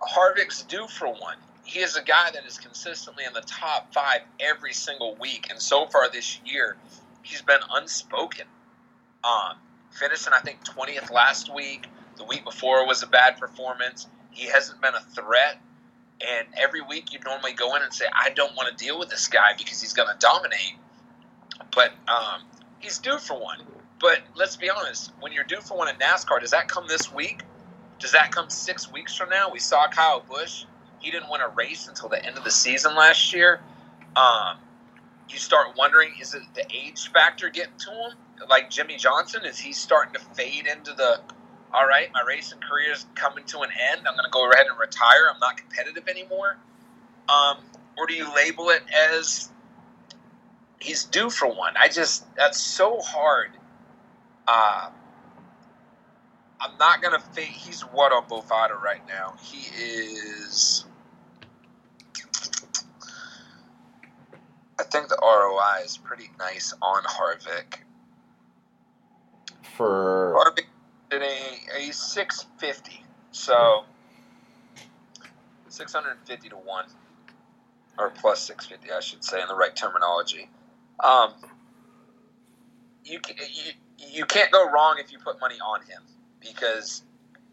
Harvick's 0.01 0.63
due 0.63 0.87
for 0.87 1.07
one. 1.07 1.37
He 1.63 1.79
is 1.79 1.95
a 1.95 2.03
guy 2.03 2.31
that 2.31 2.45
is 2.45 2.57
consistently 2.57 3.23
in 3.25 3.33
the 3.33 3.41
top 3.41 3.93
five 3.93 4.21
every 4.41 4.73
single 4.73 5.15
week, 5.15 5.47
and 5.49 5.61
so 5.61 5.85
far 5.87 6.09
this 6.09 6.39
year, 6.45 6.75
he's 7.23 7.41
been 7.41 7.61
unspoken. 7.75 8.45
Um, 9.23 9.55
finishing, 9.91 10.33
I 10.33 10.39
think, 10.39 10.65
twentieth 10.65 11.09
last 11.09 11.53
week. 11.53 11.87
The 12.17 12.25
week 12.25 12.43
before 12.43 12.85
was 12.85 13.03
a 13.03 13.07
bad 13.07 13.37
performance. 13.39 14.07
He 14.31 14.47
hasn't 14.47 14.81
been 14.81 14.95
a 14.95 15.01
threat, 15.01 15.61
and 16.21 16.47
every 16.57 16.81
week 16.81 17.13
you 17.13 17.19
normally 17.25 17.53
go 17.53 17.75
in 17.75 17.83
and 17.83 17.93
say, 17.93 18.05
"I 18.13 18.31
don't 18.31 18.55
want 18.55 18.75
to 18.75 18.83
deal 18.83 18.99
with 18.99 19.09
this 19.09 19.27
guy 19.29 19.53
because 19.57 19.79
he's 19.81 19.93
going 19.93 20.09
to 20.09 20.17
dominate." 20.19 20.75
But 21.73 21.91
um, 22.07 22.41
he's 22.79 22.97
due 22.99 23.17
for 23.17 23.39
one. 23.39 23.59
But 23.99 24.19
let's 24.35 24.57
be 24.57 24.69
honest, 24.69 25.13
when 25.21 25.31
you're 25.33 25.43
due 25.45 25.61
for 25.61 25.77
one 25.77 25.89
in 25.89 25.95
NASCAR, 25.95 26.39
does 26.41 26.51
that 26.51 26.67
come 26.67 26.85
this 26.87 27.13
week? 27.13 27.43
Does 27.99 28.11
that 28.13 28.31
come 28.31 28.49
six 28.49 28.91
weeks 28.91 29.15
from 29.15 29.29
now? 29.29 29.49
We 29.51 29.59
saw 29.59 29.87
Kyle 29.89 30.23
Busch. 30.27 30.65
He 30.99 31.11
didn't 31.11 31.29
win 31.31 31.41
a 31.41 31.49
race 31.49 31.87
until 31.87 32.09
the 32.09 32.23
end 32.25 32.37
of 32.37 32.43
the 32.43 32.51
season 32.51 32.95
last 32.95 33.33
year. 33.33 33.61
Um, 34.15 34.57
you 35.29 35.37
start 35.37 35.69
wondering, 35.77 36.11
is 36.21 36.33
it 36.33 36.43
the 36.55 36.63
age 36.75 37.11
factor 37.13 37.49
getting 37.49 37.77
to 37.79 37.91
him? 37.91 38.49
Like 38.49 38.69
Jimmie 38.69 38.97
Johnson, 38.97 39.45
is 39.45 39.59
he 39.59 39.73
starting 39.73 40.13
to 40.13 40.19
fade 40.19 40.67
into 40.67 40.93
the, 40.93 41.19
all 41.73 41.87
right, 41.87 42.09
my 42.13 42.23
racing 42.27 42.59
career 42.59 42.93
is 42.93 43.05
coming 43.15 43.45
to 43.45 43.59
an 43.61 43.69
end. 43.91 44.01
I'm 44.07 44.15
going 44.15 44.25
to 44.25 44.31
go 44.31 44.49
ahead 44.51 44.67
and 44.67 44.79
retire. 44.79 45.29
I'm 45.33 45.39
not 45.39 45.57
competitive 45.57 46.07
anymore. 46.09 46.57
Um, 47.29 47.57
or 47.97 48.07
do 48.07 48.13
you 48.15 48.33
label 48.35 48.69
it 48.69 48.83
as 49.13 49.49
he's 50.79 51.05
due 51.05 51.29
for 51.29 51.47
one? 51.47 51.73
I 51.79 51.89
just, 51.89 52.25
that's 52.35 52.59
so 52.61 52.99
hard. 53.01 53.49
Uh, 54.47 54.89
I'm 56.59 56.77
not 56.79 57.01
gonna 57.01 57.19
fade. 57.19 57.47
He's 57.47 57.81
what 57.81 58.11
on 58.11 58.27
Bovada 58.27 58.79
right 58.81 59.01
now? 59.07 59.35
He 59.41 59.67
is. 59.81 60.85
I 64.79 64.83
think 64.83 65.09
the 65.09 65.17
ROI 65.21 65.83
is 65.83 65.97
pretty 65.97 66.29
nice 66.39 66.73
on 66.81 67.03
Harvick. 67.03 67.79
For 69.75 70.35
Harvick 70.37 70.65
today, 71.09 71.59
he's 71.79 71.97
six 71.97 72.45
fifty, 72.57 73.03
so 73.31 73.83
six 75.67 75.93
hundred 75.93 76.11
and 76.11 76.19
fifty 76.25 76.49
to 76.49 76.55
one, 76.55 76.85
or 77.97 78.09
plus 78.11 78.39
six 78.39 78.65
fifty, 78.65 78.91
I 78.91 78.99
should 79.01 79.23
say, 79.23 79.41
in 79.41 79.47
the 79.47 79.55
right 79.55 79.75
terminology. 79.75 80.49
Um, 80.99 81.33
you 83.03 83.19
you 83.27 83.71
you 83.97 84.25
can't 84.25 84.51
go 84.51 84.69
wrong 84.69 84.97
if 84.99 85.11
you 85.11 85.19
put 85.19 85.39
money 85.39 85.55
on 85.55 85.81
him 85.81 86.01
because 86.39 87.03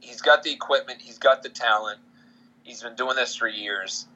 he's 0.01 0.21
got 0.21 0.43
the 0.43 0.53
equipment, 0.53 1.01
he's 1.01 1.19
got 1.19 1.43
the 1.43 1.49
talent, 1.49 1.99
he's 2.63 2.83
been 2.83 2.95
doing 2.95 3.17
this 3.17 3.35
for 3.35 3.49
years. 3.49 4.07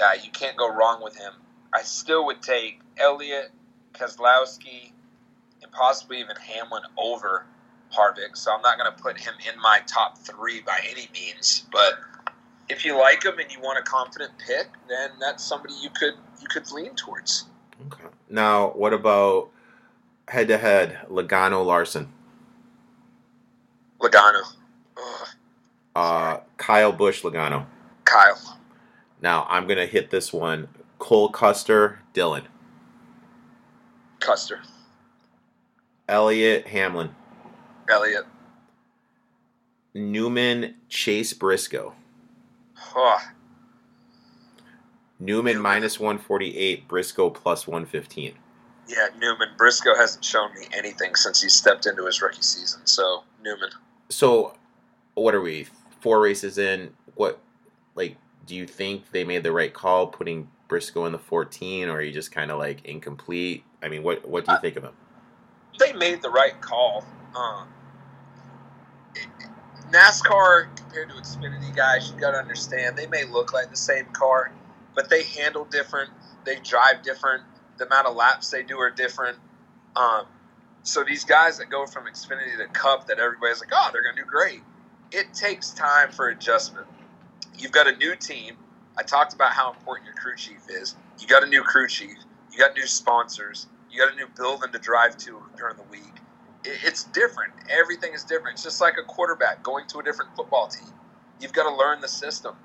Uh, 0.00 0.12
you 0.22 0.30
can't 0.30 0.56
go 0.56 0.72
wrong 0.72 1.02
with 1.02 1.16
him. 1.16 1.32
I 1.72 1.82
still 1.82 2.26
would 2.26 2.40
take 2.40 2.80
Elliott, 2.98 3.50
Keselowski, 3.94 4.92
and 5.62 5.72
possibly 5.72 6.20
even 6.20 6.36
Hamlin 6.36 6.82
over 6.96 7.46
Harvick. 7.92 8.36
So 8.36 8.52
I'm 8.54 8.62
not 8.62 8.78
going 8.78 8.90
to 8.90 9.02
put 9.02 9.18
him 9.18 9.34
in 9.52 9.60
my 9.60 9.80
top 9.86 10.18
three 10.18 10.60
by 10.60 10.80
any 10.88 11.08
means. 11.12 11.66
But 11.72 11.94
if 12.68 12.84
you 12.84 12.98
like 12.98 13.24
him 13.24 13.38
and 13.38 13.50
you 13.50 13.60
want 13.60 13.78
a 13.78 13.82
confident 13.82 14.32
pick, 14.38 14.68
then 14.88 15.10
that's 15.20 15.44
somebody 15.44 15.74
you 15.82 15.90
could 15.90 16.14
you 16.40 16.48
could 16.48 16.70
lean 16.70 16.94
towards. 16.94 17.46
okay. 17.86 18.04
now, 18.28 18.68
what 18.70 18.92
about 18.92 19.50
head 20.28 20.48
to 20.48 20.58
head 20.58 20.98
Logano 21.10 21.64
Larson, 21.64 22.12
Logano, 24.00 24.42
Ugh, 24.96 25.28
uh, 25.96 26.36
Kyle 26.56 26.92
Busch 26.92 27.22
Logano? 27.22 27.66
Kyle, 28.04 28.58
Now 29.20 29.46
I'm 29.48 29.66
gonna 29.66 29.86
hit 29.86 30.10
this 30.10 30.32
one. 30.32 30.68
Cole 30.98 31.28
Custer, 31.28 32.00
Dillon, 32.12 32.44
Custer, 34.20 34.60
Elliott 36.08 36.66
Hamlin, 36.66 37.14
Elliott. 37.88 38.26
Newman 39.94 40.74
Chase 40.88 41.32
Briscoe, 41.32 41.94
Oh, 42.94 43.18
Newman 45.20 45.60
minus 45.60 45.98
148, 46.00 46.86
Briscoe 46.88 47.30
plus 47.30 47.66
115. 47.66 48.34
Yeah, 48.88 49.08
Newman 49.18 49.50
Briscoe 49.56 49.94
hasn't 49.94 50.24
shown 50.24 50.52
me 50.54 50.66
anything 50.72 51.14
since 51.14 51.42
he 51.42 51.48
stepped 51.48 51.86
into 51.86 52.06
his 52.06 52.20
rookie 52.20 52.42
season. 52.42 52.80
So 52.84 53.22
Newman. 53.42 53.70
So, 54.08 54.54
what 55.14 55.34
are 55.34 55.40
we? 55.40 55.66
Four 56.00 56.20
races 56.20 56.58
in. 56.58 56.94
What, 57.14 57.38
like, 57.94 58.16
do 58.46 58.54
you 58.54 58.66
think 58.66 59.10
they 59.10 59.24
made 59.24 59.42
the 59.42 59.52
right 59.52 59.72
call 59.72 60.06
putting 60.06 60.48
Briscoe 60.68 61.04
in 61.06 61.12
the 61.12 61.18
14, 61.18 61.88
or 61.88 61.96
are 61.96 62.02
you 62.02 62.12
just 62.12 62.32
kind 62.32 62.50
of 62.50 62.58
like 62.58 62.84
incomplete? 62.84 63.64
I 63.82 63.88
mean, 63.88 64.02
what 64.02 64.26
what 64.26 64.46
do 64.46 64.52
you 64.52 64.58
think 64.60 64.76
of 64.76 64.84
him? 64.84 64.94
they 65.78 65.92
made 65.92 66.22
the 66.22 66.30
right 66.30 66.60
call. 66.60 67.04
Um, 67.36 67.68
NASCAR 69.90 70.74
compared 70.76 71.08
to 71.10 71.14
Xfinity 71.16 71.74
guys, 71.74 72.10
you 72.10 72.20
got 72.20 72.32
to 72.32 72.38
understand 72.38 72.96
they 72.96 73.06
may 73.06 73.24
look 73.24 73.52
like 73.52 73.70
the 73.70 73.76
same 73.76 74.06
car, 74.06 74.52
but 74.94 75.08
they 75.08 75.22
handle 75.22 75.64
different. 75.64 76.10
They 76.44 76.56
drive 76.56 77.02
different. 77.02 77.42
The 77.78 77.86
amount 77.86 78.06
of 78.06 78.16
laps 78.16 78.50
they 78.50 78.62
do 78.62 78.78
are 78.78 78.90
different. 78.90 79.38
Um, 79.96 80.26
so 80.82 81.04
these 81.04 81.24
guys 81.24 81.58
that 81.58 81.70
go 81.70 81.86
from 81.86 82.04
Xfinity 82.06 82.56
to 82.58 82.66
Cup, 82.68 83.06
that 83.08 83.18
everybody's 83.18 83.60
like, 83.60 83.70
oh, 83.72 83.90
they're 83.92 84.02
going 84.02 84.16
to 84.16 84.22
do 84.22 84.28
great. 84.28 84.62
It 85.12 85.32
takes 85.34 85.70
time 85.70 86.10
for 86.12 86.28
adjustment. 86.28 86.86
You've 87.58 87.72
got 87.72 87.86
a 87.88 87.96
new 87.96 88.16
team. 88.16 88.56
I 88.96 89.02
talked 89.02 89.34
about 89.34 89.52
how 89.52 89.72
important 89.72 90.06
your 90.06 90.14
crew 90.14 90.36
chief 90.36 90.62
is. 90.68 90.96
You 91.20 91.26
got 91.26 91.42
a 91.42 91.46
new 91.46 91.62
crew 91.62 91.88
chief. 91.88 92.16
You 92.52 92.58
got 92.58 92.74
new 92.74 92.86
sponsors. 92.86 93.66
You 93.90 93.98
got 93.98 94.12
a 94.12 94.16
new 94.16 94.26
building 94.36 94.72
to 94.72 94.78
drive 94.78 95.16
to 95.18 95.42
during 95.56 95.76
the 95.76 95.84
week. 95.84 96.14
It's 96.64 97.04
different. 97.04 97.52
Everything 97.70 98.12
is 98.14 98.24
different. 98.24 98.54
It's 98.54 98.64
just 98.64 98.80
like 98.80 98.94
a 99.00 99.04
quarterback 99.04 99.62
going 99.62 99.86
to 99.88 99.98
a 99.98 100.02
different 100.02 100.34
football 100.36 100.68
team. 100.68 100.92
You've 101.40 101.52
got 101.52 101.68
to 101.70 101.74
learn 101.74 102.00
the 102.00 102.08
system. 102.08 102.56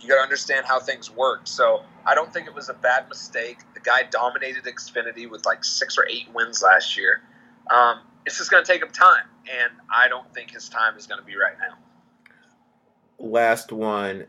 You 0.00 0.08
got 0.08 0.16
to 0.16 0.22
understand 0.22 0.66
how 0.66 0.80
things 0.80 1.10
work. 1.10 1.42
So 1.44 1.82
I 2.06 2.14
don't 2.14 2.32
think 2.32 2.46
it 2.46 2.54
was 2.54 2.68
a 2.68 2.74
bad 2.74 3.08
mistake. 3.08 3.58
The 3.74 3.80
guy 3.80 4.04
dominated 4.10 4.64
Xfinity 4.64 5.30
with 5.30 5.44
like 5.44 5.64
six 5.64 5.98
or 5.98 6.06
eight 6.08 6.28
wins 6.34 6.62
last 6.62 6.96
year. 6.96 7.20
Um, 7.70 8.00
it's 8.26 8.38
just 8.38 8.50
going 8.50 8.64
to 8.64 8.70
take 8.70 8.82
him 8.82 8.90
time, 8.90 9.24
and 9.50 9.72
I 9.94 10.08
don't 10.08 10.32
think 10.34 10.50
his 10.50 10.68
time 10.68 10.96
is 10.96 11.06
going 11.06 11.20
to 11.20 11.26
be 11.26 11.36
right 11.36 11.54
now. 11.58 11.76
Last 13.18 13.72
one, 13.72 14.26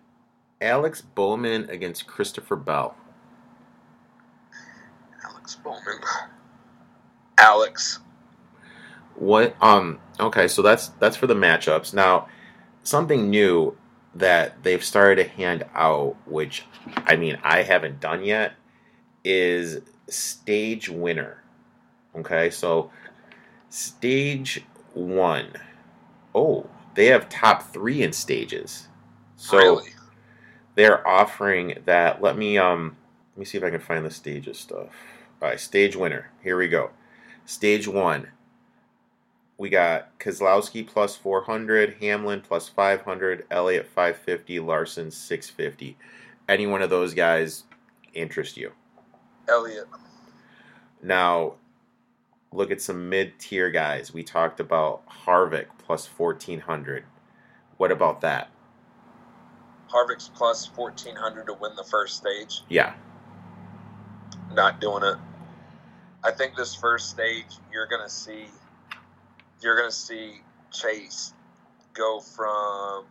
Alex 0.61 1.01
Bowman 1.01 1.69
against 1.69 2.07
Christopher 2.07 2.55
Bell. 2.55 2.95
Alex 5.25 5.55
Bowman. 5.55 5.99
Alex. 7.37 7.99
What? 9.15 9.55
Um. 9.61 9.99
Okay, 10.19 10.47
so 10.47 10.61
that's 10.61 10.89
that's 10.99 11.15
for 11.15 11.27
the 11.27 11.33
matchups. 11.33 11.93
Now, 11.93 12.27
something 12.83 13.29
new 13.29 13.77
that 14.15 14.63
they've 14.63 14.83
started 14.83 15.23
to 15.23 15.29
hand 15.29 15.65
out, 15.73 16.15
which 16.25 16.65
I 16.97 17.15
mean 17.15 17.37
I 17.43 17.63
haven't 17.63 17.99
done 17.99 18.23
yet, 18.23 18.53
is 19.23 19.81
stage 20.09 20.89
winner. 20.89 21.43
Okay, 22.15 22.49
so 22.49 22.91
stage 23.69 24.63
one, 24.93 25.53
Oh, 26.33 26.67
they 26.95 27.07
have 27.07 27.29
top 27.29 27.73
three 27.73 28.01
in 28.01 28.13
stages. 28.13 28.87
So 29.35 29.57
really? 29.57 29.89
they're 30.75 31.05
offering 31.07 31.79
that. 31.85 32.21
Let 32.21 32.37
me 32.37 32.57
um 32.57 32.97
let 33.35 33.39
me 33.39 33.45
see 33.45 33.57
if 33.57 33.63
I 33.63 33.69
can 33.69 33.79
find 33.79 34.05
the 34.05 34.11
stages 34.11 34.59
stuff. 34.59 34.89
All 35.41 35.49
right, 35.49 35.59
stage 35.59 35.95
winner. 35.95 36.31
Here 36.43 36.57
we 36.57 36.67
go. 36.67 36.91
Stage 37.45 37.87
one. 37.87 38.27
We 39.61 39.69
got 39.69 40.17
Keselowski 40.17 40.87
plus 40.87 41.15
400, 41.15 41.97
Hamlin 42.01 42.41
plus 42.41 42.67
500, 42.67 43.45
Elliott 43.51 43.85
550, 43.85 44.59
Larson 44.59 45.11
650. 45.11 45.95
Any 46.49 46.65
one 46.65 46.81
of 46.81 46.89
those 46.89 47.13
guys 47.13 47.65
interest 48.15 48.57
you? 48.57 48.71
Elliott. 49.47 49.85
Now, 51.03 51.57
look 52.51 52.71
at 52.71 52.81
some 52.81 53.07
mid 53.07 53.37
tier 53.37 53.69
guys. 53.69 54.11
We 54.11 54.23
talked 54.23 54.59
about 54.59 55.07
Harvick 55.07 55.67
plus 55.77 56.07
1400. 56.07 57.03
What 57.77 57.91
about 57.91 58.21
that? 58.21 58.49
Harvick's 59.91 60.27
plus 60.27 60.71
1400 60.75 61.45
to 61.45 61.53
win 61.53 61.75
the 61.75 61.83
first 61.83 62.17
stage. 62.17 62.63
Yeah. 62.67 62.95
Not 64.55 64.81
doing 64.81 65.03
it. 65.03 65.17
I 66.23 66.31
think 66.31 66.55
this 66.55 66.73
first 66.73 67.11
stage, 67.11 67.45
you're 67.71 67.85
going 67.85 68.01
to 68.01 68.09
see, 68.09 68.47
you're 69.61 69.77
going 69.77 69.89
to 69.89 69.95
see 69.95 70.41
Chase 70.71 71.33
go 71.93 72.19
from 72.19 73.05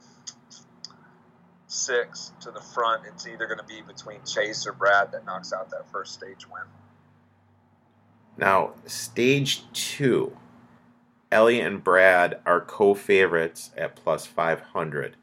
six 1.67 2.33
to 2.41 2.51
the 2.51 2.61
front. 2.61 3.03
It's 3.07 3.27
either 3.27 3.47
going 3.47 3.59
to 3.59 3.65
be 3.65 3.81
between 3.83 4.25
Chase 4.25 4.67
or 4.67 4.73
Brad 4.73 5.13
that 5.13 5.25
knocks 5.25 5.53
out 5.53 5.71
that 5.71 5.91
first 5.91 6.15
stage 6.15 6.47
win. 6.49 6.63
Now, 8.37 8.73
stage 8.87 9.71
two, 9.73 10.37
Elliott 11.31 11.67
and 11.67 11.85
Brad 11.85 12.41
are 12.47 12.61
co 12.61 12.95
favorites 12.95 13.71
at 13.77 13.97
plus 13.97 14.27
500. 14.27 15.17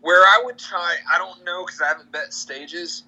Where 0.00 0.22
I 0.22 0.42
would 0.44 0.58
try, 0.58 0.96
I 1.12 1.18
don't 1.18 1.44
know 1.44 1.64
because 1.64 1.80
I 1.80 1.88
haven't 1.88 2.12
bet 2.12 2.32
stages. 2.32 3.04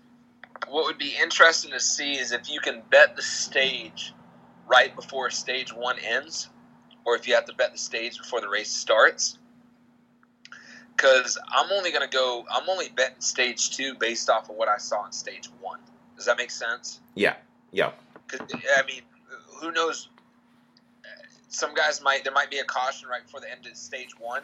What 0.68 0.86
would 0.86 0.98
be 0.98 1.12
interesting 1.20 1.70
to 1.72 1.80
see 1.80 2.16
is 2.16 2.32
if 2.32 2.48
you 2.50 2.60
can 2.60 2.82
bet 2.90 3.16
the 3.16 3.22
stage 3.22 4.14
right 4.66 4.94
before 4.94 5.30
stage 5.30 5.72
one 5.72 5.98
ends, 5.98 6.48
or 7.04 7.16
if 7.16 7.26
you 7.28 7.34
have 7.34 7.44
to 7.46 7.54
bet 7.54 7.72
the 7.72 7.78
stage 7.78 8.18
before 8.18 8.40
the 8.40 8.48
race 8.48 8.70
starts. 8.70 9.38
Because 10.96 11.38
I'm 11.48 11.70
only 11.72 11.90
going 11.90 12.08
to 12.08 12.14
go, 12.14 12.44
I'm 12.50 12.68
only 12.68 12.88
betting 12.88 13.20
stage 13.20 13.76
two 13.76 13.94
based 13.94 14.30
off 14.30 14.48
of 14.48 14.56
what 14.56 14.68
I 14.68 14.78
saw 14.78 15.04
in 15.04 15.12
stage 15.12 15.48
one. 15.60 15.78
Does 16.16 16.24
that 16.24 16.38
make 16.38 16.50
sense? 16.50 17.00
Yeah, 17.14 17.34
yeah. 17.70 17.92
I 18.32 18.86
mean, 18.86 19.02
who 19.60 19.70
knows? 19.72 20.08
Some 21.48 21.74
guys 21.74 22.02
might 22.02 22.24
there 22.24 22.32
might 22.32 22.50
be 22.50 22.58
a 22.58 22.64
caution 22.64 23.08
right 23.08 23.22
before 23.22 23.40
the 23.40 23.50
end 23.50 23.66
of 23.66 23.76
stage 23.76 24.18
one, 24.18 24.42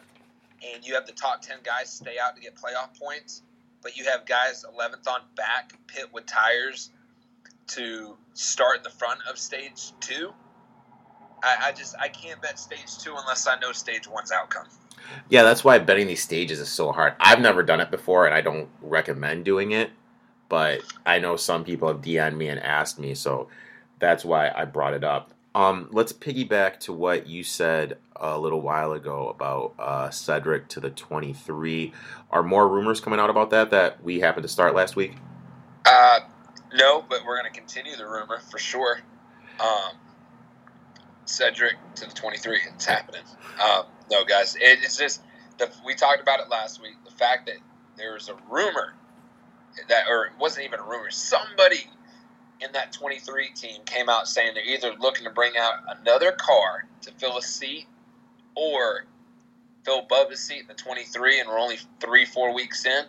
and 0.74 0.86
you 0.86 0.94
have 0.94 1.06
the 1.06 1.12
top 1.12 1.42
ten 1.42 1.58
guys 1.64 1.90
stay 1.90 2.16
out 2.22 2.36
to 2.36 2.42
get 2.42 2.54
playoff 2.54 2.98
points, 2.98 3.42
but 3.82 3.96
you 3.96 4.04
have 4.04 4.26
guys 4.26 4.64
eleventh 4.72 5.08
on 5.08 5.20
back 5.34 5.72
pit 5.86 6.06
with 6.12 6.26
tires 6.26 6.90
to 7.74 8.16
start 8.34 8.84
the 8.84 8.90
front 8.90 9.20
of 9.28 9.38
stage 9.38 9.92
two. 10.00 10.32
I, 11.42 11.68
I 11.68 11.72
just 11.72 11.96
I 11.98 12.08
can't 12.08 12.40
bet 12.40 12.58
stage 12.58 12.98
two 12.98 13.14
unless 13.16 13.46
I 13.46 13.58
know 13.58 13.72
stage 13.72 14.08
one's 14.08 14.32
outcome. 14.32 14.66
Yeah, 15.28 15.42
that's 15.42 15.64
why 15.64 15.78
betting 15.78 16.06
these 16.06 16.22
stages 16.22 16.60
is 16.60 16.68
so 16.68 16.92
hard. 16.92 17.14
I've 17.18 17.40
never 17.40 17.62
done 17.62 17.80
it 17.80 17.90
before, 17.90 18.26
and 18.26 18.34
I 18.34 18.40
don't 18.40 18.68
recommend 18.80 19.44
doing 19.44 19.72
it. 19.72 19.90
But 20.48 20.82
I 21.06 21.18
know 21.18 21.36
some 21.36 21.64
people 21.64 21.88
have 21.88 22.02
DM'd 22.02 22.36
me 22.36 22.48
and 22.48 22.60
asked 22.60 22.98
me, 22.98 23.14
so 23.14 23.48
that's 23.98 24.24
why 24.24 24.52
I 24.54 24.66
brought 24.66 24.94
it 24.94 25.02
up. 25.02 25.32
Um, 25.54 25.88
let's 25.92 26.12
piggyback 26.12 26.78
to 26.80 26.92
what 26.92 27.26
you 27.26 27.42
said 27.42 27.98
a 28.16 28.38
little 28.38 28.60
while 28.60 28.92
ago 28.92 29.28
about 29.28 29.74
uh, 29.78 30.08
Cindric 30.08 30.68
to 30.68 30.80
the 30.80 30.90
23. 30.90 31.92
Are 32.30 32.42
more 32.42 32.68
rumors 32.68 33.00
coming 33.00 33.18
out 33.18 33.30
about 33.30 33.50
that 33.50 33.70
that 33.70 34.02
we 34.02 34.20
happened 34.20 34.44
to 34.44 34.48
start 34.48 34.74
last 34.74 34.96
week? 34.96 35.16
Uh, 35.84 36.20
no, 36.74 37.04
but 37.08 37.24
we're 37.26 37.40
going 37.40 37.52
to 37.52 37.58
continue 37.58 37.96
the 37.96 38.06
rumor 38.06 38.40
for 38.50 38.58
sure. 38.58 39.00
Um, 39.60 39.96
Cindric 41.26 41.74
to 41.96 42.06
the 42.06 42.14
23. 42.14 42.58
It's 42.74 42.84
happening. 42.84 43.22
Um, 43.62 43.84
no, 44.10 44.24
guys, 44.24 44.56
it, 44.56 44.80
it's 44.82 44.96
just 44.96 45.22
the, 45.58 45.70
we 45.84 45.94
talked 45.94 46.20
about 46.20 46.40
it 46.40 46.48
last 46.48 46.82
week. 46.82 46.94
The 47.04 47.12
fact 47.12 47.46
that 47.46 47.56
there's 47.96 48.28
a 48.28 48.34
rumor 48.50 48.94
that, 49.88 50.04
or 50.08 50.26
it 50.26 50.32
wasn't 50.38 50.66
even 50.66 50.80
a 50.80 50.82
rumor. 50.82 51.10
Somebody 51.10 51.86
in 52.60 52.72
that 52.72 52.92
23 52.92 53.50
team 53.50 53.82
came 53.84 54.08
out 54.08 54.28
saying 54.28 54.54
they're 54.54 54.64
either 54.64 54.94
looking 54.98 55.24
to 55.24 55.30
bring 55.30 55.52
out 55.58 55.74
another 56.00 56.32
car 56.32 56.86
to 57.02 57.12
fill 57.12 57.36
a 57.36 57.42
seat, 57.42 57.86
or 58.54 59.06
fill 59.84 60.06
Bubba's 60.06 60.40
seat 60.40 60.60
in 60.60 60.66
the 60.68 60.74
23, 60.74 61.40
and 61.40 61.48
we're 61.48 61.58
only 61.58 61.78
three, 62.00 62.24
four 62.24 62.54
weeks 62.54 62.84
in. 62.86 63.04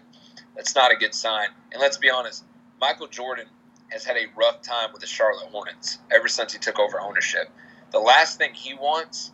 That's 0.56 0.76
not 0.76 0.92
a 0.92 0.96
good 0.96 1.14
sign. 1.14 1.48
And 1.72 1.82
let's 1.82 1.98
be 1.98 2.10
honest, 2.10 2.44
Michael 2.84 3.08
Jordan 3.08 3.46
has 3.92 4.04
had 4.04 4.18
a 4.18 4.26
rough 4.36 4.62
time 4.62 4.90
with 4.92 5.00
the 5.00 5.08
Charlotte 5.08 5.48
Hornets 5.48 6.00
ever 6.12 6.28
since 6.28 6.52
he 6.52 6.60
took 6.60 6.80
over 6.80 7.00
ownership. 7.00 7.50
The 7.92 8.00
last 8.00 8.38
thing 8.38 8.54
he 8.54 8.74
wants 8.74 9.32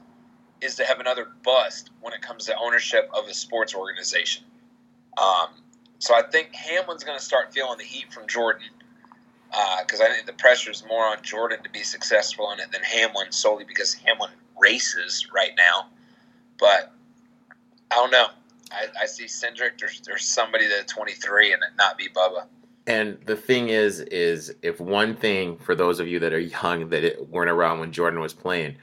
is 0.62 0.76
to 0.76 0.86
have 0.86 1.00
another 1.00 1.26
bust 1.43 1.89
when 2.00 2.14
it 2.14 2.22
comes 2.22 2.45
to 2.45 2.56
ownership 2.56 3.10
of 3.12 3.28
a 3.28 3.34
sports 3.34 3.74
organization. 3.74 4.43
Um, 5.18 5.47
so 5.97 6.14
I 6.14 6.22
think 6.32 6.54
Hamlin's 6.54 7.04
going 7.04 7.18
to 7.18 7.26
start 7.26 7.52
feeling 7.52 7.80
the 7.80 7.86
heat 7.86 8.14
from 8.14 8.28
Jordan 8.28 8.70
because 9.82 10.00
uh, 10.00 10.04
I 10.04 10.10
think 10.14 10.28
the 10.28 10.34
pressure 10.34 10.70
is 10.70 10.84
more 10.88 11.06
on 11.06 11.24
Jordan 11.24 11.64
to 11.64 11.72
be 11.72 11.82
successful 11.82 12.52
in 12.52 12.60
it 12.60 12.72
than 12.72 12.84
Hamlin 12.84 13.32
solely 13.32 13.64
because 13.64 13.95
Hamlin 13.95 14.30
races 14.62 15.26
right 15.34 15.54
now. 15.58 15.88
But 16.60 16.93
I 17.89 17.95
don't 17.95 18.12
know. 18.12 18.28
I, 18.72 18.86
I 19.02 19.06
see 19.08 19.26
Cindric 19.26 19.82
or, 19.82 20.14
or 20.14 20.20
somebody 20.20 20.68
that's 20.68 20.93
23 20.93 21.54
and 21.54 21.64
not 21.80 21.97
be 21.97 22.10
Bubba. 22.10 22.45
And 22.90 23.20
the 23.28 23.36
thing 23.36 23.70
is, 23.70 24.00
is 24.00 24.56
if 24.64 24.80
one 24.80 25.16
thing 25.16 25.58
for 25.58 25.76
those 25.76 26.00
of 26.00 26.08
you 26.08 26.20
that 26.22 26.34
are 26.34 26.40
young 26.40 26.90
that 26.90 27.04
it, 27.04 27.30
weren't 27.30 27.52
around 27.52 27.80
when 27.80 27.92
Jordan 27.92 28.20
was 28.20 28.34
playing 28.34 28.78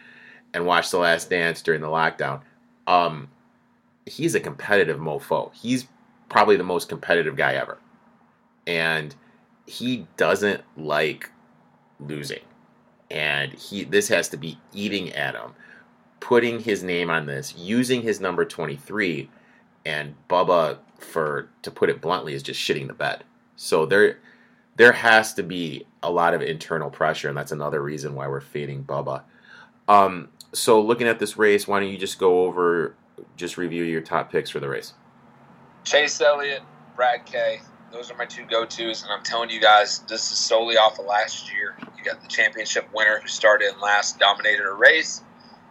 and 0.54 0.64
watched 0.64 0.92
The 0.92 0.98
Last 0.98 1.28
Dance 1.28 1.60
during 1.60 1.80
the 1.80 1.88
lockdown, 1.88 2.42
um, 2.86 3.28
he's 4.06 4.36
a 4.36 4.40
competitive 4.40 5.00
mofo. 5.00 5.52
He's 5.52 5.88
probably 6.28 6.56
the 6.56 6.62
most 6.62 6.88
competitive 6.88 7.34
guy 7.34 7.54
ever, 7.54 7.78
and 8.64 9.12
he 9.66 10.06
doesn't 10.16 10.62
like 10.76 11.32
losing, 11.98 12.44
and 13.10 13.52
he 13.54 13.82
this 13.82 14.06
has 14.06 14.28
to 14.28 14.36
be 14.36 14.56
eating 14.72 15.12
at 15.14 15.34
him. 15.34 15.52
Putting 16.20 16.60
his 16.60 16.84
name 16.84 17.10
on 17.10 17.26
this, 17.26 17.56
using 17.56 18.02
his 18.02 18.20
number 18.20 18.44
twenty 18.44 18.76
three, 18.76 19.28
and 19.84 20.14
Bubba 20.30 20.78
for 20.96 21.48
to 21.62 21.72
put 21.72 21.90
it 21.90 22.00
bluntly 22.00 22.34
is 22.34 22.42
just 22.44 22.60
shitting 22.60 22.86
the 22.86 22.94
bed. 22.94 23.24
So 23.56 23.86
there 23.86 24.18
there 24.76 24.92
has 24.92 25.34
to 25.34 25.42
be 25.42 25.86
a 26.02 26.10
lot 26.10 26.34
of 26.34 26.42
internal 26.42 26.90
pressure, 26.90 27.28
and 27.28 27.36
that's 27.36 27.52
another 27.52 27.82
reason 27.82 28.14
why 28.14 28.28
we're 28.28 28.40
fading 28.40 28.84
Bubba. 28.84 29.22
Um, 29.88 30.28
so 30.52 30.80
looking 30.80 31.08
at 31.08 31.18
this 31.18 31.36
race, 31.36 31.66
why 31.66 31.80
don't 31.80 31.88
you 31.88 31.98
just 31.98 32.18
go 32.18 32.44
over, 32.44 32.94
just 33.36 33.56
review 33.56 33.84
your 33.84 34.02
top 34.02 34.30
picks 34.30 34.50
for 34.50 34.60
the 34.60 34.68
race? 34.68 34.92
Chase 35.84 36.20
Elliott, 36.20 36.62
Brad 36.94 37.24
K. 37.24 37.60
Those 37.92 38.10
are 38.10 38.16
my 38.16 38.26
two 38.26 38.44
go 38.44 38.66
tos, 38.66 39.02
and 39.02 39.12
I'm 39.12 39.22
telling 39.22 39.48
you 39.48 39.60
guys, 39.60 40.00
this 40.00 40.30
is 40.30 40.36
solely 40.36 40.76
off 40.76 40.98
of 40.98 41.06
last 41.06 41.52
year. 41.52 41.76
You 41.96 42.04
got 42.04 42.20
the 42.20 42.28
championship 42.28 42.88
winner 42.92 43.20
who 43.20 43.28
started 43.28 43.72
in 43.72 43.80
last, 43.80 44.18
dominated 44.18 44.66
a 44.66 44.72
race. 44.72 45.22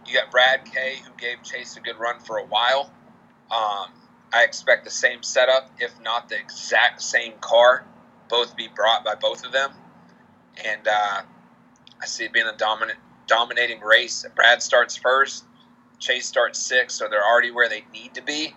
You 0.07 0.13
got 0.13 0.31
Brad 0.31 0.65
K, 0.65 0.95
who 1.05 1.11
gave 1.17 1.43
Chase 1.43 1.77
a 1.77 1.81
good 1.81 1.97
run 1.99 2.19
for 2.19 2.37
a 2.37 2.45
while. 2.45 2.91
Um, 3.51 3.89
I 4.35 4.43
expect 4.43 4.83
the 4.83 4.91
same 4.91 5.23
setup, 5.23 5.71
if 5.79 5.93
not 6.01 6.27
the 6.27 6.37
exact 6.37 7.01
same 7.01 7.33
car, 7.39 7.85
both 8.27 8.57
be 8.57 8.67
brought 8.67 9.05
by 9.05 9.15
both 9.15 9.45
of 9.45 9.53
them. 9.53 9.71
And 10.65 10.85
uh, 10.85 11.21
I 12.01 12.05
see 12.05 12.25
it 12.25 12.33
being 12.33 12.45
a 12.45 12.57
dominant, 12.57 12.99
dominating 13.27 13.79
race. 13.79 14.25
Brad 14.35 14.61
starts 14.61 14.97
first, 14.97 15.45
Chase 15.99 16.25
starts 16.27 16.59
sixth, 16.59 16.97
so 16.97 17.07
they're 17.09 17.25
already 17.25 17.51
where 17.51 17.69
they 17.69 17.85
need 17.93 18.13
to 18.15 18.21
be. 18.21 18.53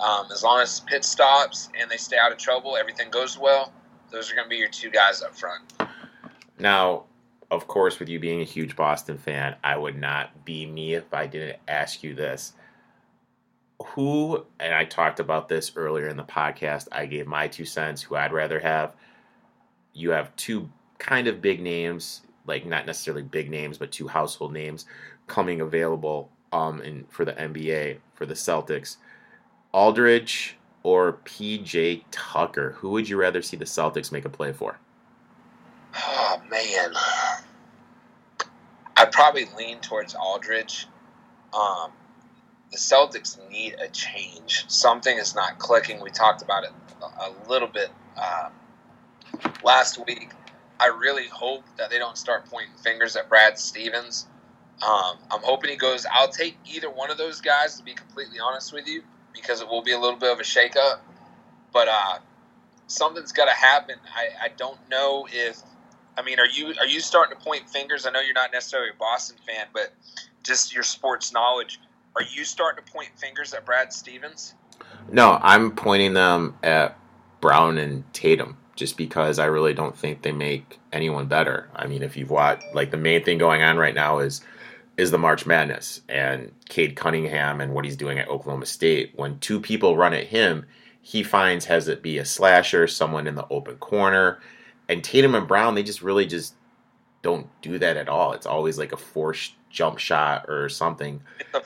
Um, 0.00 0.26
as 0.30 0.42
long 0.42 0.60
as 0.60 0.80
pit 0.80 1.02
stops 1.02 1.70
and 1.80 1.90
they 1.90 1.96
stay 1.96 2.18
out 2.18 2.30
of 2.30 2.36
trouble, 2.36 2.76
everything 2.76 3.10
goes 3.10 3.38
well. 3.38 3.72
Those 4.10 4.30
are 4.30 4.34
going 4.34 4.46
to 4.46 4.50
be 4.50 4.56
your 4.56 4.68
two 4.68 4.90
guys 4.90 5.22
up 5.22 5.34
front. 5.34 5.62
Now, 6.58 7.04
of 7.50 7.66
course, 7.66 7.98
with 7.98 8.10
you 8.10 8.18
being 8.18 8.42
a 8.42 8.44
huge 8.44 8.76
Boston 8.76 9.16
fan, 9.16 9.56
I 9.64 9.78
would 9.78 9.96
not 9.96 10.44
be 10.44 10.66
me 10.66 10.92
if 10.92 11.14
I 11.14 11.26
didn't 11.26 11.58
ask 11.68 12.02
you 12.02 12.14
this. 12.14 12.52
Who, 13.88 14.44
and 14.58 14.74
I 14.74 14.84
talked 14.84 15.20
about 15.20 15.48
this 15.48 15.72
earlier 15.76 16.08
in 16.08 16.16
the 16.16 16.24
podcast, 16.24 16.88
I 16.92 17.06
gave 17.06 17.26
my 17.26 17.48
two 17.48 17.64
cents 17.64 18.02
who 18.02 18.16
I'd 18.16 18.32
rather 18.32 18.60
have. 18.60 18.94
You 19.94 20.10
have 20.10 20.34
two 20.36 20.70
kind 20.98 21.26
of 21.26 21.40
big 21.40 21.60
names, 21.60 22.22
like 22.46 22.66
not 22.66 22.86
necessarily 22.86 23.22
big 23.22 23.50
names, 23.50 23.78
but 23.78 23.90
two 23.90 24.08
household 24.08 24.52
names 24.52 24.84
coming 25.26 25.60
available 25.60 26.30
um, 26.52 26.80
in, 26.82 27.04
for 27.08 27.24
the 27.24 27.32
NBA, 27.32 27.98
for 28.14 28.26
the 28.26 28.34
Celtics. 28.34 28.96
Aldridge 29.72 30.56
or 30.82 31.14
PJ 31.24 32.04
Tucker? 32.10 32.72
Who 32.78 32.90
would 32.90 33.08
you 33.08 33.16
rather 33.16 33.42
see 33.42 33.56
the 33.56 33.64
Celtics 33.64 34.12
make 34.12 34.24
a 34.24 34.30
play 34.30 34.52
for? 34.52 34.78
Oh 35.96 36.40
man, 36.50 36.92
I'd 38.96 39.12
probably 39.12 39.46
lean 39.56 39.80
towards 39.80 40.14
Aldridge, 40.14 40.86
Um, 41.52 41.90
the 42.70 42.76
Celtics 42.76 43.38
need 43.50 43.76
a 43.80 43.88
change. 43.88 44.64
Something 44.68 45.18
is 45.18 45.34
not 45.34 45.58
clicking. 45.58 46.00
We 46.00 46.10
talked 46.10 46.42
about 46.42 46.64
it 46.64 46.70
a 47.02 47.48
little 47.48 47.68
bit 47.68 47.90
uh, 48.16 48.50
last 49.64 50.04
week. 50.06 50.30
I 50.78 50.86
really 50.86 51.26
hope 51.26 51.64
that 51.76 51.90
they 51.90 51.98
don't 51.98 52.16
start 52.16 52.46
pointing 52.46 52.74
fingers 52.82 53.16
at 53.16 53.28
Brad 53.28 53.58
Stevens. 53.58 54.26
Um, 54.82 55.18
I'm 55.30 55.42
hoping 55.42 55.70
he 55.70 55.76
goes. 55.76 56.06
I'll 56.10 56.30
take 56.30 56.56
either 56.72 56.88
one 56.88 57.10
of 57.10 57.18
those 57.18 57.40
guys 57.40 57.76
to 57.76 57.82
be 57.82 57.92
completely 57.92 58.38
honest 58.40 58.72
with 58.72 58.86
you, 58.86 59.02
because 59.34 59.60
it 59.60 59.68
will 59.68 59.82
be 59.82 59.92
a 59.92 59.98
little 59.98 60.18
bit 60.18 60.32
of 60.32 60.40
a 60.40 60.42
shakeup. 60.42 61.00
But 61.72 61.88
uh, 61.88 62.18
something's 62.86 63.32
got 63.32 63.46
to 63.46 63.54
happen. 63.54 63.96
I, 64.14 64.46
I 64.46 64.48
don't 64.56 64.78
know 64.88 65.26
if. 65.30 65.60
I 66.16 66.22
mean, 66.22 66.38
are 66.40 66.46
you 66.46 66.74
are 66.78 66.86
you 66.86 67.00
starting 67.00 67.36
to 67.36 67.44
point 67.44 67.68
fingers? 67.68 68.06
I 68.06 68.10
know 68.10 68.20
you're 68.20 68.34
not 68.34 68.52
necessarily 68.52 68.90
a 68.90 68.98
Boston 68.98 69.36
fan, 69.46 69.66
but 69.72 69.92
just 70.42 70.74
your 70.74 70.82
sports 70.82 71.32
knowledge. 71.32 71.78
Are 72.16 72.22
you 72.22 72.44
starting 72.44 72.84
to 72.84 72.92
point 72.92 73.10
fingers 73.16 73.54
at 73.54 73.64
Brad 73.64 73.92
Stevens? 73.92 74.54
No, 75.10 75.38
I'm 75.42 75.72
pointing 75.72 76.14
them 76.14 76.56
at 76.62 76.98
Brown 77.40 77.78
and 77.78 78.04
Tatum 78.12 78.56
just 78.76 78.96
because 78.96 79.38
I 79.38 79.46
really 79.46 79.74
don't 79.74 79.96
think 79.96 80.22
they 80.22 80.32
make 80.32 80.80
anyone 80.92 81.26
better. 81.26 81.68
I 81.74 81.86
mean, 81.86 82.02
if 82.02 82.16
you've 82.16 82.30
watched, 82.30 82.64
like 82.74 82.90
the 82.90 82.96
main 82.96 83.24
thing 83.24 83.38
going 83.38 83.62
on 83.62 83.76
right 83.76 83.94
now 83.94 84.18
is 84.18 84.42
is 84.96 85.10
the 85.10 85.18
March 85.18 85.46
Madness 85.46 86.02
and 86.08 86.52
Cade 86.68 86.94
Cunningham 86.94 87.60
and 87.60 87.72
what 87.72 87.86
he's 87.86 87.96
doing 87.96 88.18
at 88.18 88.28
Oklahoma 88.28 88.66
State. 88.66 89.12
When 89.16 89.38
two 89.38 89.58
people 89.58 89.96
run 89.96 90.12
at 90.12 90.26
him, 90.26 90.66
he 91.00 91.22
finds 91.22 91.64
has 91.66 91.88
it 91.88 92.02
be 92.02 92.18
a 92.18 92.24
slasher, 92.24 92.86
someone 92.86 93.26
in 93.26 93.34
the 93.34 93.46
open 93.48 93.76
corner, 93.76 94.40
and 94.88 95.02
Tatum 95.02 95.34
and 95.34 95.48
Brown, 95.48 95.74
they 95.74 95.82
just 95.82 96.02
really 96.02 96.26
just 96.26 96.54
don't 97.22 97.46
do 97.62 97.78
that 97.78 97.96
at 97.96 98.08
all. 98.08 98.32
It's 98.32 98.46
always 98.46 98.78
like 98.78 98.92
a 98.92 98.96
forced 98.96 99.54
jump 99.70 99.98
shot 99.98 100.46
or 100.48 100.68
something. 100.68 101.22
It's 101.38 101.54
a 101.54 101.60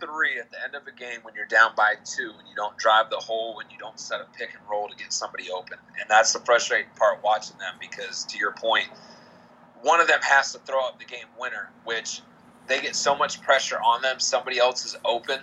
three 0.00 0.38
at 0.38 0.50
the 0.50 0.62
end 0.64 0.74
of 0.74 0.86
a 0.86 0.92
game 0.92 1.20
when 1.22 1.34
you're 1.34 1.46
down 1.46 1.72
by 1.76 1.94
two 2.04 2.32
and 2.38 2.48
you 2.48 2.56
don't 2.56 2.76
drive 2.78 3.10
the 3.10 3.16
hole 3.16 3.54
when 3.56 3.66
you 3.70 3.78
don't 3.78 4.00
set 4.00 4.20
a 4.20 4.26
pick 4.36 4.50
and 4.54 4.62
roll 4.68 4.88
to 4.88 4.96
get 4.96 5.12
somebody 5.12 5.50
open. 5.50 5.78
And 6.00 6.08
that's 6.08 6.32
the 6.32 6.40
frustrating 6.40 6.90
part 6.96 7.22
watching 7.22 7.58
them 7.58 7.74
because 7.78 8.24
to 8.24 8.38
your 8.38 8.52
point, 8.52 8.88
one 9.82 10.00
of 10.00 10.08
them 10.08 10.20
has 10.22 10.52
to 10.52 10.58
throw 10.60 10.80
up 10.86 10.98
the 10.98 11.04
game 11.04 11.26
winner, 11.38 11.70
which 11.84 12.22
they 12.68 12.80
get 12.80 12.96
so 12.96 13.14
much 13.14 13.42
pressure 13.42 13.78
on 13.78 14.00
them. 14.00 14.18
Somebody 14.18 14.58
else 14.58 14.86
is 14.86 14.96
open. 15.04 15.38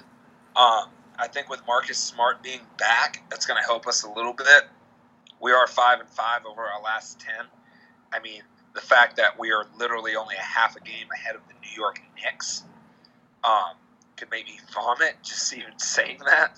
Um, 0.55 0.89
I 1.18 1.28
think 1.32 1.49
with 1.49 1.62
Marcus 1.68 1.97
Smart 1.97 2.41
being 2.41 2.62
back, 2.78 3.24
that's 3.30 3.45
going 3.45 3.62
to 3.62 3.66
help 3.66 3.86
us 3.88 4.03
a 4.03 4.10
little 4.10 4.34
bit. 4.34 4.64
We 5.41 5.51
are 5.51 5.68
five 5.68 5.99
and 5.99 6.10
five 6.10 6.45
over 6.45 6.62
our 6.62 6.82
last 6.82 7.20
ten. 7.20 7.45
I 8.12 8.20
mean, 8.20 8.41
the 8.74 8.82
fact 8.82 9.17
that 9.17 9.38
we 9.38 9.51
are 9.51 9.65
literally 9.78 10.15
only 10.15 10.36
a 10.36 10.41
half 10.41 10.76
a 10.76 10.80
game 10.82 11.07
ahead 11.13 11.36
of 11.36 11.41
the 11.47 11.53
New 11.61 11.76
York 11.76 12.01
Knicks 12.15 12.63
um, 13.43 13.76
could 14.15 14.30
make 14.32 14.45
me 14.45 14.59
vomit 14.74 15.15
just 15.24 15.53
even 15.53 15.72
saying 15.78 16.20
that. 16.26 16.55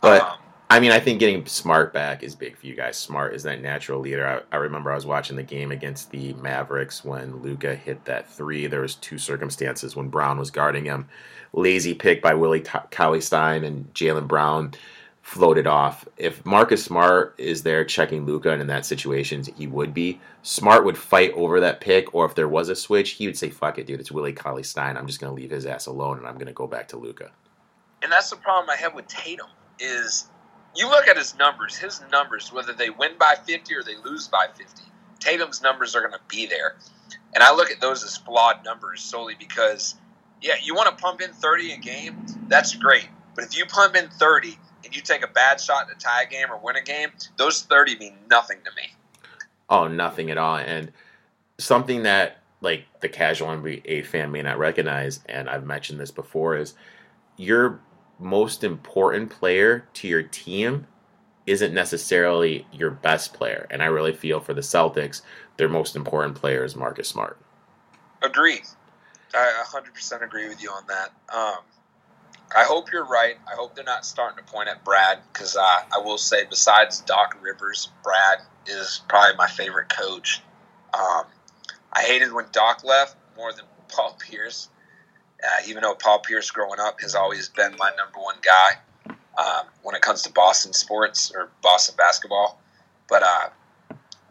But 0.00 0.22
um, 0.22 0.38
I 0.70 0.80
mean, 0.80 0.92
I 0.92 0.98
think 0.98 1.20
getting 1.20 1.44
Smart 1.46 1.92
back 1.92 2.22
is 2.22 2.34
big 2.34 2.56
for 2.56 2.66
you 2.66 2.74
guys. 2.74 2.96
Smart 2.96 3.34
is 3.34 3.42
that 3.44 3.60
natural 3.60 4.00
leader. 4.00 4.26
I, 4.26 4.56
I 4.56 4.58
remember 4.58 4.90
I 4.90 4.94
was 4.94 5.06
watching 5.06 5.36
the 5.36 5.42
game 5.42 5.70
against 5.70 6.10
the 6.10 6.32
Mavericks 6.34 7.04
when 7.04 7.42
Luka 7.42 7.74
hit 7.74 8.04
that 8.06 8.28
three. 8.28 8.66
There 8.66 8.80
was 8.80 8.96
two 8.96 9.18
circumstances 9.18 9.94
when 9.94 10.08
Brown 10.08 10.38
was 10.38 10.50
guarding 10.50 10.84
him. 10.84 11.08
Lazy 11.52 11.94
pick 11.94 12.20
by 12.20 12.34
Willie 12.34 12.64
Cauley 12.90 13.20
Stein 13.20 13.62
and 13.62 13.92
Jaylen 13.94 14.26
Brown 14.26 14.72
floated 15.24 15.66
off. 15.66 16.06
If 16.18 16.44
Marcus 16.44 16.84
Smart 16.84 17.34
is 17.38 17.62
there 17.62 17.82
checking 17.82 18.26
Luka, 18.26 18.50
and 18.50 18.60
in 18.60 18.68
that 18.68 18.84
situation 18.84 19.42
he 19.56 19.66
would 19.66 19.94
be, 19.94 20.20
Smart 20.42 20.84
would 20.84 20.98
fight 20.98 21.32
over 21.32 21.60
that 21.60 21.80
pick, 21.80 22.14
or 22.14 22.26
if 22.26 22.34
there 22.34 22.46
was 22.46 22.68
a 22.68 22.76
switch, 22.76 23.12
he 23.12 23.26
would 23.26 23.38
say, 23.38 23.48
"Fuck 23.48 23.78
it, 23.78 23.86
dude, 23.86 24.00
it's 24.00 24.12
Willie 24.12 24.34
Cauley 24.34 24.62
Stein. 24.62 24.98
I'm 24.98 25.06
just 25.06 25.20
gonna 25.20 25.32
leave 25.32 25.50
his 25.50 25.64
ass 25.64 25.86
alone, 25.86 26.18
and 26.18 26.26
I'm 26.26 26.36
gonna 26.36 26.52
go 26.52 26.66
back 26.66 26.88
to 26.88 26.98
Luka." 26.98 27.32
And 28.02 28.12
that's 28.12 28.28
the 28.28 28.36
problem 28.36 28.68
I 28.68 28.76
have 28.76 28.92
with 28.94 29.08
Tatum 29.08 29.48
is 29.80 30.28
you 30.76 30.88
look 30.88 31.08
at 31.08 31.16
his 31.16 31.34
numbers. 31.38 31.74
His 31.74 32.02
numbers, 32.12 32.52
whether 32.52 32.74
they 32.74 32.90
win 32.90 33.12
by 33.18 33.34
50 33.34 33.74
or 33.74 33.82
they 33.82 33.96
lose 34.04 34.28
by 34.28 34.48
50, 34.54 34.82
Tatum's 35.20 35.62
numbers 35.62 35.96
are 35.96 36.00
going 36.00 36.12
to 36.12 36.20
be 36.28 36.44
there. 36.46 36.76
And 37.34 37.42
I 37.42 37.54
look 37.54 37.70
at 37.70 37.80
those 37.80 38.04
as 38.04 38.18
flawed 38.18 38.62
numbers 38.62 39.02
solely 39.02 39.36
because, 39.38 39.94
yeah, 40.42 40.54
you 40.62 40.74
want 40.74 40.96
to 40.96 41.02
pump 41.02 41.22
in 41.22 41.32
30 41.32 41.72
a 41.72 41.76
game, 41.78 42.26
that's 42.48 42.74
great. 42.74 43.08
But 43.34 43.44
if 43.44 43.56
you 43.56 43.64
pump 43.64 43.96
in 43.96 44.08
30 44.10 44.58
and 44.84 44.94
you 44.94 45.02
take 45.02 45.24
a 45.24 45.28
bad 45.28 45.60
shot 45.60 45.88
to 45.88 45.94
tie 45.94 46.22
a 46.22 46.26
game 46.26 46.50
or 46.50 46.58
win 46.58 46.76
a 46.76 46.82
game, 46.82 47.10
those 47.36 47.62
30 47.62 47.98
mean 47.98 48.16
nothing 48.30 48.58
to 48.64 48.70
me. 48.76 48.92
Oh, 49.68 49.88
nothing 49.88 50.30
at 50.30 50.38
all. 50.38 50.56
And 50.56 50.92
something 51.58 52.02
that 52.02 52.38
like 52.60 52.86
the 53.00 53.08
casual 53.08 53.48
NBA 53.48 54.06
fan 54.06 54.32
may 54.32 54.42
not 54.42 54.58
recognize, 54.58 55.20
and 55.26 55.48
I've 55.48 55.66
mentioned 55.66 56.00
this 56.00 56.10
before, 56.10 56.56
is 56.56 56.74
your 57.36 57.80
most 58.18 58.64
important 58.64 59.30
player 59.30 59.86
to 59.94 60.08
your 60.08 60.22
team 60.22 60.86
isn't 61.46 61.74
necessarily 61.74 62.66
your 62.72 62.90
best 62.90 63.34
player. 63.34 63.66
And 63.70 63.82
I 63.82 63.86
really 63.86 64.14
feel 64.14 64.40
for 64.40 64.54
the 64.54 64.62
Celtics, 64.62 65.20
their 65.58 65.68
most 65.68 65.94
important 65.94 66.36
player 66.36 66.64
is 66.64 66.74
Marcus 66.74 67.08
Smart. 67.08 67.38
Agreed. 68.22 68.62
I 69.34 69.62
100% 69.66 70.22
agree 70.22 70.48
with 70.48 70.62
you 70.62 70.70
on 70.70 70.84
that. 70.86 71.12
Um, 71.34 71.58
I 72.56 72.62
hope 72.62 72.92
you're 72.92 73.04
right. 73.04 73.34
I 73.50 73.56
hope 73.56 73.74
they're 73.74 73.82
not 73.82 74.06
starting 74.06 74.44
to 74.44 74.52
point 74.52 74.68
at 74.68 74.84
Brad 74.84 75.18
because 75.32 75.56
uh, 75.56 75.60
I 75.60 75.98
will 76.04 76.18
say, 76.18 76.44
besides 76.48 77.00
Doc 77.00 77.36
Rivers, 77.42 77.90
Brad 78.04 78.38
is 78.66 79.02
probably 79.08 79.36
my 79.36 79.48
favorite 79.48 79.88
coach. 79.88 80.40
Um, 80.92 81.24
I 81.92 82.02
hated 82.02 82.32
when 82.32 82.44
Doc 82.52 82.84
left 82.84 83.16
more 83.36 83.52
than 83.52 83.64
Paul 83.88 84.16
Pierce, 84.20 84.68
uh, 85.42 85.62
even 85.66 85.82
though 85.82 85.96
Paul 85.96 86.20
Pierce 86.20 86.52
growing 86.52 86.78
up 86.78 87.00
has 87.00 87.16
always 87.16 87.48
been 87.48 87.74
my 87.76 87.90
number 87.96 88.20
one 88.20 88.36
guy 88.40 89.14
um, 89.36 89.66
when 89.82 89.96
it 89.96 90.02
comes 90.02 90.22
to 90.22 90.32
Boston 90.32 90.72
sports 90.72 91.32
or 91.34 91.50
Boston 91.60 91.96
basketball. 91.98 92.60
But 93.08 93.24
uh, 93.24 93.48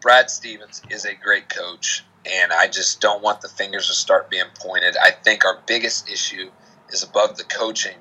Brad 0.00 0.30
Stevens 0.30 0.80
is 0.88 1.04
a 1.04 1.14
great 1.14 1.50
coach, 1.50 2.02
and 2.24 2.54
I 2.54 2.68
just 2.68 3.02
don't 3.02 3.22
want 3.22 3.42
the 3.42 3.48
fingers 3.48 3.88
to 3.88 3.92
start 3.92 4.30
being 4.30 4.44
pointed. 4.58 4.96
I 4.96 5.10
think 5.10 5.44
our 5.44 5.60
biggest 5.66 6.10
issue 6.10 6.50
is 6.88 7.02
above 7.02 7.36
the 7.36 7.44
coaching 7.44 7.96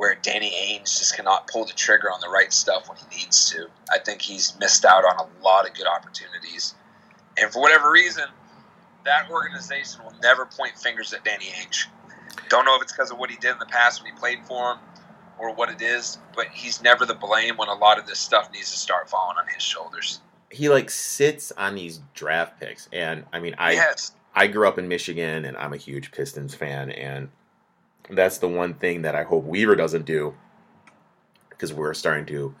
where 0.00 0.16
Danny 0.22 0.50
Ainge 0.50 0.98
just 0.98 1.14
cannot 1.14 1.46
pull 1.46 1.66
the 1.66 1.74
trigger 1.74 2.10
on 2.10 2.22
the 2.22 2.28
right 2.30 2.50
stuff 2.54 2.88
when 2.88 2.96
he 2.96 3.18
needs 3.18 3.50
to. 3.50 3.66
I 3.92 3.98
think 3.98 4.22
he's 4.22 4.58
missed 4.58 4.86
out 4.86 5.04
on 5.04 5.18
a 5.18 5.44
lot 5.44 5.68
of 5.68 5.74
good 5.74 5.86
opportunities. 5.86 6.74
And 7.36 7.52
for 7.52 7.60
whatever 7.60 7.90
reason, 7.92 8.24
that 9.04 9.30
organization 9.30 10.02
will 10.02 10.14
never 10.22 10.46
point 10.46 10.78
fingers 10.78 11.12
at 11.12 11.22
Danny 11.22 11.44
Ainge. 11.44 11.84
Don't 12.48 12.64
know 12.64 12.76
if 12.76 12.82
it's 12.82 12.92
because 12.92 13.10
of 13.10 13.18
what 13.18 13.28
he 13.28 13.36
did 13.36 13.50
in 13.50 13.58
the 13.58 13.66
past 13.66 14.02
when 14.02 14.10
he 14.10 14.18
played 14.18 14.38
for 14.46 14.72
him 14.72 14.78
or 15.38 15.52
what 15.52 15.68
it 15.68 15.82
is, 15.82 16.16
but 16.34 16.46
he's 16.46 16.80
never 16.82 17.04
the 17.04 17.12
blame 17.12 17.58
when 17.58 17.68
a 17.68 17.74
lot 17.74 17.98
of 17.98 18.06
this 18.06 18.18
stuff 18.18 18.50
needs 18.54 18.70
to 18.70 18.78
start 18.78 19.10
falling 19.10 19.36
on 19.36 19.44
his 19.52 19.62
shoulders. 19.62 20.22
He 20.48 20.70
like 20.70 20.88
sits 20.88 21.52
on 21.58 21.74
these 21.74 22.00
draft 22.14 22.58
picks 22.58 22.88
and 22.90 23.26
I 23.34 23.40
mean 23.40 23.54
I 23.58 23.72
yes. 23.72 24.12
I 24.34 24.46
grew 24.46 24.66
up 24.66 24.78
in 24.78 24.88
Michigan 24.88 25.44
and 25.44 25.58
I'm 25.58 25.74
a 25.74 25.76
huge 25.76 26.10
Pistons 26.10 26.54
fan 26.54 26.90
and 26.90 27.28
that's 28.12 28.38
the 28.38 28.48
one 28.48 28.74
thing 28.74 29.02
that 29.02 29.14
I 29.14 29.22
hope 29.22 29.44
Weaver 29.44 29.76
doesn't 29.76 30.06
do 30.06 30.34
because 31.50 31.72
we're 31.72 31.94
starting 31.94 32.26
to 32.26 32.54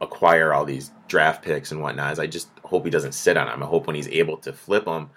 acquire 0.00 0.52
all 0.52 0.64
these 0.64 0.90
draft 1.08 1.42
picks 1.44 1.72
and 1.72 1.80
whatnot. 1.80 2.12
Is 2.12 2.18
I 2.18 2.26
just 2.26 2.48
hope 2.64 2.84
he 2.84 2.90
doesn't 2.90 3.12
sit 3.12 3.36
on 3.36 3.46
them. 3.46 3.62
I 3.62 3.66
hope 3.66 3.86
when 3.86 3.96
he's 3.96 4.08
able 4.08 4.36
to 4.38 4.52
flip 4.52 4.84
them, 4.84 5.10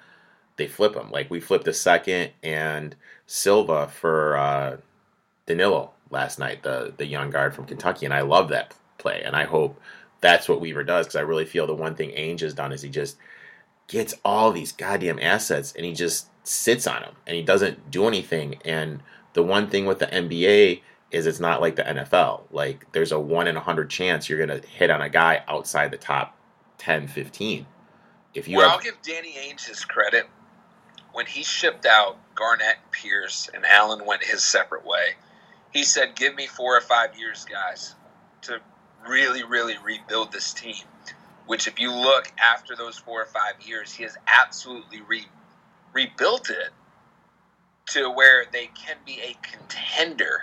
they 0.57 0.67
flip 0.67 0.93
them. 0.93 1.11
Like 1.11 1.29
we 1.29 1.39
flipped 1.39 1.67
a 1.67 1.73
second 1.73 2.31
and 2.43 2.95
Silva 3.27 3.87
for 3.87 4.37
uh, 4.37 4.77
Diallo 5.47 5.91
last 6.09 6.39
night, 6.39 6.63
the 6.63 6.93
the 6.97 7.05
young 7.05 7.29
guard 7.29 7.53
from 7.53 7.65
Kentucky, 7.65 8.05
and 8.05 8.13
I 8.13 8.21
love 8.21 8.49
that 8.49 8.75
play. 8.97 9.21
And 9.23 9.35
I 9.35 9.45
hope 9.45 9.79
that's 10.21 10.49
what 10.49 10.61
Weaver 10.61 10.83
does 10.83 11.05
because 11.05 11.15
I 11.15 11.21
really 11.21 11.45
feel 11.45 11.67
the 11.67 11.75
one 11.75 11.95
thing 11.95 12.11
Ainge 12.11 12.41
has 12.41 12.53
done 12.53 12.71
is 12.71 12.81
he 12.81 12.89
just 12.89 13.17
gets 13.87 14.13
all 14.23 14.51
these 14.51 14.71
goddamn 14.71 15.19
assets 15.19 15.73
and 15.75 15.85
he 15.85 15.93
just 15.93 16.27
sits 16.43 16.85
on 16.85 17.01
them 17.01 17.15
and 17.25 17.35
he 17.35 17.41
doesn't 17.41 17.89
do 17.89 18.07
anything 18.07 18.59
and 18.63 19.01
the 19.33 19.43
one 19.43 19.69
thing 19.69 19.85
with 19.85 19.99
the 19.99 20.07
NBA 20.07 20.81
is 21.11 21.25
it's 21.25 21.39
not 21.39 21.61
like 21.61 21.75
the 21.75 21.83
NFL. 21.83 22.43
Like 22.51 22.91
there's 22.91 23.11
a 23.11 23.19
1 23.19 23.47
in 23.47 23.55
a 23.55 23.59
100 23.59 23.89
chance 23.89 24.29
you're 24.29 24.45
going 24.45 24.61
to 24.61 24.67
hit 24.67 24.89
on 24.89 25.01
a 25.01 25.09
guy 25.09 25.43
outside 25.47 25.91
the 25.91 25.97
top 25.97 26.37
10, 26.77 27.07
15. 27.07 27.65
If 28.33 28.47
you 28.47 28.57
well, 28.57 28.69
have... 28.69 28.77
I'll 28.77 28.83
give 28.83 29.01
Danny 29.01 29.33
Ainge 29.33 29.67
his 29.67 29.83
credit. 29.85 30.27
When 31.11 31.25
he 31.25 31.43
shipped 31.43 31.85
out 31.85 32.17
Garnett, 32.35 32.77
Pierce, 32.91 33.49
and 33.53 33.65
Allen 33.65 34.05
went 34.05 34.23
his 34.23 34.43
separate 34.43 34.85
way, 34.85 35.15
he 35.73 35.83
said, 35.83 36.15
Give 36.15 36.35
me 36.35 36.45
four 36.45 36.77
or 36.77 36.81
five 36.81 37.17
years, 37.17 37.45
guys, 37.45 37.95
to 38.43 38.59
really, 39.07 39.43
really 39.43 39.75
rebuild 39.83 40.31
this 40.31 40.53
team. 40.53 40.83
Which, 41.47 41.67
if 41.67 41.79
you 41.79 41.91
look 41.91 42.31
after 42.39 42.75
those 42.75 42.97
four 42.97 43.23
or 43.23 43.25
five 43.25 43.59
years, 43.67 43.91
he 43.91 44.03
has 44.03 44.15
absolutely 44.27 45.01
re- 45.01 45.27
rebuilt 45.93 46.51
it 46.51 46.69
to 47.89 48.09
where 48.11 48.45
they 48.51 48.67
can 48.67 48.97
be 49.05 49.19
a 49.21 49.35
contender 49.41 50.41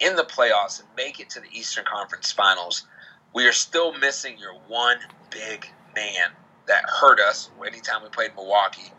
in 0.00 0.16
the 0.16 0.24
playoffs 0.24 0.80
and 0.80 0.88
make 0.96 1.20
it 1.20 1.30
to 1.30 1.40
the 1.40 1.48
Eastern 1.52 1.84
Conference 1.84 2.32
Finals, 2.32 2.86
we 3.34 3.46
are 3.46 3.52
still 3.52 3.96
missing 3.98 4.36
your 4.38 4.54
one 4.68 4.98
big 5.30 5.66
man 5.94 6.30
that 6.66 6.84
hurt 7.00 7.20
us 7.20 7.50
anytime 7.66 8.02
we 8.02 8.08
played 8.08 8.34
Milwaukee. 8.34 8.92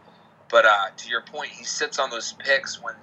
But 0.50 0.66
uh, 0.66 0.88
to 0.96 1.10
your 1.10 1.22
point, 1.22 1.50
he 1.50 1.64
sits 1.64 2.00
on 2.00 2.10
those 2.10 2.34
picks 2.34 2.82
when 2.82 2.96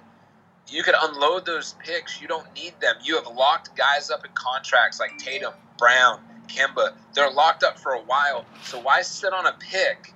you 0.69 0.83
could 0.83 0.95
unload 1.01 1.45
those 1.45 1.75
picks. 1.79 2.21
You 2.21 2.27
don't 2.27 2.51
need 2.55 2.73
them. 2.81 2.95
You 3.03 3.15
have 3.15 3.27
locked 3.27 3.75
guys 3.75 4.09
up 4.09 4.25
in 4.25 4.31
contracts 4.33 4.99
like 4.99 5.17
Tatum, 5.17 5.53
Brown, 5.77 6.19
Kemba. 6.47 6.91
They're 7.13 7.31
locked 7.31 7.63
up 7.63 7.79
for 7.79 7.93
a 7.93 8.01
while. 8.01 8.45
So 8.63 8.79
why 8.79 9.01
sit 9.01 9.33
on 9.33 9.45
a 9.47 9.53
pick 9.59 10.13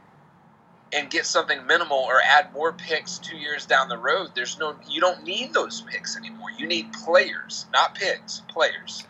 and 0.96 1.10
get 1.10 1.26
something 1.26 1.66
minimal 1.68 1.98
or 1.98 2.22
add 2.22 2.54
more 2.54 2.74
picks 2.74 3.20
two 3.20 3.38
years 3.38 3.66
down 3.66 3.90
the 3.90 3.98
road? 3.98 4.32
There's 4.34 4.58
no 4.58 4.76
you 4.90 5.02
don't 5.02 5.24
need 5.24 5.54
those 5.54 5.82
picks 5.82 6.18
anymore. 6.18 6.50
You 6.58 6.68
need 6.68 6.94
players, 6.94 7.66
not 7.74 7.96
picks, 7.96 8.42
players. 8.48 9.06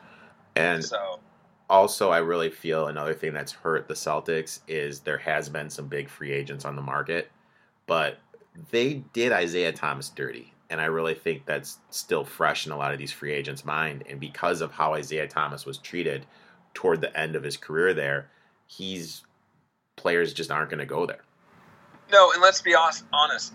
And 0.56 0.84
so 0.84 1.20
also 1.70 2.10
I 2.10 2.20
really 2.20 2.50
feel 2.50 2.88
another 2.88 3.14
thing 3.14 3.34
that's 3.34 3.52
hurt 3.52 3.88
the 3.88 3.94
Celtics 3.94 4.60
is 4.68 5.02
there 5.02 5.18
has 5.20 5.50
been 5.50 5.70
some 5.70 5.88
big 5.88 6.10
free 6.10 6.32
agents 6.32 6.66
on 6.66 6.76
the 6.76 6.82
market, 6.82 7.32
but 7.88 8.20
they 8.72 9.04
did 9.14 9.32
Isaiah 9.32 9.74
Thomas 9.74 10.10
dirty. 10.10 10.52
And 10.70 10.82
I 10.82 10.86
really 10.86 11.14
think 11.14 11.46
that's 11.46 11.78
still 11.92 12.26
fresh 12.26 12.66
in 12.66 12.72
a 12.72 12.78
lot 12.78 12.92
of 12.92 12.98
these 12.98 13.12
free 13.12 13.32
agents' 13.32 13.64
mind. 13.64 14.04
And 14.10 14.20
because 14.20 14.62
of 14.62 14.72
how 14.72 14.96
Isaiah 14.96 15.28
Thomas 15.28 15.66
was 15.66 15.78
treated 15.78 16.26
toward 16.74 17.02
the 17.02 17.18
end 17.18 17.36
of 17.36 17.44
his 17.44 17.56
career 17.56 17.94
there, 17.94 18.30
he's 18.66 19.24
players 19.96 20.34
just 20.34 20.52
aren't 20.52 20.70
going 20.70 20.80
to 20.80 20.86
go 20.86 21.06
there. 21.06 21.22
No, 22.12 22.32
and 22.32 22.42
let's 22.42 22.62
be 22.62 22.76
honest. 22.76 23.54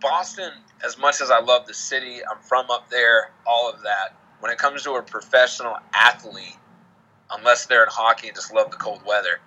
Boston, 0.00 0.50
as 0.84 0.98
much 0.98 1.20
as 1.20 1.30
I 1.30 1.40
love 1.40 1.66
the 1.66 1.74
city, 1.74 2.20
I'm 2.30 2.38
from 2.42 2.70
up 2.70 2.90
there, 2.90 3.30
all 3.46 3.70
of 3.70 3.82
that. 3.82 4.16
When 4.40 4.52
it 4.52 4.58
comes 4.58 4.82
to 4.82 4.92
a 4.92 5.02
professional 5.02 5.76
athlete, 5.94 6.56
unless 7.30 7.66
they're 7.66 7.82
in 7.84 7.88
hockey 7.90 8.28
and 8.28 8.36
just 8.36 8.52
love 8.52 8.70
the 8.70 8.76
cold 8.76 9.00
weather, 9.06 9.40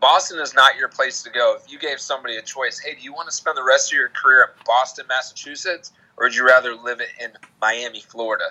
Boston 0.00 0.40
is 0.40 0.54
not 0.54 0.76
your 0.76 0.88
place 0.88 1.22
to 1.22 1.30
go. 1.30 1.56
If 1.56 1.70
you 1.70 1.78
gave 1.78 2.00
somebody 2.00 2.36
a 2.36 2.42
choice, 2.42 2.78
hey, 2.78 2.94
do 2.94 3.02
you 3.02 3.12
want 3.12 3.28
to 3.28 3.34
spend 3.34 3.56
the 3.56 3.64
rest 3.64 3.92
of 3.92 3.96
your 3.96 4.08
career 4.08 4.42
in 4.44 4.64
Boston, 4.66 5.06
Massachusetts, 5.08 5.92
or 6.16 6.26
would 6.26 6.34
you 6.34 6.46
rather 6.46 6.74
live 6.74 7.00
in 7.20 7.32
Miami, 7.60 8.00
Florida? 8.00 8.44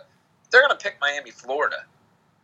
They're 0.50 0.62
going 0.62 0.78
to 0.78 0.82
pick 0.84 0.98
Miami, 1.02 1.32
Florida, 1.32 1.86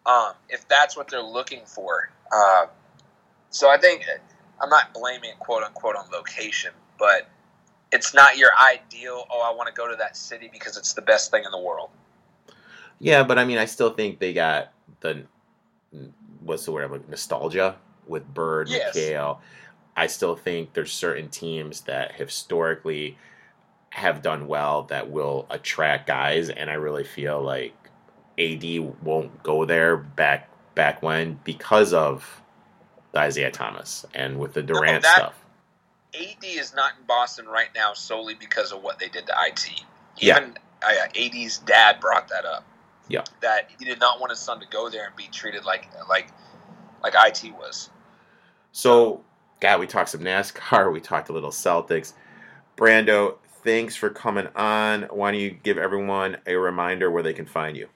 um, 0.06 0.34
if 0.50 0.68
that's 0.68 0.96
what 0.96 1.08
they're 1.08 1.22
looking 1.22 1.66
for. 1.66 2.10
Uh, 2.34 2.68
so 3.50 3.70
I 3.70 3.78
think 3.78 4.06
I'm 4.62 4.70
not 4.70 4.94
blaming 4.94 5.34
quote 5.40 5.64
unquote 5.64 5.96
on 5.96 6.10
location, 6.12 6.72
but 6.98 7.30
it's 7.92 8.14
not 8.14 8.38
your 8.38 8.50
ideal. 8.62 9.26
Oh, 9.30 9.42
I 9.42 9.56
want 9.56 9.68
to 9.68 9.74
go 9.74 9.90
to 9.90 9.96
that 9.98 10.18
city 10.18 10.50
because 10.52 10.78
it's 10.78 10.94
the 10.94 11.02
best 11.02 11.32
thing 11.32 11.44
in 11.46 11.52
the 11.52 11.60
world. 11.60 11.90
Yeah, 13.00 13.24
but 13.24 13.38
I 13.38 13.46
mean, 13.46 13.58
I 13.58 13.66
still 13.66 13.92
think 13.92 14.20
they 14.20 14.34
got 14.34 14.72
the 15.02 15.24
what's 16.42 16.66
the 16.66 16.72
word? 16.72 16.92
Like 16.92 17.08
nostalgia 17.10 17.76
with 18.08 18.26
Bird, 18.34 18.70
yes. 18.70 18.96
McHale. 18.96 19.40
I 19.96 20.08
still 20.08 20.36
think 20.36 20.74
there's 20.74 20.92
certain 20.92 21.30
teams 21.30 21.82
that 21.82 22.14
historically 22.14 23.18
have 23.90 24.22
done 24.22 24.48
well 24.48 24.84
that 24.84 25.10
will 25.10 25.48
attract 25.50 26.08
guys, 26.08 26.50
and 26.50 26.70
I 26.70 26.74
really 26.74 27.04
feel 27.04 27.42
like 27.42 27.74
AD 28.38 28.64
won't 29.02 29.42
go 29.44 29.66
there 29.66 29.98
back 29.98 30.50
back 30.76 31.02
when 31.02 31.40
because 31.44 31.94
of 31.94 32.42
Isaiah 33.16 33.52
Thomas 33.52 34.06
and 34.14 34.38
with 34.40 34.54
the 34.54 34.62
Durant 34.62 35.04
no, 35.04 35.10
that, 35.10 35.16
stuff. 35.16 35.34
AD 36.14 36.44
is 36.44 36.74
not 36.76 36.94
in 37.00 37.06
Boston 37.06 37.46
right 37.48 37.70
now 37.76 37.94
solely 37.94 38.34
because 38.36 38.72
of 38.72 38.82
what 38.82 39.00
they 39.00 39.10
did 39.10 39.28
to 39.28 39.34
IT. 39.48 39.70
Even 40.20 40.56
yeah. 40.82 41.08
uh, 41.08 41.20
AD's 41.20 41.60
dad 41.60 42.00
brought 42.00 42.28
that 42.30 42.46
up. 42.46 42.66
Yeah, 43.10 43.24
that 43.42 43.70
he 43.78 43.86
did 43.86 44.00
not 44.00 44.20
want 44.20 44.32
his 44.32 44.40
son 44.40 44.60
to 44.60 44.68
go 44.68 44.90
there 44.90 45.08
and 45.08 45.16
be 45.16 45.28
treated 45.32 45.64
like 45.64 45.88
like 46.10 46.28
like 47.02 47.14
IT 47.16 47.54
was. 47.54 47.90
So, 48.74 49.24
God, 49.60 49.80
we 49.80 49.88
talked 49.88 50.10
some 50.10 50.22
NASCAR. 50.22 50.92
We 50.92 51.00
talked 51.00 51.30
a 51.30 51.34
little 51.34 51.52
Celtics. 51.52 52.14
Brando, 52.76 53.38
thanks 53.64 53.96
for 53.96 54.10
coming 54.10 54.48
on. 54.56 55.04
Why 55.04 55.32
don't 55.32 55.40
you 55.40 55.52
give 55.52 55.78
everyone 55.78 56.38
a 56.46 56.56
reminder 56.56 57.10
where 57.10 57.24
they 57.24 57.34
can 57.34 57.46
find 57.46 57.78
you? 57.78 57.88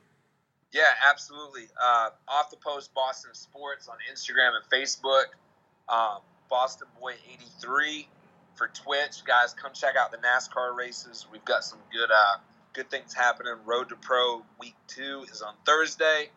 Yeah, 0.71 0.83
absolutely. 1.09 1.67
Uh, 1.81 2.09
off 2.27 2.49
the 2.49 2.57
post 2.57 2.93
Boston 2.93 3.33
Sports 3.33 3.87
on 3.89 3.97
Instagram 4.11 4.51
and 4.55 4.65
Facebook. 4.71 5.25
Um, 5.89 6.19
Boston 6.49 6.87
Boy 6.99 7.13
83 7.61 8.07
for 8.55 8.69
Twitch. 8.73 9.23
Guys, 9.25 9.53
come 9.53 9.73
check 9.73 9.95
out 9.99 10.11
the 10.11 10.17
NASCAR 10.17 10.75
races. 10.75 11.27
We've 11.31 11.43
got 11.43 11.63
some 11.63 11.79
good 11.91 12.09
uh, 12.09 12.37
good 12.73 12.89
things 12.89 13.13
happening. 13.13 13.53
Road 13.65 13.89
to 13.89 13.95
Pro 13.95 14.43
Week 14.59 14.75
2 14.87 15.25
is 15.31 15.41
on 15.41 15.53
Thursday. 15.65 16.29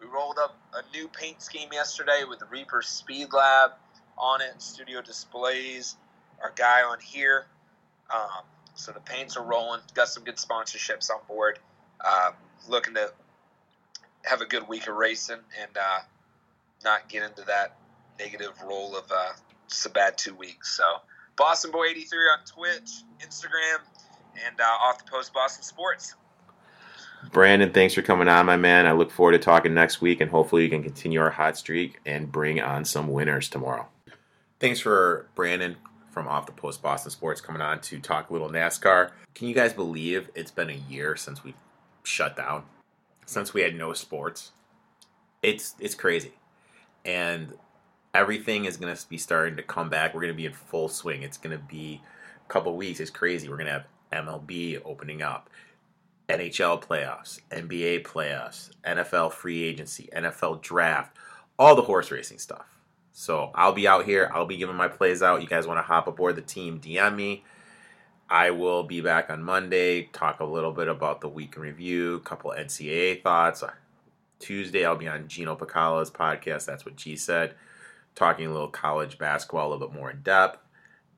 We 0.00 0.06
rolled 0.08 0.38
up 0.38 0.56
a 0.74 0.96
new 0.96 1.08
paint 1.08 1.42
scheme 1.42 1.68
yesterday 1.72 2.22
with 2.28 2.40
the 2.40 2.46
Reaper 2.46 2.82
Speed 2.82 3.32
Lab 3.32 3.72
on 4.18 4.40
it, 4.40 4.60
studio 4.60 5.00
displays. 5.00 5.96
Our 6.42 6.52
guy 6.56 6.82
on 6.82 6.98
here. 7.00 7.46
Um, 8.12 8.44
so 8.74 8.92
the 8.92 9.00
paints 9.00 9.36
are 9.36 9.44
rolling. 9.44 9.80
Got 9.94 10.08
some 10.08 10.24
good 10.24 10.36
sponsorships 10.36 11.10
on 11.10 11.20
board. 11.28 11.58
Uh, 12.00 12.32
looking 12.68 12.94
to 12.94 13.12
have 14.24 14.40
a 14.40 14.46
good 14.46 14.68
week 14.68 14.86
of 14.88 14.96
racing 14.96 15.40
and 15.60 15.76
uh, 15.76 16.00
not 16.84 17.08
get 17.08 17.22
into 17.22 17.42
that 17.46 17.76
negative 18.18 18.52
role 18.66 18.96
of 18.96 19.10
uh, 19.10 19.32
just 19.68 19.86
a 19.86 19.90
bad 19.90 20.16
two 20.18 20.34
weeks. 20.34 20.76
So 20.76 20.84
Boston 21.36 21.70
Boy 21.70 21.86
83 21.86 22.18
on 22.18 22.38
Twitch, 22.46 22.90
Instagram, 23.20 23.78
and 24.46 24.60
uh, 24.60 24.64
off 24.64 25.04
the 25.04 25.10
post 25.10 25.32
Boston 25.32 25.64
Sports. 25.64 26.14
Brandon, 27.30 27.70
thanks 27.70 27.94
for 27.94 28.02
coming 28.02 28.26
on, 28.26 28.46
my 28.46 28.56
man. 28.56 28.86
I 28.86 28.92
look 28.92 29.10
forward 29.10 29.32
to 29.32 29.38
talking 29.38 29.74
next 29.74 30.00
week, 30.00 30.20
and 30.20 30.30
hopefully, 30.30 30.64
you 30.64 30.68
can 30.68 30.82
continue 30.82 31.20
our 31.20 31.30
hot 31.30 31.56
streak 31.56 32.00
and 32.04 32.30
bring 32.30 32.60
on 32.60 32.84
some 32.84 33.08
winners 33.08 33.48
tomorrow. 33.48 33.86
Thanks 34.58 34.80
for 34.80 35.28
Brandon 35.34 35.76
from 36.10 36.26
Off 36.26 36.46
the 36.46 36.52
Post 36.52 36.82
Boston 36.82 37.10
Sports 37.10 37.40
coming 37.40 37.62
on 37.62 37.80
to 37.82 38.00
talk 38.00 38.30
a 38.30 38.32
little 38.32 38.50
NASCAR. 38.50 39.10
Can 39.34 39.48
you 39.48 39.54
guys 39.54 39.72
believe 39.72 40.30
it's 40.34 40.50
been 40.50 40.68
a 40.68 40.80
year 40.90 41.16
since 41.16 41.42
we 41.44 41.54
shut 42.02 42.36
down? 42.36 42.64
Since 43.26 43.54
we 43.54 43.62
had 43.62 43.74
no 43.74 43.92
sports? 43.92 44.52
It's 45.42 45.74
it's 45.78 45.94
crazy. 45.94 46.32
And 47.04 47.54
everything 48.14 48.64
is 48.64 48.76
going 48.76 48.94
to 48.94 49.08
be 49.08 49.18
starting 49.18 49.56
to 49.56 49.62
come 49.62 49.88
back. 49.88 50.14
We're 50.14 50.20
going 50.20 50.32
to 50.32 50.36
be 50.36 50.46
in 50.46 50.52
full 50.52 50.88
swing. 50.88 51.22
It's 51.22 51.36
going 51.36 51.56
to 51.56 51.62
be 51.64 52.00
a 52.44 52.48
couple 52.48 52.76
weeks. 52.76 53.00
It's 53.00 53.10
crazy. 53.10 53.48
We're 53.48 53.56
going 53.56 53.66
to 53.66 53.72
have 53.72 54.26
MLB 54.26 54.82
opening 54.84 55.22
up. 55.22 55.48
NHL 56.28 56.82
playoffs, 56.82 57.40
NBA 57.50 58.04
playoffs, 58.04 58.70
NFL 58.84 59.32
free 59.32 59.64
agency, 59.64 60.08
NFL 60.14 60.62
draft, 60.62 61.16
all 61.58 61.74
the 61.74 61.82
horse 61.82 62.10
racing 62.10 62.38
stuff. 62.38 62.66
So 63.12 63.50
I'll 63.54 63.72
be 63.72 63.86
out 63.86 64.06
here. 64.06 64.30
I'll 64.32 64.46
be 64.46 64.56
giving 64.56 64.76
my 64.76 64.88
plays 64.88 65.22
out. 65.22 65.42
You 65.42 65.48
guys 65.48 65.66
want 65.66 65.78
to 65.78 65.82
hop 65.82 66.06
aboard 66.06 66.36
the 66.36 66.42
team? 66.42 66.80
DM 66.80 67.14
me. 67.16 67.44
I 68.32 68.48
will 68.48 68.82
be 68.82 69.02
back 69.02 69.28
on 69.28 69.42
Monday. 69.42 70.04
Talk 70.04 70.40
a 70.40 70.46
little 70.46 70.72
bit 70.72 70.88
about 70.88 71.20
the 71.20 71.28
week 71.28 71.56
in 71.56 71.60
review, 71.60 72.14
a 72.14 72.20
couple 72.20 72.50
NCAA 72.50 73.22
thoughts. 73.22 73.62
Uh, 73.62 73.72
Tuesday 74.38 74.86
I'll 74.86 74.96
be 74.96 75.06
on 75.06 75.28
Gino 75.28 75.54
Pacala's 75.54 76.10
podcast. 76.10 76.64
That's 76.64 76.86
what 76.86 76.96
G 76.96 77.14
said. 77.14 77.52
Talking 78.14 78.46
a 78.46 78.50
little 78.50 78.68
college 78.68 79.18
basketball, 79.18 79.68
a 79.68 79.70
little 79.70 79.86
bit 79.86 79.94
more 79.94 80.10
in 80.10 80.22
depth. 80.22 80.60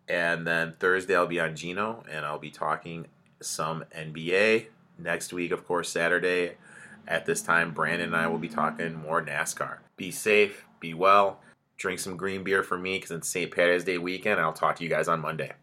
And 0.09 0.45
then 0.45 0.73
Thursday 0.73 1.15
I'll 1.15 1.29
be 1.29 1.39
on 1.39 1.55
Gino 1.55 2.03
and 2.11 2.27
I'll 2.27 2.41
be 2.41 2.51
talking 2.51 3.07
some 3.41 3.85
NBA 3.97 4.67
next 4.99 5.33
week, 5.33 5.53
of 5.53 5.65
course, 5.69 5.89
Saturday 5.91 6.55
at 7.07 7.27
this 7.27 7.43
time, 7.43 7.71
Brandon 7.71 8.09
and 8.09 8.17
I 8.17 8.27
will 8.27 8.39
be 8.39 8.49
talking 8.49 8.93
more 8.93 9.25
NASCAR. 9.25 9.77
Be 9.97 10.11
safe, 10.11 10.65
be 10.81 10.95
well, 10.95 11.39
drink 11.77 12.01
some 12.01 12.17
green 12.17 12.43
beer 12.43 12.65
for 12.65 12.77
me 12.77 12.97
because 12.97 13.13
it's 13.13 13.29
St. 13.29 13.53
Patty's 13.53 13.85
Day 13.85 13.99
weekend. 13.99 14.41
I'll 14.41 14.53
talk 14.53 14.75
to 14.77 14.83
you 14.83 14.91
guys 14.91 15.07
on 15.07 15.21
Monday. 15.21 15.53